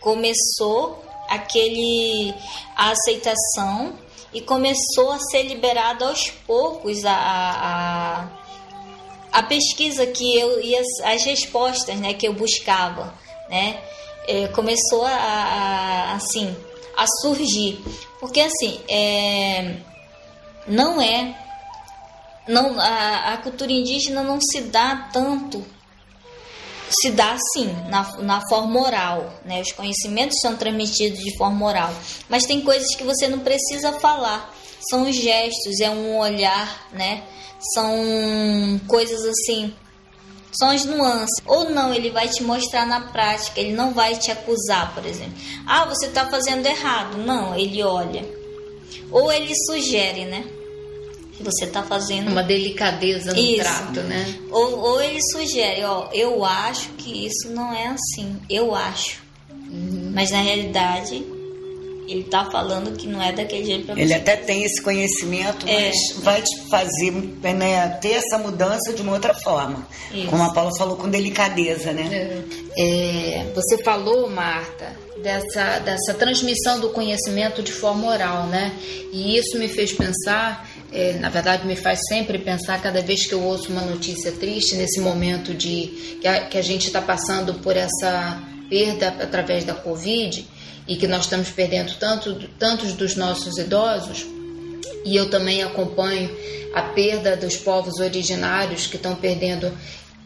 começou 0.00 1.04
aquele 1.28 2.34
a 2.74 2.90
aceitação 2.90 3.94
e 4.32 4.40
começou 4.40 5.12
a 5.12 5.18
ser 5.18 5.42
liberado 5.44 6.04
aos 6.04 6.30
poucos 6.46 7.04
a, 7.04 7.12
a, 7.14 8.41
a 9.32 9.42
pesquisa 9.42 10.06
que 10.06 10.38
eu 10.38 10.62
e 10.62 10.76
as, 10.76 10.86
as, 11.04 11.24
respostas 11.24 11.98
né, 11.98 12.14
que 12.14 12.28
eu 12.28 12.34
buscava, 12.34 13.14
né? 13.48 13.80
É, 14.28 14.46
começou 14.48 15.04
a, 15.04 15.10
a, 15.10 16.14
assim 16.14 16.54
a 16.96 17.06
surgir, 17.22 17.82
porque 18.20 18.40
assim 18.40 18.78
é, 18.88 19.76
não 20.66 21.00
é 21.00 21.36
não 22.46 22.78
a, 22.78 23.32
a 23.32 23.36
cultura 23.38 23.72
indígena 23.72 24.22
não 24.22 24.40
se 24.40 24.60
dá 24.60 25.08
tanto 25.12 25.64
se 27.00 27.10
dá 27.10 27.36
sim 27.52 27.72
na, 27.88 28.02
na 28.18 28.40
forma 28.48 28.80
oral, 28.80 29.32
né? 29.44 29.60
Os 29.62 29.72
conhecimentos 29.72 30.38
são 30.40 30.56
transmitidos 30.56 31.18
de 31.20 31.36
forma 31.36 31.66
oral, 31.66 31.92
mas 32.28 32.44
tem 32.44 32.60
coisas 32.60 32.94
que 32.94 33.02
você 33.02 33.28
não 33.28 33.38
precisa 33.38 33.98
falar, 33.98 34.52
são 34.88 35.08
os 35.08 35.16
gestos, 35.16 35.80
é 35.80 35.90
um 35.90 36.18
olhar, 36.18 36.88
né? 36.92 37.22
São 37.74 38.80
coisas 38.88 39.24
assim, 39.24 39.72
são 40.52 40.70
as 40.70 40.84
nuances. 40.84 41.40
Ou 41.46 41.70
não, 41.70 41.94
ele 41.94 42.10
vai 42.10 42.28
te 42.28 42.42
mostrar 42.42 42.86
na 42.86 43.00
prática, 43.00 43.60
ele 43.60 43.72
não 43.72 43.92
vai 43.94 44.16
te 44.16 44.30
acusar, 44.30 44.94
por 44.94 45.06
exemplo. 45.06 45.34
Ah, 45.66 45.84
você 45.84 46.06
está 46.06 46.28
fazendo 46.28 46.66
errado. 46.66 47.18
Não, 47.18 47.54
ele 47.54 47.82
olha. 47.82 48.24
Ou 49.10 49.30
ele 49.30 49.54
sugere, 49.66 50.24
né? 50.24 50.44
você 51.42 51.64
está 51.64 51.82
fazendo. 51.82 52.30
Uma 52.30 52.42
delicadeza 52.42 53.32
no 53.32 53.38
isso. 53.38 53.62
trato, 53.62 54.00
né? 54.02 54.38
Ou, 54.50 54.78
ou 54.78 55.02
ele 55.02 55.18
sugere, 55.32 55.82
ó, 55.84 56.08
eu 56.12 56.44
acho 56.44 56.90
que 56.90 57.26
isso 57.26 57.50
não 57.50 57.72
é 57.72 57.88
assim, 57.88 58.36
eu 58.48 58.74
acho. 58.74 59.20
Uhum. 59.50 60.12
Mas 60.14 60.30
na 60.30 60.40
realidade, 60.40 61.24
ele 62.08 62.20
está 62.20 62.50
falando 62.50 62.96
que 62.96 63.06
não 63.06 63.22
é 63.22 63.32
daquele 63.32 63.64
jeito 63.64 63.86
pra 63.86 63.94
você. 63.94 64.02
Ele 64.02 64.14
até 64.14 64.36
tem 64.36 64.64
esse 64.64 64.82
conhecimento, 64.82 65.68
é. 65.68 65.86
mas 65.86 65.96
vai 66.22 66.42
te 66.42 66.68
fazer 66.68 67.10
né, 67.10 67.88
ter 68.00 68.12
essa 68.12 68.38
mudança 68.38 68.92
de 68.92 69.02
uma 69.02 69.12
outra 69.12 69.34
forma. 69.34 69.86
Isso. 70.12 70.26
Como 70.26 70.42
a 70.42 70.52
Paula 70.52 70.70
falou, 70.76 70.96
com 70.96 71.08
delicadeza, 71.08 71.92
né? 71.92 72.08
É. 72.12 72.42
É, 72.76 73.52
você 73.54 73.82
falou, 73.82 74.28
Marta, 74.28 74.96
dessa, 75.22 75.78
dessa 75.78 76.14
transmissão 76.14 76.80
do 76.80 76.90
conhecimento 76.90 77.62
de 77.62 77.72
forma 77.72 78.08
oral, 78.08 78.46
né? 78.46 78.72
E 79.12 79.36
isso 79.36 79.58
me 79.58 79.68
fez 79.68 79.92
pensar 79.92 80.68
é, 80.92 81.14
na 81.14 81.30
verdade 81.30 81.66
me 81.66 81.74
faz 81.74 82.00
sempre 82.06 82.38
pensar 82.38 82.80
cada 82.82 83.00
vez 83.00 83.26
que 83.26 83.32
eu 83.32 83.42
ouço 83.42 83.72
uma 83.72 83.80
notícia 83.80 84.30
triste 84.30 84.74
nesse 84.74 85.00
momento 85.00 85.54
de 85.54 86.18
que 86.20 86.28
a, 86.28 86.44
que 86.46 86.58
a 86.58 86.62
gente 86.62 86.86
está 86.86 87.00
passando 87.00 87.54
por 87.54 87.76
essa 87.76 88.42
perda 88.68 89.08
através 89.08 89.64
da 89.64 89.74
Covid 89.74 90.46
e 90.86 90.96
que 90.96 91.06
nós 91.06 91.24
estamos 91.24 91.50
perdendo 91.50 91.94
tanto, 91.98 92.48
tantos 92.58 92.92
dos 92.94 93.14
nossos 93.14 93.58
idosos 93.58 94.26
e 95.04 95.16
eu 95.16 95.28
também 95.30 95.62
acompanho 95.62 96.30
a 96.74 96.82
perda 96.82 97.36
dos 97.36 97.56
povos 97.56 98.00
originários 98.00 98.86
que 98.86 98.96
estão 98.96 99.14
perdendo 99.14 99.72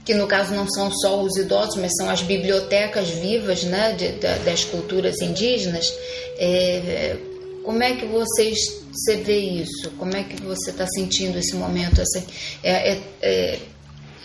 que 0.05 0.15
no 0.15 0.29
caso 0.29 0.55
não 0.55 0.69
são 0.71 0.91
só 0.93 1.21
os 1.21 1.37
idosos, 1.37 1.77
mas 1.77 1.91
são 1.97 2.09
as 2.09 2.23
bibliotecas 2.23 3.09
vivas 3.09 3.65
né, 3.65 3.93
de, 3.93 4.13
de, 4.13 4.39
das 4.45 4.65
culturas 4.65 5.21
indígenas. 5.21 5.93
É, 6.39 7.17
como 7.65 7.83
é 7.83 7.97
que 7.97 8.07
vocês 8.07 8.87
você 8.93 9.17
vê 9.17 9.39
isso? 9.39 9.91
Como 9.99 10.17
é 10.17 10.23
que 10.23 10.41
você 10.41 10.71
está 10.71 10.87
sentindo 10.87 11.37
esse 11.39 11.55
momento? 11.57 12.01
Assim, 12.01 12.25
é, 12.63 12.99
é, 13.21 13.59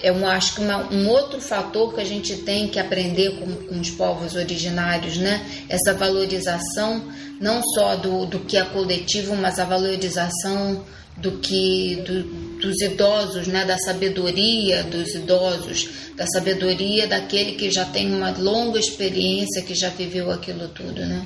é, 0.02 0.12
um, 0.12 0.28
acho 0.28 0.56
que 0.56 0.62
uma, 0.62 0.91
um 0.93 1.08
outro 1.08 1.39
fator 1.39 1.93
que 1.93 2.02
a 2.02 2.06
gente 2.06 2.38
tem 2.38 2.68
que 2.68 2.80
aprender 2.80 3.39
com, 3.39 3.54
com 3.68 3.80
os 3.80 3.89
povos 3.91 4.36
originários, 4.36 5.18
né? 5.18 5.45
Essa 5.70 5.93
valorização 5.93 7.04
não 7.39 7.62
só 7.64 7.95
do, 7.95 8.26
do 8.26 8.39
que 8.39 8.58
é 8.58 8.64
coletivo, 8.64 9.36
mas 9.36 9.60
a 9.60 9.66
valorização 9.66 10.84
do 11.18 11.34
que 11.34 11.97
do, 12.06 12.24
dos 12.60 12.82
idosos, 12.82 13.47
né? 13.47 13.66
Da 13.66 13.78
sabedoria 13.78 14.84
dos 14.84 15.14
idosos, 15.14 15.89
da 16.16 16.26
sabedoria 16.28 17.08
daquele 17.08 17.54
que 17.54 17.70
já 17.70 17.86
tem 17.86 18.14
uma 18.14 18.32
longa 18.32 18.80
experiência, 18.80 19.62
que 19.62 19.76
já 19.76 19.89
viveu 19.89 20.32
aquilo 20.32 20.68
tudo, 20.70 21.06
né? 21.06 21.26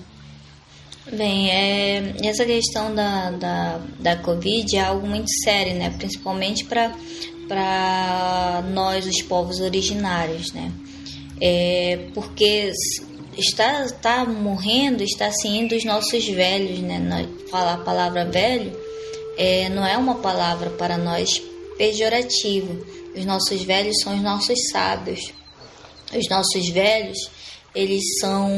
Bem, 1.11 1.51
é, 1.51 2.15
essa 2.23 2.43
questão 2.43 2.93
da, 2.95 3.30
da, 3.30 3.80
da 3.99 4.15
Covid 4.15 4.76
é 4.76 4.82
algo 4.82 5.05
muito 5.05 5.30
sério, 5.43 5.76
né? 5.76 5.91
Principalmente 5.91 6.65
para 6.65 6.95
nós, 8.73 9.05
os 9.05 9.21
povos 9.21 9.59
originários, 9.59 10.51
né? 10.53 10.71
É, 11.41 12.07
porque 12.13 12.71
está, 13.37 13.83
está 13.85 14.25
morrendo, 14.25 15.03
está 15.03 15.31
se 15.31 15.47
indo 15.47 15.75
os 15.75 15.83
nossos 15.83 16.25
velhos, 16.27 16.79
né? 16.79 17.27
Falar 17.49 17.73
a 17.73 17.77
palavra 17.77 18.25
velho 18.25 18.75
é, 19.37 19.69
não 19.69 19.85
é 19.85 19.97
uma 19.97 20.15
palavra 20.15 20.69
para 20.71 20.97
nós 20.97 21.41
pejorativa. 21.77 22.73
Os 23.15 23.25
nossos 23.25 23.61
velhos 23.63 23.99
são 24.01 24.15
os 24.15 24.21
nossos 24.21 24.69
sábios. 24.71 25.33
Os 26.15 26.29
nossos 26.29 26.69
velhos, 26.69 27.17
eles 27.73 28.03
são 28.19 28.49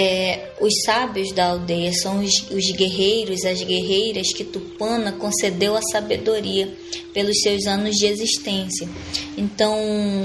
é, 0.00 0.52
os 0.60 0.72
sábios 0.84 1.32
da 1.32 1.46
aldeia 1.46 1.92
são 1.92 2.20
os, 2.20 2.32
os, 2.52 2.70
guerreiros, 2.70 3.44
as 3.44 3.60
guerreiras 3.60 4.32
que 4.32 4.44
Tupana 4.44 5.10
concedeu 5.10 5.74
a 5.74 5.82
sabedoria 5.82 6.72
pelos 7.12 7.40
seus 7.40 7.66
anos 7.66 7.96
de 7.96 8.06
existência. 8.06 8.88
Então, 9.36 9.76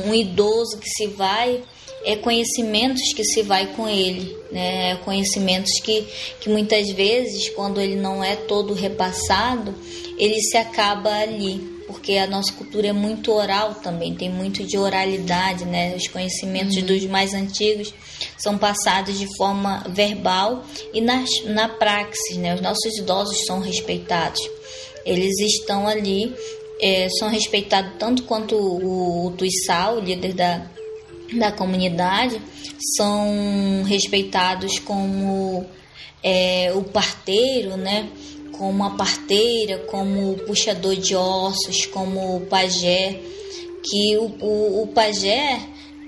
um 0.05 0.13
idoso 0.13 0.77
que 0.77 0.87
se 0.87 1.07
vai 1.07 1.59
é 2.05 2.15
conhecimentos 2.17 3.01
que 3.15 3.23
se 3.23 3.41
vai 3.41 3.73
com 3.73 3.89
ele, 3.89 4.37
né? 4.51 4.95
Conhecimentos 4.97 5.71
que, 5.81 6.05
que 6.39 6.49
muitas 6.49 6.91
vezes, 6.91 7.49
quando 7.49 7.81
ele 7.81 7.95
não 7.95 8.23
é 8.23 8.35
todo 8.35 8.75
repassado, 8.75 9.73
ele 10.19 10.39
se 10.39 10.57
acaba 10.57 11.09
ali, 11.09 11.72
porque 11.87 12.17
a 12.17 12.27
nossa 12.27 12.51
cultura 12.53 12.87
é 12.87 12.93
muito 12.93 13.31
oral 13.31 13.75
também, 13.75 14.15
tem 14.15 14.29
muito 14.29 14.63
de 14.63 14.77
oralidade, 14.77 15.65
né? 15.65 15.95
Os 15.95 16.07
conhecimentos 16.07 16.77
uhum. 16.77 16.85
dos 16.85 17.05
mais 17.05 17.33
antigos 17.33 17.93
são 18.37 18.57
passados 18.57 19.17
de 19.17 19.27
forma 19.37 19.83
verbal 19.89 20.63
e 20.93 21.01
na, 21.01 21.23
na 21.45 21.67
praxis, 21.69 22.37
né? 22.37 22.55
Os 22.55 22.61
nossos 22.61 22.97
idosos 22.97 23.45
são 23.45 23.59
respeitados. 23.59 24.39
Eles 25.05 25.37
estão 25.39 25.87
ali, 25.87 26.33
é, 26.81 27.09
são 27.19 27.29
respeitados 27.29 27.93
tanto 27.99 28.23
quanto 28.23 28.55
o, 28.55 29.27
o 29.27 29.31
Tuissal, 29.31 29.97
o 29.97 29.99
líder 29.99 30.33
da, 30.33 30.65
da 31.33 31.51
comunidade, 31.51 32.41
são 32.95 33.83
respeitados 33.85 34.79
como 34.79 35.65
é, 36.23 36.71
o 36.73 36.83
parteiro, 36.83 37.75
né? 37.75 38.09
Como 38.63 38.81
a 38.85 38.91
parteira, 38.91 39.77
como 39.79 40.31
o 40.31 40.37
puxador 40.45 40.95
de 40.95 41.17
ossos, 41.17 41.85
como 41.87 42.37
o 42.37 42.45
pajé, 42.45 43.19
que 43.83 44.15
o, 44.15 44.23
o, 44.39 44.83
o 44.83 44.87
pajé 44.87 45.59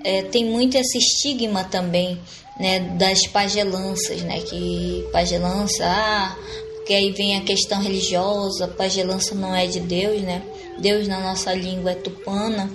é, 0.02 0.22
tem 0.22 0.42
muito 0.42 0.74
esse 0.74 0.96
estigma 0.96 1.64
também, 1.64 2.18
né? 2.58 2.80
Das 2.96 3.26
pagelanças, 3.26 4.22
né? 4.22 4.40
Que 4.40 5.06
pagelança, 5.12 5.84
ah, 5.84 6.34
porque 6.76 6.94
aí 6.94 7.12
vem 7.12 7.36
a 7.36 7.42
questão 7.42 7.78
religiosa, 7.82 8.66
pagelança 8.68 9.34
não 9.34 9.54
é 9.54 9.66
de 9.66 9.80
Deus, 9.80 10.22
né? 10.22 10.40
Deus 10.78 11.06
na 11.06 11.20
nossa 11.20 11.52
língua 11.52 11.90
é 11.90 11.94
tupana. 11.94 12.70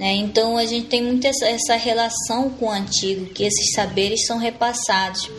Né? 0.00 0.14
Então 0.14 0.56
a 0.56 0.64
gente 0.64 0.86
tem 0.86 1.02
muito 1.02 1.26
essa, 1.26 1.46
essa, 1.46 1.76
relação 1.76 2.48
com 2.48 2.66
o 2.66 2.70
antigo, 2.70 3.26
que 3.26 3.44
esses 3.44 3.72
saberes 3.74 4.24
são 4.26 4.38
repassados. 4.38 5.30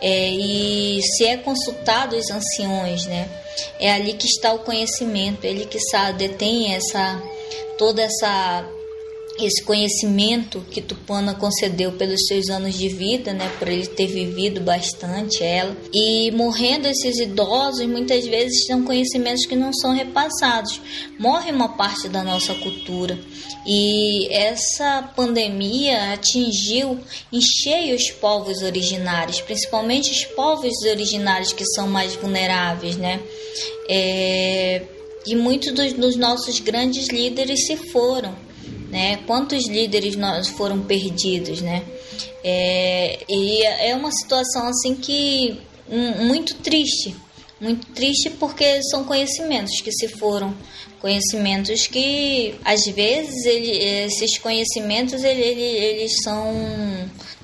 É, 0.00 0.30
e 0.30 1.00
se 1.02 1.24
é 1.24 1.36
consultado 1.36 2.16
os 2.16 2.28
anciões, 2.28 3.06
né? 3.06 3.28
é 3.78 3.92
ali 3.92 4.14
que 4.14 4.26
está 4.26 4.52
o 4.52 4.58
conhecimento, 4.60 5.44
ele 5.44 5.66
que 5.66 5.78
sabe, 5.78 6.28
detém 6.28 6.74
essa, 6.74 7.22
toda 7.78 8.02
essa 8.02 8.68
esse 9.46 9.62
conhecimento 9.62 10.64
que 10.70 10.80
Tupana 10.80 11.34
concedeu 11.34 11.92
pelos 11.92 12.26
seus 12.26 12.48
anos 12.48 12.76
de 12.76 12.88
vida, 12.88 13.32
né, 13.32 13.50
por 13.58 13.68
ele 13.68 13.86
ter 13.86 14.06
vivido 14.06 14.60
bastante 14.60 15.42
ela. 15.42 15.76
E 15.92 16.30
morrendo 16.32 16.88
esses 16.88 17.18
idosos, 17.18 17.86
muitas 17.86 18.26
vezes 18.26 18.66
são 18.66 18.82
conhecimentos 18.84 19.46
que 19.46 19.54
não 19.54 19.72
são 19.72 19.92
repassados. 19.92 20.80
Morre 21.18 21.50
uma 21.50 21.70
parte 21.70 22.08
da 22.08 22.22
nossa 22.22 22.54
cultura. 22.54 23.18
E 23.66 24.28
essa 24.32 25.02
pandemia 25.14 26.12
atingiu 26.12 26.98
em 27.32 27.40
cheio 27.40 27.94
os 27.94 28.10
povos 28.10 28.62
originários, 28.62 29.40
principalmente 29.40 30.10
os 30.10 30.24
povos 30.24 30.74
originários 30.90 31.52
que 31.52 31.64
são 31.66 31.86
mais 31.86 32.14
vulneráveis, 32.14 32.96
né? 32.96 33.20
É, 33.88 34.82
e 35.26 35.36
muitos 35.36 35.72
dos, 35.72 35.92
dos 35.92 36.16
nossos 36.16 36.60
grandes 36.60 37.08
líderes 37.08 37.66
se 37.66 37.76
foram 37.76 38.47
né? 38.90 39.18
Quantos 39.26 39.68
líderes 39.68 40.16
nós 40.16 40.48
foram 40.48 40.80
perdidos, 40.80 41.60
né? 41.60 41.84
É, 42.42 43.20
e 43.28 43.62
é 43.64 43.94
uma 43.94 44.10
situação 44.12 44.66
assim 44.68 44.94
que 44.94 45.60
muito 46.26 46.54
triste, 46.56 47.14
muito 47.60 47.86
triste 47.88 48.30
porque 48.30 48.82
são 48.84 49.04
conhecimentos 49.04 49.80
que 49.80 49.90
se 49.90 50.06
foram, 50.08 50.54
conhecimentos 51.00 51.86
que 51.86 52.54
às 52.64 52.84
vezes 52.86 53.44
ele, 53.44 53.70
esses 54.04 54.38
conhecimentos 54.38 55.24
ele, 55.24 55.40
ele, 55.40 55.62
eles 55.62 56.22
são 56.22 56.52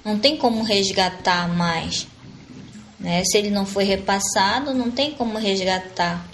não 0.05 0.19
tem 0.19 0.37
como 0.37 0.63
resgatar 0.63 1.49
mais, 1.49 2.07
né? 3.01 3.23
Se 3.25 3.39
ele 3.39 3.51
não 3.51 3.65
foi 3.65 3.85
repassado, 3.85 4.75
não 4.75 4.91
tem 4.91 5.13
como 5.13 5.39
resgatar. 5.39 6.29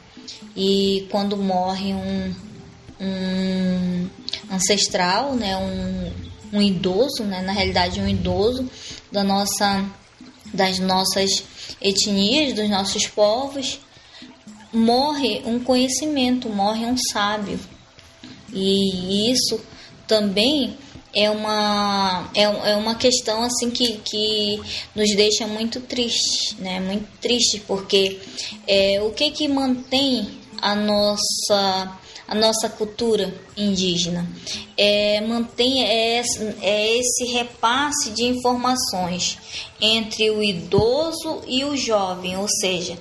E 0.56 1.06
quando 1.11 1.36
morre 1.36 1.94
um, 1.94 2.34
um 3.00 4.08
ancestral, 4.51 5.34
né, 5.34 5.57
um, 5.57 6.59
um 6.59 6.62
idoso, 6.62 7.22
né, 7.24 7.40
na 7.42 7.53
realidade 7.53 8.01
um 8.01 8.09
idoso 8.09 8.68
da 9.12 9.22
nossa, 9.22 9.84
das 10.53 10.78
nossas 10.78 11.44
etnias, 11.80 12.53
dos 12.53 12.68
nossos 12.68 13.07
povos, 13.07 13.78
morre 14.72 15.42
um 15.44 15.61
conhecimento, 15.61 16.48
morre 16.48 16.84
um 16.84 16.96
sábio. 16.96 17.59
E 18.53 19.30
isso 19.30 19.61
também 20.07 20.76
é 21.14 21.30
uma, 21.30 22.30
é, 22.34 22.42
é 22.42 22.76
uma 22.76 22.94
questão 22.94 23.42
assim 23.42 23.70
que, 23.70 23.98
que 23.98 24.61
nos 24.94 25.14
deixa 25.16 25.46
muito 25.46 25.80
triste, 25.80 26.57
né? 26.59 26.80
Muito 26.80 27.07
triste 27.20 27.61
porque 27.66 28.18
é, 28.66 29.01
o 29.03 29.11
que 29.11 29.30
que 29.30 29.48
mantém 29.48 30.39
a 30.61 30.74
nossa 30.74 31.98
a 32.30 32.34
nossa 32.36 32.68
cultura 32.68 33.34
indígena. 33.56 34.24
É, 34.78 35.20
mantém 35.22 35.82
é, 35.82 36.22
é 36.62 36.96
esse 36.96 37.24
repasse 37.32 38.11
de 38.11 38.22
informações 38.22 39.36
entre 39.80 40.30
o 40.30 40.40
idoso 40.40 41.42
e 41.48 41.64
o 41.64 41.76
jovem, 41.76 42.36
ou 42.36 42.46
seja, 42.48 42.96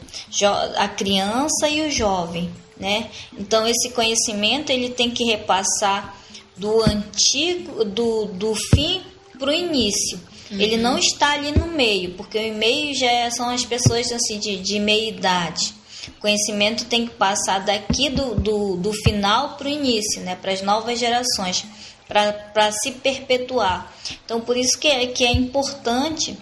a 0.77 0.87
criança 0.87 1.69
e 1.69 1.87
o 1.87 1.91
jovem, 1.91 2.49
né? 2.75 3.11
Então 3.37 3.67
esse 3.67 3.89
conhecimento 3.91 4.71
ele 4.71 4.89
tem 4.89 5.11
que 5.11 5.23
repassar 5.25 6.17
do 6.57 6.81
antigo, 6.81 7.85
do, 7.85 8.25
do 8.25 8.55
fim 8.73 9.03
para 9.37 9.51
o 9.51 9.53
início. 9.53 10.19
Uhum. 10.49 10.59
Ele 10.59 10.77
não 10.77 10.97
está 10.97 11.33
ali 11.33 11.51
no 11.51 11.67
meio, 11.67 12.15
porque 12.15 12.37
o 12.49 12.55
meio 12.55 12.95
já 12.95 13.29
são 13.29 13.49
as 13.49 13.63
pessoas 13.63 14.11
assim 14.11 14.39
de, 14.39 14.57
de 14.57 14.79
meia 14.79 15.07
idade. 15.07 15.78
Conhecimento 16.19 16.85
tem 16.85 17.07
que 17.07 17.13
passar 17.15 17.59
daqui 17.59 18.09
do, 18.09 18.35
do, 18.35 18.75
do 18.77 18.93
final 18.93 19.55
para 19.57 19.67
o 19.67 19.69
início, 19.69 20.21
né, 20.21 20.35
para 20.35 20.51
as 20.51 20.61
novas 20.61 20.99
gerações, 20.99 21.65
para 22.07 22.71
se 22.71 22.91
perpetuar. 22.91 23.93
Então, 24.25 24.41
por 24.41 24.57
isso 24.57 24.77
que 24.79 24.87
é, 24.87 25.07
que 25.07 25.23
é 25.23 25.31
importante 25.31 26.37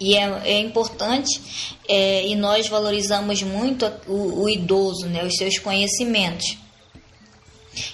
e 0.00 0.16
é, 0.16 0.40
é 0.44 0.58
importante 0.60 1.40
é, 1.86 2.26
e 2.26 2.34
nós 2.34 2.66
valorizamos 2.68 3.42
muito 3.42 3.84
o, 4.08 4.44
o, 4.44 4.48
idoso, 4.48 5.06
né, 5.06 5.24
os 5.24 5.36
seus 5.36 5.58
conhecimentos. 5.58 6.56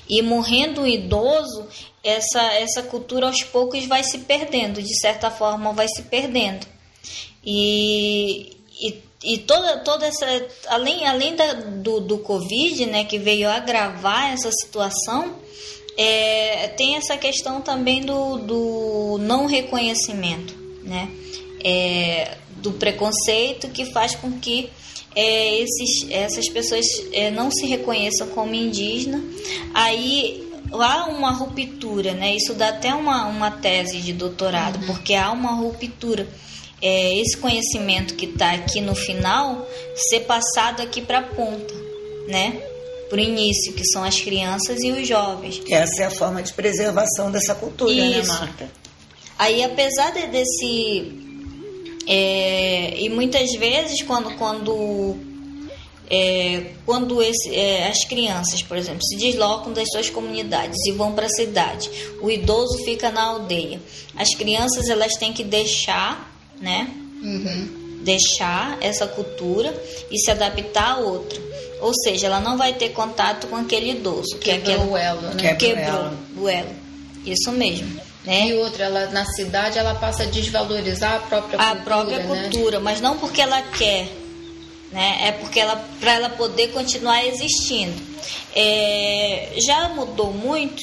E 0.09 0.23
morrendo 0.23 0.83
o 0.83 0.87
idoso, 0.87 1.67
essa, 2.03 2.41
essa 2.55 2.83
cultura 2.85 3.27
aos 3.27 3.43
poucos 3.43 3.85
vai 3.87 4.05
se 4.05 4.19
perdendo, 4.19 4.81
de 4.81 4.99
certa 5.01 5.31
forma 5.31 5.73
vai 5.73 5.89
se 5.89 6.03
perdendo. 6.05 6.65
E, 7.45 8.57
e 8.81 9.03
e 9.23 9.39
toda, 9.39 9.79
toda 9.79 10.07
essa 10.07 10.27
além 10.69 11.07
além 11.07 11.35
da, 11.35 11.55
do, 11.55 12.01
do 12.01 12.19
covid 12.19 12.87
né 12.87 13.05
que 13.05 13.19
veio 13.19 13.49
agravar 13.49 14.33
essa 14.33 14.51
situação 14.53 15.35
é, 15.97 16.69
tem 16.77 16.97
essa 16.97 17.17
questão 17.17 17.63
também 17.63 18.03
do, 18.03 18.39
do 18.39 19.19
não 19.21 19.47
reconhecimento 19.47 20.55
né 20.83 21.09
é, 21.65 22.37
do 22.59 22.73
preconceito 22.73 23.69
que 23.69 23.87
faz 23.87 24.15
com 24.15 24.33
que 24.39 24.69
é, 25.15 25.61
esses, 25.61 26.11
essas 26.11 26.49
pessoas 26.51 26.85
é, 27.13 27.31
não 27.31 27.51
se 27.51 27.67
reconheçam 27.67 28.29
como 28.29 28.55
indígena 28.55 29.23
aí 29.73 30.47
há 30.73 31.07
uma 31.07 31.31
ruptura 31.31 32.13
né 32.13 32.37
isso 32.37 32.53
dá 32.53 32.69
até 32.69 32.95
uma, 32.95 33.27
uma 33.27 33.51
tese 33.51 33.99
de 34.03 34.13
doutorado 34.13 34.79
uhum. 34.81 34.87
porque 34.87 35.15
há 35.15 35.33
uma 35.33 35.55
ruptura 35.55 36.29
é, 36.81 37.19
esse 37.19 37.37
conhecimento 37.37 38.15
que 38.15 38.27
está 38.27 38.53
aqui 38.53 38.81
no 38.81 38.95
final 38.95 39.67
ser 39.95 40.21
passado 40.21 40.83
aqui 40.83 41.01
para 41.01 41.19
a 41.19 41.23
ponta, 41.23 41.75
né? 42.29 42.61
Para 43.09 43.19
o 43.19 43.21
início, 43.21 43.73
que 43.73 43.85
são 43.87 44.03
as 44.03 44.21
crianças 44.21 44.83
e 44.83 44.91
os 44.91 45.07
jovens. 45.07 45.63
Essa 45.71 46.03
é 46.03 46.07
a 46.07 46.11
forma 46.11 46.43
de 46.43 46.53
preservação 46.53 47.31
dessa 47.31 47.55
cultura, 47.55 47.95
né, 47.95 48.19
Isso. 48.19 48.33
né, 48.33 48.39
Marta? 48.39 48.71
Aí, 49.39 49.63
apesar 49.63 50.11
de, 50.13 50.27
desse. 50.27 51.13
É, 52.09 53.01
e 53.01 53.09
muitas 53.09 53.51
vezes, 53.53 54.03
quando, 54.03 54.37
quando 54.37 55.17
é, 56.09 56.73
quando 56.85 57.21
esse, 57.23 57.55
é, 57.55 57.89
as 57.89 58.05
crianças, 58.05 58.63
por 58.63 58.77
exemplo, 58.77 59.03
se 59.03 59.17
deslocam 59.17 59.73
das 59.73 59.89
suas 59.91 60.09
comunidades 60.09 60.79
e 60.87 60.93
vão 60.93 61.13
para 61.13 61.27
a 61.27 61.31
cidade, 61.31 61.91
o 62.21 62.31
idoso 62.31 62.85
fica 62.85 63.11
na 63.11 63.23
aldeia. 63.23 63.81
As 64.15 64.35
crianças 64.35 64.89
elas 64.89 65.15
têm 65.15 65.33
que 65.33 65.43
deixar 65.43 66.36
né? 66.61 66.89
Uhum. 67.23 67.69
Deixar 68.03 68.79
essa 68.81 69.07
cultura 69.07 69.75
e 70.11 70.19
se 70.19 70.31
adaptar 70.31 70.93
a 70.93 70.97
outra. 70.99 71.41
Ou 71.81 71.93
seja, 71.95 72.27
ela 72.27 72.41
não 72.41 72.57
vai 72.57 72.73
ter 72.73 72.91
contato 72.91 73.47
com 73.49 73.57
aquele 73.57 73.91
idoso. 73.91 74.39
Quebrou 74.39 74.41
que 74.41 74.51
é 74.51 74.75
aquele, 74.75 74.91
o 74.91 74.97
elo, 74.97 75.21
né? 75.35 75.55
Quebrou, 75.55 76.13
o 76.39 76.49
elo. 76.49 76.71
Isso 77.25 77.53
mesmo. 77.53 78.01
Né? 78.25 78.49
E 78.49 78.55
outra, 78.55 78.85
ela 78.85 79.07
na 79.07 79.25
cidade 79.25 79.79
ela 79.79 79.95
passa 79.95 80.25
a 80.25 80.27
desvalorizar 80.27 81.15
a 81.15 81.21
própria 81.21 81.59
a 81.61 81.77
cultura. 81.77 81.81
A 81.81 81.85
própria 81.85 82.19
né? 82.19 82.43
cultura, 82.43 82.81
mas 82.81 83.01
não 83.01 83.19
porque 83.19 83.41
ela 83.41 83.63
quer, 83.63 84.09
né? 84.91 85.29
É 85.29 85.33
porque 85.33 85.61
ela 85.61 85.77
para 86.01 86.15
ela 86.15 86.29
poder 86.31 86.73
continuar 86.73 87.25
existindo. 87.25 87.95
É, 88.55 89.53
já 89.65 89.89
mudou 89.91 90.33
muito, 90.33 90.83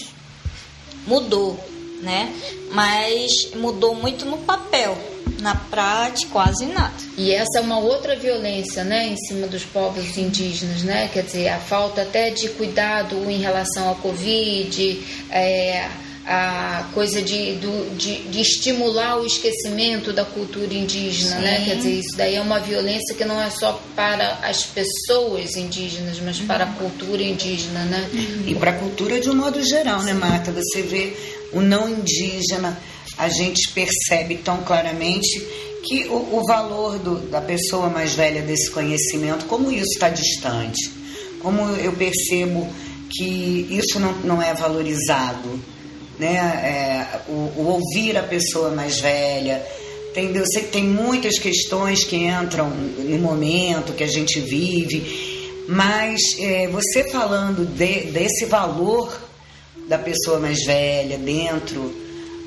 mudou, 1.05 1.59
né? 2.01 2.34
Mas 2.71 3.32
mudou 3.55 3.93
muito 3.93 4.26
no 4.26 4.38
papel 4.38 4.97
na 5.44 5.54
prática, 5.56 6.32
quase 6.32 6.66
nada. 6.66 6.94
E 7.18 7.32
essa 7.32 7.60
é 7.60 7.62
uma 7.62 7.78
outra 7.78 8.16
violência, 8.16 8.84
né, 8.84 9.10
em 9.10 9.18
cima 9.18 9.46
dos 9.46 9.64
povos 9.64 10.18
indígenas, 10.18 10.84
né? 10.84 11.10
Quer 11.12 11.24
dizer, 11.24 11.50
a 11.50 11.60
falta 11.60 12.02
até 12.02 12.30
de 12.30 12.48
cuidado 12.50 13.30
em 13.30 13.39
relação 13.39 13.89
ao 13.89 13.96
Covid, 13.96 15.04
é, 15.30 15.89
a 16.26 16.86
coisa 16.94 17.22
de, 17.22 17.56
do, 17.56 17.98
de, 17.98 18.24
de, 18.30 18.39
estimular 18.39 19.20
o 19.20 19.26
esquecimento 19.26 20.14
da 20.14 20.24
cultura 20.24 20.74
indígena, 20.74 21.36
né? 21.36 21.58
Sim. 21.58 21.60
né? 21.60 21.66
Quer 21.66 21.76
dizer, 21.76 21.91
isso 21.91 22.16
daí 22.16 22.36
é 22.36 22.41
uma 22.41 22.60
violência 22.60 23.14
que 23.14 23.26
não 23.26 23.41
é 23.41 23.50
só 23.50 23.78
para 23.94 24.39
as 24.44 24.64
pessoas 24.64 25.58
indígenas, 25.58 26.22
mas 26.22 26.39
para 26.39 26.64
a 26.64 26.68
cultura 26.68 27.22
indígena, 27.22 27.84
né? 27.84 28.10
E 28.48 28.56
para 28.56 28.72
a 28.72 28.76
cultura 28.76 29.20
de 29.20 29.30
um 29.30 29.36
modo 29.36 29.62
geral, 29.62 30.02
né, 30.04 30.14
Marta? 30.14 30.54
Você 30.54 30.82
vê 30.82 31.14
o 31.52 31.60
não 31.60 31.89
indígena 31.89 32.78
a 33.18 33.30
gente 33.30 33.72
percebe 33.72 34.38
tão 34.38 34.64
claramente 34.64 35.39
que 35.84 36.05
o, 36.07 36.39
o 36.39 36.41
valor 36.47 36.97
do, 36.97 37.16
da 37.30 37.41
pessoa 37.41 37.89
mais 37.89 38.14
velha 38.14 38.41
desse 38.41 38.72
conhecimento, 38.72 39.45
como 39.45 39.72
isso 39.72 39.91
está 39.93 40.09
distante, 40.09 40.91
como 41.41 41.70
eu 41.76 41.91
percebo 41.93 42.68
que 43.09 43.68
isso 43.70 43.99
não, 43.99 44.14
não 44.24 44.41
é 44.41 44.53
valorizado, 44.53 45.59
né? 46.18 46.36
É, 46.36 47.20
o, 47.28 47.51
o, 47.57 47.68
ouvir 47.68 48.18
a 48.18 48.24
pessoa 48.24 48.70
mais 48.72 48.99
velha, 48.99 49.64
tem, 50.14 50.34
eu 50.36 50.45
sei 50.45 50.64
que 50.64 50.70
tem 50.70 50.84
muitas 50.84 51.38
questões 51.38 52.03
que 52.03 52.16
entram 52.16 52.70
no 52.70 53.18
momento 53.20 53.93
que 53.93 54.03
a 54.03 54.07
gente 54.07 54.39
vive, 54.39 55.43
mas 55.68 56.22
é, 56.39 56.68
você 56.68 57.09
falando 57.11 57.66
de, 57.66 58.11
desse 58.11 58.45
valor 58.45 59.11
da 59.88 59.97
pessoa 59.97 60.39
mais 60.39 60.64
velha 60.64 61.18
dentro 61.18 62.03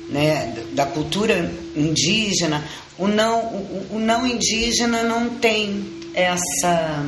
né, 0.09 0.53
da 0.73 0.85
cultura 0.85 1.51
indígena, 1.75 2.63
o 2.97 3.07
não, 3.07 3.39
o, 3.41 3.87
o 3.95 3.99
não 3.99 4.25
indígena 4.25 5.03
não 5.03 5.29
tem 5.29 5.85
essa 6.13 7.05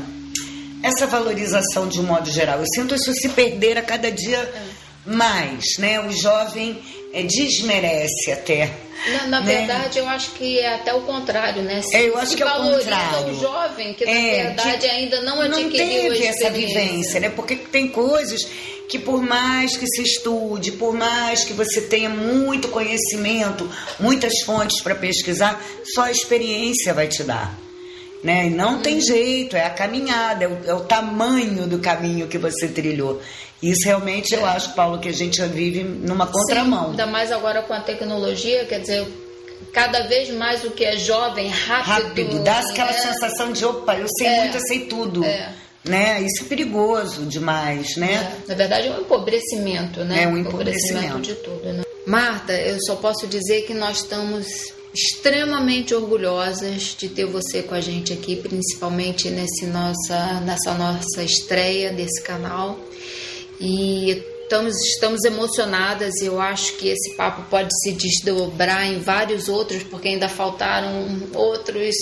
essa 0.82 1.06
valorização 1.08 1.89
de 1.89 2.00
um 2.00 2.04
modo 2.04 2.32
geral. 2.32 2.60
Eu 2.60 2.66
sinto 2.74 2.95
isso 2.95 3.12
se 3.14 3.28
perder 3.30 3.78
a 3.78 3.82
cada 3.82 4.10
dia 4.10 4.68
mais, 5.06 5.64
né? 5.78 6.00
O 6.00 6.12
jovem 6.12 6.78
é, 7.14 7.24
desmerece 7.24 8.32
até. 8.32 8.72
Na, 9.08 9.28
na 9.28 9.41
né? 9.41 9.58
verdade, 9.58 10.00
eu 10.00 10.08
acho 10.08 10.32
que 10.32 10.60
é 10.60 10.76
até 10.76 10.93
o 10.93 11.02
contrário, 11.02 11.62
né? 11.62 11.82
Se, 11.82 11.95
é, 11.95 12.10
eu 12.10 12.18
acho 12.18 12.36
que 12.36 12.43
é 12.43 12.45
o 12.45 12.50
contrário. 12.50 13.28
o 13.30 13.39
jovem 13.39 13.93
que, 13.93 14.06
na 14.06 14.12
é, 14.12 14.43
verdade, 14.43 14.86
ainda 14.88 15.22
não 15.22 15.41
adquiriu 15.41 15.64
não 15.64 16.12
teve 16.12 16.26
essa 16.26 16.50
vivência, 16.50 17.20
né? 17.20 17.30
Porque 17.30 17.56
tem 17.56 17.88
coisas 17.88 18.45
que 18.89 18.97
por 18.97 19.22
mais 19.22 19.78
que 19.78 19.86
se 19.88 20.02
estude, 20.02 20.72
por 20.72 20.93
mais 20.93 21.45
que 21.45 21.54
você 21.54 21.82
tenha 21.82 22.10
muito 22.10 22.70
conhecimento, 22.70 23.70
muitas 24.00 24.41
fontes 24.43 24.82
para 24.82 24.95
pesquisar, 24.95 25.64
só 25.93 26.04
a 26.04 26.12
experiência 26.12 26.91
vai 26.91 27.08
te 27.08 27.24
dar. 27.24 27.56
Né? 28.24 28.50
Não 28.50 28.82
tem 28.82 28.95
uhum. 28.95 29.02
jeito, 29.02 29.56
é 29.56 29.64
a 29.64 29.70
caminhada, 29.70 30.43
é 30.43 30.47
o, 30.47 30.58
é 30.66 30.74
o, 30.74 30.82
tamanho 30.82 31.68
do 31.68 31.80
caminho 31.80 32.28
que 32.28 32.38
você 32.38 32.68
trilhou. 32.68 33.22
Isso 33.62 33.86
realmente 33.86 34.34
eu 34.34 34.45
acho, 34.45 34.74
Paulo, 34.74 34.99
que 34.99 35.10
a 35.10 35.14
gente 35.14 35.41
vive 35.47 35.84
numa 35.84 36.28
contramão. 36.28 36.86
Sim, 36.86 36.89
ainda 36.91 37.05
mais 37.07 37.32
agora 37.32 37.62
com 37.62 37.74
a 37.74 37.82
tecnologia, 37.82 38.66
quer 38.66 38.80
dizer, 38.80 39.05
cada 39.74 40.07
vez 40.07 40.30
mais 40.30 40.64
o 40.64 40.72
que 40.72 40.86
é 40.86 40.97
jovem, 40.97 41.49
rápido. 41.49 41.89
Rápido, 41.89 42.43
dá 42.43 42.60
aquela 42.60 42.91
né? 42.91 42.97
sensação 42.97 43.51
de 43.51 43.66
opa, 43.66 43.95
eu 43.95 44.07
sei 44.18 44.28
é, 44.28 44.41
muito, 44.41 44.55
eu 44.55 44.62
sei 44.62 44.80
tudo. 44.86 45.24
É 45.26 45.53
né? 45.84 46.22
Isso 46.22 46.43
é 46.43 46.47
perigoso 46.47 47.26
demais, 47.26 47.95
né? 47.95 48.38
É, 48.45 48.49
na 48.49 48.55
verdade 48.55 48.88
é 48.88 48.91
um 48.91 49.01
empobrecimento, 49.01 50.03
né? 50.03 50.24
É 50.24 50.28
um 50.28 50.38
empobrecimento, 50.38 51.05
empobrecimento 51.05 51.22
de 51.22 51.36
tudo, 51.36 51.74
né? 51.74 51.84
Marta, 52.05 52.53
eu 52.53 52.78
só 52.82 52.95
posso 52.95 53.28
dizer 53.28 53.64
que 53.64 53.74
nós 53.74 53.97
estamos 53.97 54.47
extremamente 54.93 55.93
orgulhosas 55.93 56.95
de 56.97 57.07
ter 57.10 57.26
você 57.26 57.62
com 57.62 57.76
a 57.76 57.82
gente 57.82 58.12
aqui, 58.12 58.36
principalmente 58.36 59.30
nesse 59.30 59.68
nossa, 59.68 60.39
nessa 60.41 60.74
nossa 60.74 61.24
estreia 61.24 61.91
desse 61.91 62.22
canal. 62.22 62.78
E 63.60 64.24
estamos, 64.43 64.76
estamos 64.93 65.24
emocionadas 65.26 66.16
eu 66.22 66.41
acho 66.41 66.76
que 66.78 66.89
esse 66.89 67.16
papo 67.16 67.43
pode 67.49 67.70
se 67.82 67.91
desdobrar 67.91 68.91
em 68.91 68.99
vários 68.99 69.47
outros, 69.47 69.84
porque 69.84 70.07
ainda 70.07 70.28
faltaram 70.28 70.89
outros 71.36 71.95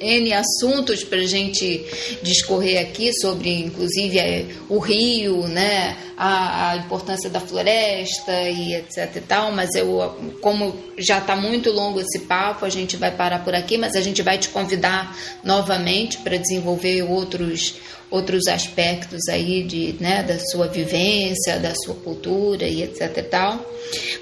N 0.00 0.32
assuntos 0.32 1.02
para 1.02 1.18
a 1.18 1.26
gente 1.26 1.84
discorrer 2.22 2.80
aqui 2.80 3.12
sobre, 3.12 3.50
inclusive, 3.50 4.18
é, 4.18 4.46
o 4.68 4.78
rio, 4.78 5.48
né, 5.48 5.96
a, 6.20 6.72
a, 6.72 6.76
importância 6.76 7.30
da 7.30 7.38
floresta 7.38 8.32
e 8.42 8.74
etc 8.74 9.16
e 9.16 9.20
tal, 9.20 9.52
mas 9.52 9.72
eu, 9.76 10.18
como 10.40 10.76
já 10.98 11.18
está 11.18 11.36
muito 11.36 11.70
longo 11.70 12.00
esse 12.00 12.18
papo, 12.20 12.64
a 12.64 12.68
gente 12.68 12.96
vai 12.96 13.12
parar 13.12 13.44
por 13.44 13.54
aqui, 13.54 13.78
mas 13.78 13.94
a 13.94 14.00
gente 14.00 14.20
vai 14.20 14.36
te 14.36 14.48
convidar 14.48 15.16
novamente 15.44 16.18
para 16.18 16.36
desenvolver 16.36 17.02
outros 17.02 17.76
outros 18.10 18.46
aspectos 18.46 19.28
aí 19.28 19.62
de, 19.62 19.94
né, 20.00 20.22
da 20.22 20.38
sua 20.38 20.66
vivência, 20.66 21.58
da 21.58 21.74
sua 21.74 21.94
cultura 21.94 22.66
e 22.66 22.82
etc 22.82 23.18
e 23.18 23.22
tal. 23.22 23.64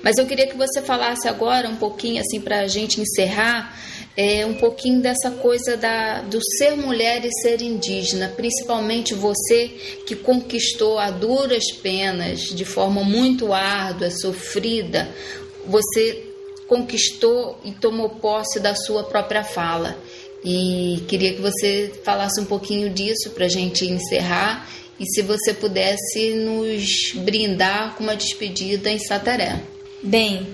Mas 0.02 0.18
eu 0.18 0.26
queria 0.26 0.48
que 0.48 0.56
você 0.56 0.82
falasse 0.82 1.28
agora 1.28 1.68
um 1.68 1.76
pouquinho 1.76 2.20
assim 2.20 2.40
para 2.40 2.60
a 2.60 2.66
gente 2.66 3.00
encerrar 3.00 3.74
é, 4.16 4.46
um 4.46 4.54
pouquinho 4.54 5.00
dessa 5.02 5.30
coisa 5.30 5.76
da, 5.76 6.22
do 6.22 6.38
ser 6.56 6.74
mulher 6.74 7.24
e 7.24 7.30
ser 7.42 7.60
indígena, 7.60 8.32
principalmente 8.34 9.12
você 9.14 9.68
que 10.06 10.16
conquistou 10.16 10.98
a 10.98 11.10
duras 11.10 11.70
penas, 11.82 12.40
de 12.40 12.64
forma 12.64 13.04
muito 13.04 13.52
árdua, 13.52 14.10
sofrida, 14.10 15.08
você 15.66 16.24
conquistou 16.66 17.60
e 17.62 17.72
tomou 17.72 18.08
posse 18.08 18.58
da 18.58 18.74
sua 18.74 19.04
própria 19.04 19.44
fala. 19.44 19.96
E 20.42 21.02
queria 21.08 21.34
que 21.34 21.40
você 21.40 21.92
falasse 22.02 22.40
um 22.40 22.44
pouquinho 22.44 22.88
disso 22.88 23.30
para 23.30 23.46
a 23.46 23.48
gente 23.48 23.84
encerrar 23.84 24.68
e 24.98 25.04
se 25.04 25.20
você 25.20 25.52
pudesse 25.52 26.34
nos 26.34 27.12
brindar 27.16 27.94
com 27.96 28.04
uma 28.04 28.16
despedida 28.16 28.90
em 28.90 28.98
Sataré. 28.98 29.60
Bem, 30.02 30.46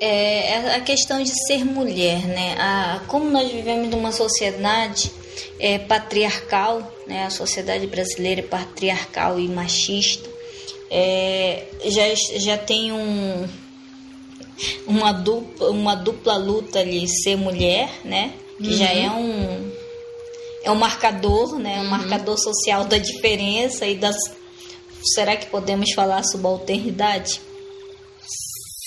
é, 0.00 0.52
é 0.52 0.74
a 0.76 0.80
questão 0.80 1.22
de 1.22 1.30
ser 1.46 1.64
mulher, 1.64 2.26
né? 2.26 2.56
A, 2.58 3.02
como 3.06 3.30
nós 3.30 3.50
vivemos 3.50 3.88
numa 3.88 4.12
sociedade 4.12 5.12
é, 5.58 5.78
patriarcal, 5.78 6.90
né? 7.06 7.24
A 7.24 7.30
sociedade 7.30 7.86
brasileira 7.86 8.40
é 8.40 8.44
patriarcal 8.44 9.38
e 9.38 9.46
machista, 9.46 10.28
é, 10.90 11.66
já, 11.84 12.02
já 12.38 12.58
tem 12.58 12.90
um, 12.90 13.46
uma, 14.86 15.12
dupla, 15.12 15.70
uma 15.70 15.94
dupla 15.94 16.36
luta 16.36 16.80
ali, 16.80 17.06
ser 17.06 17.36
mulher, 17.36 17.88
né? 18.04 18.32
Que 18.58 18.68
uhum. 18.70 18.76
já 18.76 18.90
é 18.90 19.10
um, 19.10 19.70
é 20.64 20.70
um 20.70 20.76
marcador, 20.76 21.58
né? 21.58 21.76
Um 21.76 21.82
uhum. 21.82 21.88
marcador 21.88 22.38
social 22.38 22.84
da 22.84 22.98
diferença 22.98 23.86
e 23.86 23.94
das... 23.94 24.16
Será 25.14 25.36
que 25.36 25.46
podemos 25.46 25.92
falar 25.94 26.22
subalternidade? 26.24 27.40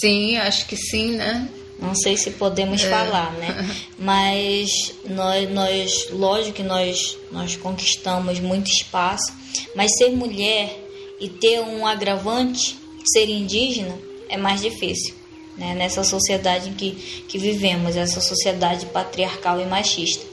Sim, 0.03 0.35
acho 0.35 0.65
que 0.65 0.75
sim, 0.75 1.11
né? 1.15 1.47
Não 1.79 1.95
sei 1.95 2.17
se 2.17 2.31
podemos 2.31 2.83
é. 2.83 2.89
falar, 2.89 3.31
né? 3.35 3.73
Mas 3.97 4.69
nós, 5.05 5.49
nós, 5.49 6.09
lógico 6.09 6.57
que 6.57 6.63
nós, 6.63 7.17
nós 7.31 7.55
conquistamos 7.55 8.37
muito 8.41 8.69
espaço, 8.69 9.31
mas 9.73 9.95
ser 9.97 10.09
mulher 10.09 10.77
e 11.21 11.29
ter 11.29 11.61
um 11.61 11.87
agravante, 11.87 12.77
ser 13.13 13.29
indígena, 13.29 13.97
é 14.27 14.35
mais 14.35 14.61
difícil. 14.61 15.15
Né? 15.57 15.73
Nessa 15.73 16.03
sociedade 16.03 16.67
em 16.67 16.73
que, 16.73 16.91
que 17.29 17.37
vivemos, 17.37 17.95
essa 17.95 18.19
sociedade 18.19 18.87
patriarcal 18.87 19.61
e 19.61 19.65
machista. 19.65 20.25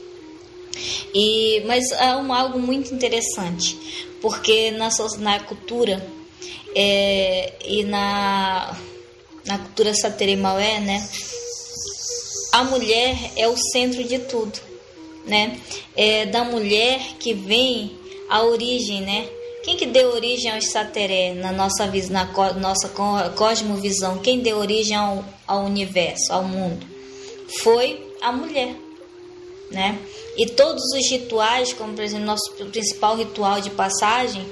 E, 1.15 1.63
mas 1.65 1.93
é 1.93 2.17
um, 2.17 2.33
algo 2.33 2.59
muito 2.59 2.93
interessante, 2.93 3.79
porque 4.21 4.73
na, 4.73 4.89
na 5.21 5.39
cultura 5.39 6.05
é, 6.75 7.53
e 7.65 7.85
na 7.85 8.77
na 9.45 9.59
cultura 9.59 9.95
sateremaué, 9.95 10.81
né? 10.81 11.09
A 12.53 12.65
mulher 12.65 13.17
é 13.37 13.49
o 13.49 13.57
centro 13.57 14.03
de 14.05 14.19
tudo, 14.19 14.59
né? 15.25 15.59
É 15.97 16.27
da 16.27 16.45
mulher 16.45 17.01
que 17.19 17.33
vem 17.33 17.97
a 18.29 18.43
origem, 18.43 19.03
né? 19.03 19.29
Quem 19.63 19.77
que 19.77 19.87
deu 19.87 20.11
origem 20.11 20.51
aos 20.51 20.67
sateré 20.69 21.35
na 21.35 21.53
nossa 21.53 21.87
na 22.11 22.25
nossa 22.55 22.91
cosmovisão? 23.37 24.19
Quem 24.19 24.41
deu 24.41 24.59
origem 24.59 24.97
ao, 24.97 25.25
ao 25.47 25.65
universo, 25.65 26.33
ao 26.33 26.45
mundo? 26.45 26.87
Foi 27.63 28.15
a 28.21 28.33
mulher, 28.33 28.75
né? 29.71 29.99
E 30.37 30.47
todos 30.47 30.83
os 30.95 31.11
rituais, 31.11 31.73
como 31.73 31.95
por 31.95 32.03
exemplo 32.03 32.25
nosso 32.25 32.53
principal 32.73 33.17
ritual 33.17 33.61
de 33.61 33.71
passagem, 33.71 34.45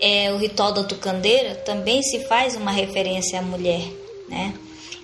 é 0.00 0.32
o 0.32 0.36
ritual 0.36 0.72
da 0.72 0.84
tucandeira, 0.84 1.54
também 1.54 2.02
se 2.02 2.20
faz 2.20 2.56
uma 2.56 2.70
referência 2.70 3.38
à 3.38 3.42
mulher 3.42 4.01
né? 4.32 4.54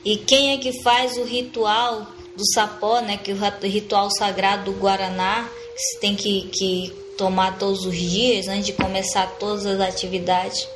E 0.04 0.16
quem 0.16 0.54
é 0.54 0.56
que 0.56 0.82
faz 0.82 1.18
o 1.18 1.24
ritual 1.24 2.06
do 2.34 2.44
sapó, 2.54 3.00
né? 3.00 3.18
Que 3.18 3.32
o 3.32 3.38
ritual 3.62 4.10
sagrado 4.10 4.72
do 4.72 4.78
Guaraná 4.78 5.48
se 5.76 6.00
tem 6.00 6.16
que, 6.16 6.48
que 6.48 6.92
tomar 7.16 7.58
todos 7.58 7.84
os 7.84 7.96
dias 7.96 8.48
antes 8.48 8.66
de 8.66 8.72
começar 8.72 9.26
todas 9.38 9.66
as 9.66 9.80
atividades 9.80 10.66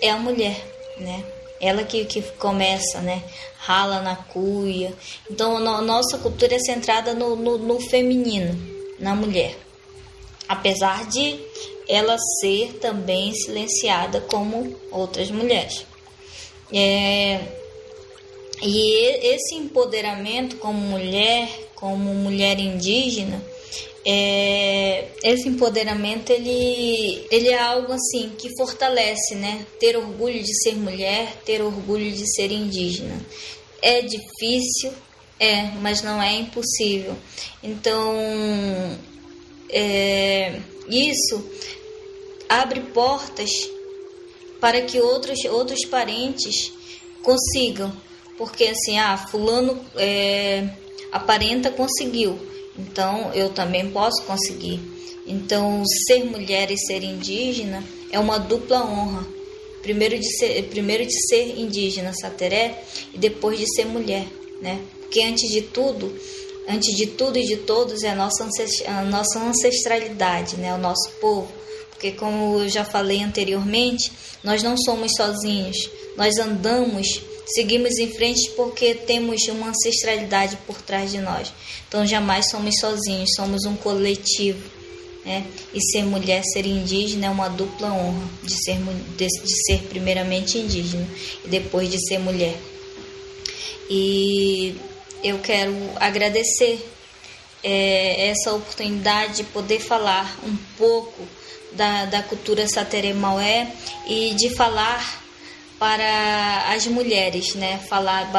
é 0.00 0.10
a 0.10 0.16
mulher, 0.16 0.56
né? 0.96 1.24
Ela 1.60 1.82
que, 1.82 2.04
que 2.04 2.22
começa, 2.22 3.00
né? 3.00 3.22
Rala 3.58 4.00
na 4.00 4.16
cuia. 4.16 4.94
Então, 5.28 5.56
a 5.56 5.82
nossa 5.82 6.16
cultura 6.18 6.54
é 6.54 6.58
centrada 6.58 7.12
no, 7.14 7.34
no, 7.36 7.58
no 7.58 7.80
feminino, 7.80 8.56
na 8.98 9.14
mulher. 9.14 9.58
Apesar 10.48 11.06
de 11.06 11.38
ela 11.88 12.16
ser 12.40 12.74
também 12.74 13.34
silenciada 13.34 14.20
como 14.20 14.76
outras 14.92 15.30
mulheres. 15.30 15.84
É, 16.72 17.57
e 18.62 19.34
esse 19.34 19.54
empoderamento 19.54 20.56
como 20.56 20.78
mulher, 20.78 21.48
como 21.74 22.14
mulher 22.14 22.58
indígena, 22.58 23.42
é, 24.06 25.08
esse 25.22 25.48
empoderamento 25.48 26.30
ele, 26.30 27.26
ele 27.30 27.48
é 27.48 27.58
algo 27.58 27.92
assim 27.92 28.30
que 28.38 28.48
fortalece, 28.56 29.34
né? 29.34 29.66
Ter 29.78 29.96
orgulho 29.96 30.42
de 30.42 30.54
ser 30.62 30.74
mulher, 30.76 31.36
ter 31.44 31.60
orgulho 31.62 32.10
de 32.10 32.24
ser 32.34 32.50
indígena. 32.50 33.20
É 33.82 34.02
difícil, 34.02 34.92
É, 35.40 35.70
mas 35.80 36.02
não 36.02 36.20
é 36.20 36.34
impossível. 36.34 37.14
Então, 37.62 38.12
é, 39.70 40.58
isso 40.88 41.44
abre 42.48 42.80
portas 42.92 43.50
para 44.60 44.82
que 44.82 45.00
outros, 45.00 45.44
outros 45.44 45.84
parentes 45.84 46.72
consigam. 47.22 47.92
Porque 48.38 48.64
assim, 48.64 48.98
ah, 48.98 49.18
fulano 49.18 49.84
é, 49.96 50.68
aparenta 51.12 51.70
conseguiu, 51.70 52.38
então 52.78 53.32
eu 53.34 53.50
também 53.50 53.90
posso 53.90 54.22
conseguir. 54.22 54.80
Então, 55.26 55.82
ser 56.06 56.24
mulher 56.24 56.70
e 56.70 56.78
ser 56.78 57.02
indígena 57.02 57.84
é 58.10 58.18
uma 58.18 58.38
dupla 58.38 58.82
honra. 58.82 59.26
Primeiro 59.82 60.18
de 60.18 60.38
ser, 60.38 60.62
primeiro 60.70 61.04
de 61.04 61.28
ser 61.28 61.58
indígena, 61.58 62.14
sateré, 62.14 62.82
e 63.12 63.18
depois 63.18 63.58
de 63.58 63.66
ser 63.74 63.84
mulher, 63.84 64.26
né? 64.62 64.80
Porque 65.00 65.22
antes 65.22 65.50
de 65.50 65.62
tudo, 65.62 66.16
antes 66.66 66.96
de 66.96 67.06
tudo 67.08 67.38
e 67.38 67.44
de 67.44 67.58
todos 67.58 68.02
é 68.02 68.10
a 68.10 68.14
nossa, 68.14 68.48
a 68.86 69.02
nossa 69.02 69.38
ancestralidade, 69.38 70.56
né? 70.56 70.72
O 70.74 70.78
nosso 70.78 71.10
povo. 71.20 71.48
Porque 71.90 72.12
como 72.12 72.60
eu 72.60 72.68
já 72.68 72.84
falei 72.84 73.22
anteriormente, 73.22 74.10
nós 74.42 74.62
não 74.62 74.76
somos 74.78 75.12
sozinhos. 75.14 75.76
Nós 76.16 76.38
andamos, 76.38 77.20
seguimos 77.48 77.98
em 77.98 78.12
frente 78.12 78.50
porque 78.56 78.94
temos 78.94 79.42
uma 79.48 79.68
ancestralidade 79.68 80.56
por 80.66 80.80
trás 80.80 81.10
de 81.10 81.18
nós. 81.18 81.52
Então 81.88 82.06
jamais 82.06 82.50
somos 82.50 82.78
sozinhos, 82.80 83.30
somos 83.34 83.64
um 83.64 83.76
coletivo. 83.76 84.78
Né? 85.24 85.44
E 85.74 85.80
ser 85.92 86.04
mulher, 86.04 86.42
ser 86.44 86.64
indígena 86.64 87.26
é 87.26 87.30
uma 87.30 87.48
dupla 87.48 87.92
honra 87.92 88.28
de 88.42 88.64
ser, 88.64 88.78
de, 89.16 89.26
de 89.26 89.66
ser 89.66 89.82
primeiramente 89.88 90.58
indígena 90.58 91.06
e 91.44 91.48
depois 91.48 91.90
de 91.90 91.98
ser 92.06 92.18
mulher. 92.18 92.56
E 93.90 94.76
eu 95.22 95.38
quero 95.38 95.74
agradecer 95.96 96.78
é, 97.62 98.28
essa 98.28 98.54
oportunidade 98.54 99.38
de 99.38 99.44
poder 99.44 99.80
falar 99.80 100.38
um 100.44 100.56
pouco 100.76 101.26
da, 101.72 102.06
da 102.06 102.22
cultura 102.22 102.66
sateré 102.68 103.12
maué 103.12 103.70
e 104.06 104.34
de 104.34 104.50
falar 104.54 105.27
para 105.78 106.72
as 106.72 106.86
mulheres, 106.86 107.54
né? 107.54 107.80
Falar, 107.88 108.30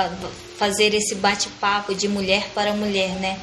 fazer 0.57 0.93
esse 0.93 1.15
bate-papo 1.15 1.95
de 1.95 2.07
mulher 2.07 2.49
para 2.53 2.73
mulher, 2.73 3.11
né? 3.15 3.39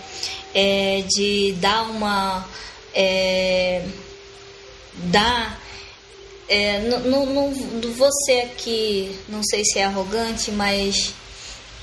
É, 0.55 1.03
de 1.09 1.53
dar 1.61 1.83
uma 1.83 2.47
é, 2.95 3.83
dar 4.95 5.61
é, 6.49 6.79
no, 6.79 7.51
você 7.95 8.41
aqui, 8.41 9.19
não 9.29 9.43
sei 9.43 9.65
se 9.65 9.79
é 9.79 9.85
arrogante, 9.85 10.51
mas 10.51 11.13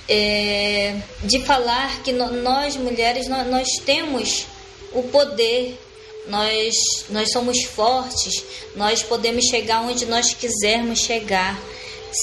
é, 0.08 0.96
de 1.24 1.42
falar 1.42 2.02
que 2.02 2.12
nós 2.12 2.76
mulheres 2.78 3.28
nós, 3.28 3.68
temos 3.86 4.46
o 4.94 5.04
poder, 5.04 5.80
nós, 6.28 6.76
nós 7.10 7.32
somos 7.32 7.64
fortes, 7.66 8.44
nós 8.76 9.04
podemos 9.04 9.46
chegar 9.46 9.82
onde 9.82 10.06
nós 10.06 10.34
quisermos 10.34 11.00
chegar. 11.00 11.60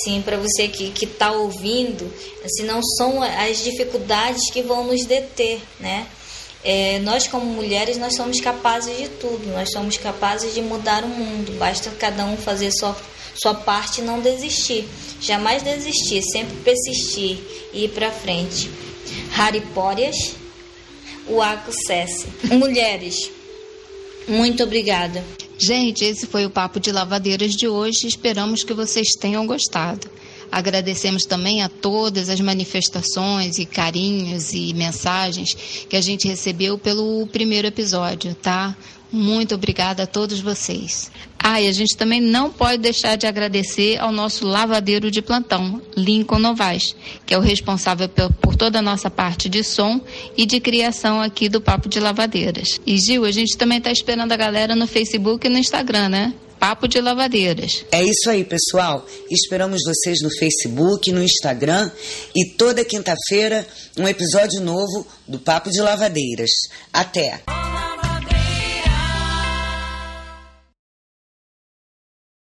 Sim, 0.05 0.22
para 0.22 0.36
você 0.36 0.68
que 0.68 1.05
está 1.05 1.32
ouvindo, 1.32 2.12
assim, 2.45 2.62
não 2.62 2.80
são 2.82 3.22
as 3.22 3.62
dificuldades 3.64 4.51
que 4.51 4.62
vão 4.62 4.84
nos 4.84 5.05
deter, 5.05 5.61
né? 5.80 6.07
É, 6.62 6.99
nós 7.01 7.26
como 7.26 7.47
mulheres 7.47 7.97
nós 7.97 8.14
somos 8.14 8.38
capazes 8.38 8.97
de 8.97 9.09
tudo, 9.09 9.49
nós 9.49 9.70
somos 9.72 9.97
capazes 9.97 10.55
de 10.55 10.61
mudar 10.61 11.03
o 11.05 11.09
mundo. 11.09 11.53
Basta 11.59 11.91
cada 11.99 12.24
um 12.24 12.36
fazer 12.36 12.70
sua 12.70 12.95
sua 13.34 13.55
parte 13.55 14.01
e 14.01 14.05
não 14.05 14.20
desistir. 14.20 14.86
Jamais 15.20 15.62
desistir, 15.62 16.22
sempre 16.22 16.57
persistir 16.59 17.38
e 17.72 17.84
ir 17.84 17.88
para 17.88 18.11
frente. 18.11 18.70
Haripórias, 19.36 20.34
o 21.26 21.41
Aco. 21.41 21.70
Mulheres, 22.53 23.30
muito 24.28 24.62
obrigada. 24.62 25.24
Gente, 25.62 26.06
esse 26.06 26.26
foi 26.26 26.46
o 26.46 26.50
Papo 26.50 26.80
de 26.80 26.90
Lavadeiras 26.90 27.52
de 27.52 27.68
hoje. 27.68 28.06
Esperamos 28.06 28.64
que 28.64 28.72
vocês 28.72 29.11
tenham 29.14 29.46
gostado. 29.46 30.08
Agradecemos 30.50 31.26
também 31.26 31.62
a 31.62 31.68
todas 31.68 32.30
as 32.30 32.40
manifestações 32.40 33.58
e 33.58 33.66
carinhos 33.66 34.54
e 34.54 34.72
mensagens 34.72 35.54
que 35.86 35.96
a 35.96 36.00
gente 36.00 36.26
recebeu 36.26 36.78
pelo 36.78 37.26
primeiro 37.26 37.68
episódio, 37.68 38.34
tá? 38.34 38.74
Muito 39.12 39.54
obrigada 39.54 40.04
a 40.04 40.06
todos 40.06 40.40
vocês. 40.40 41.11
Ah, 41.38 41.61
e 41.61 41.66
a 41.66 41.72
gente 41.72 41.96
também 41.96 42.20
não 42.20 42.50
pode 42.50 42.78
deixar 42.78 43.16
de 43.16 43.26
agradecer 43.26 43.98
ao 43.98 44.12
nosso 44.12 44.46
lavadeiro 44.46 45.11
de 45.11 45.22
plantão, 45.22 45.80
Lincoln 45.96 46.38
Novaes, 46.38 46.94
que 47.26 47.34
é 47.34 47.38
o 47.38 47.40
responsável 47.40 48.08
por 48.40 48.54
toda 48.54 48.78
a 48.78 48.82
nossa 48.82 49.11
parte 49.11 49.48
de 49.48 49.64
som 49.64 50.00
e 50.36 50.44
de 50.44 50.61
criação 50.61 51.20
aqui 51.20 51.48
do 51.48 51.61
Papo 51.61 51.88
de 51.88 51.98
Lavadeiras. 51.98 52.80
E 52.86 52.98
Gil, 52.98 53.24
a 53.24 53.32
gente 53.32 53.56
também 53.56 53.78
está 53.78 53.90
esperando 53.90 54.32
a 54.32 54.36
galera 54.36 54.76
no 54.76 54.86
Facebook 54.86 55.46
e 55.46 55.50
no 55.50 55.58
Instagram, 55.58 56.11
né? 56.11 56.34
Papo 56.58 56.86
de 56.86 57.00
Lavadeiras. 57.00 57.86
É 57.90 58.04
isso 58.04 58.28
aí, 58.28 58.44
pessoal. 58.44 59.06
Esperamos 59.30 59.80
vocês 59.82 60.18
no 60.20 60.28
Facebook, 60.38 61.11
no 61.11 61.22
Instagram 61.22 61.90
e 62.36 62.50
toda 62.50 62.84
quinta-feira 62.84 63.66
um 63.98 64.06
episódio 64.06 64.61
novo 64.61 65.06
do 65.26 65.38
Papo 65.38 65.70
de 65.70 65.80
Lavadeiras. 65.80 66.50
Até! 66.92 67.42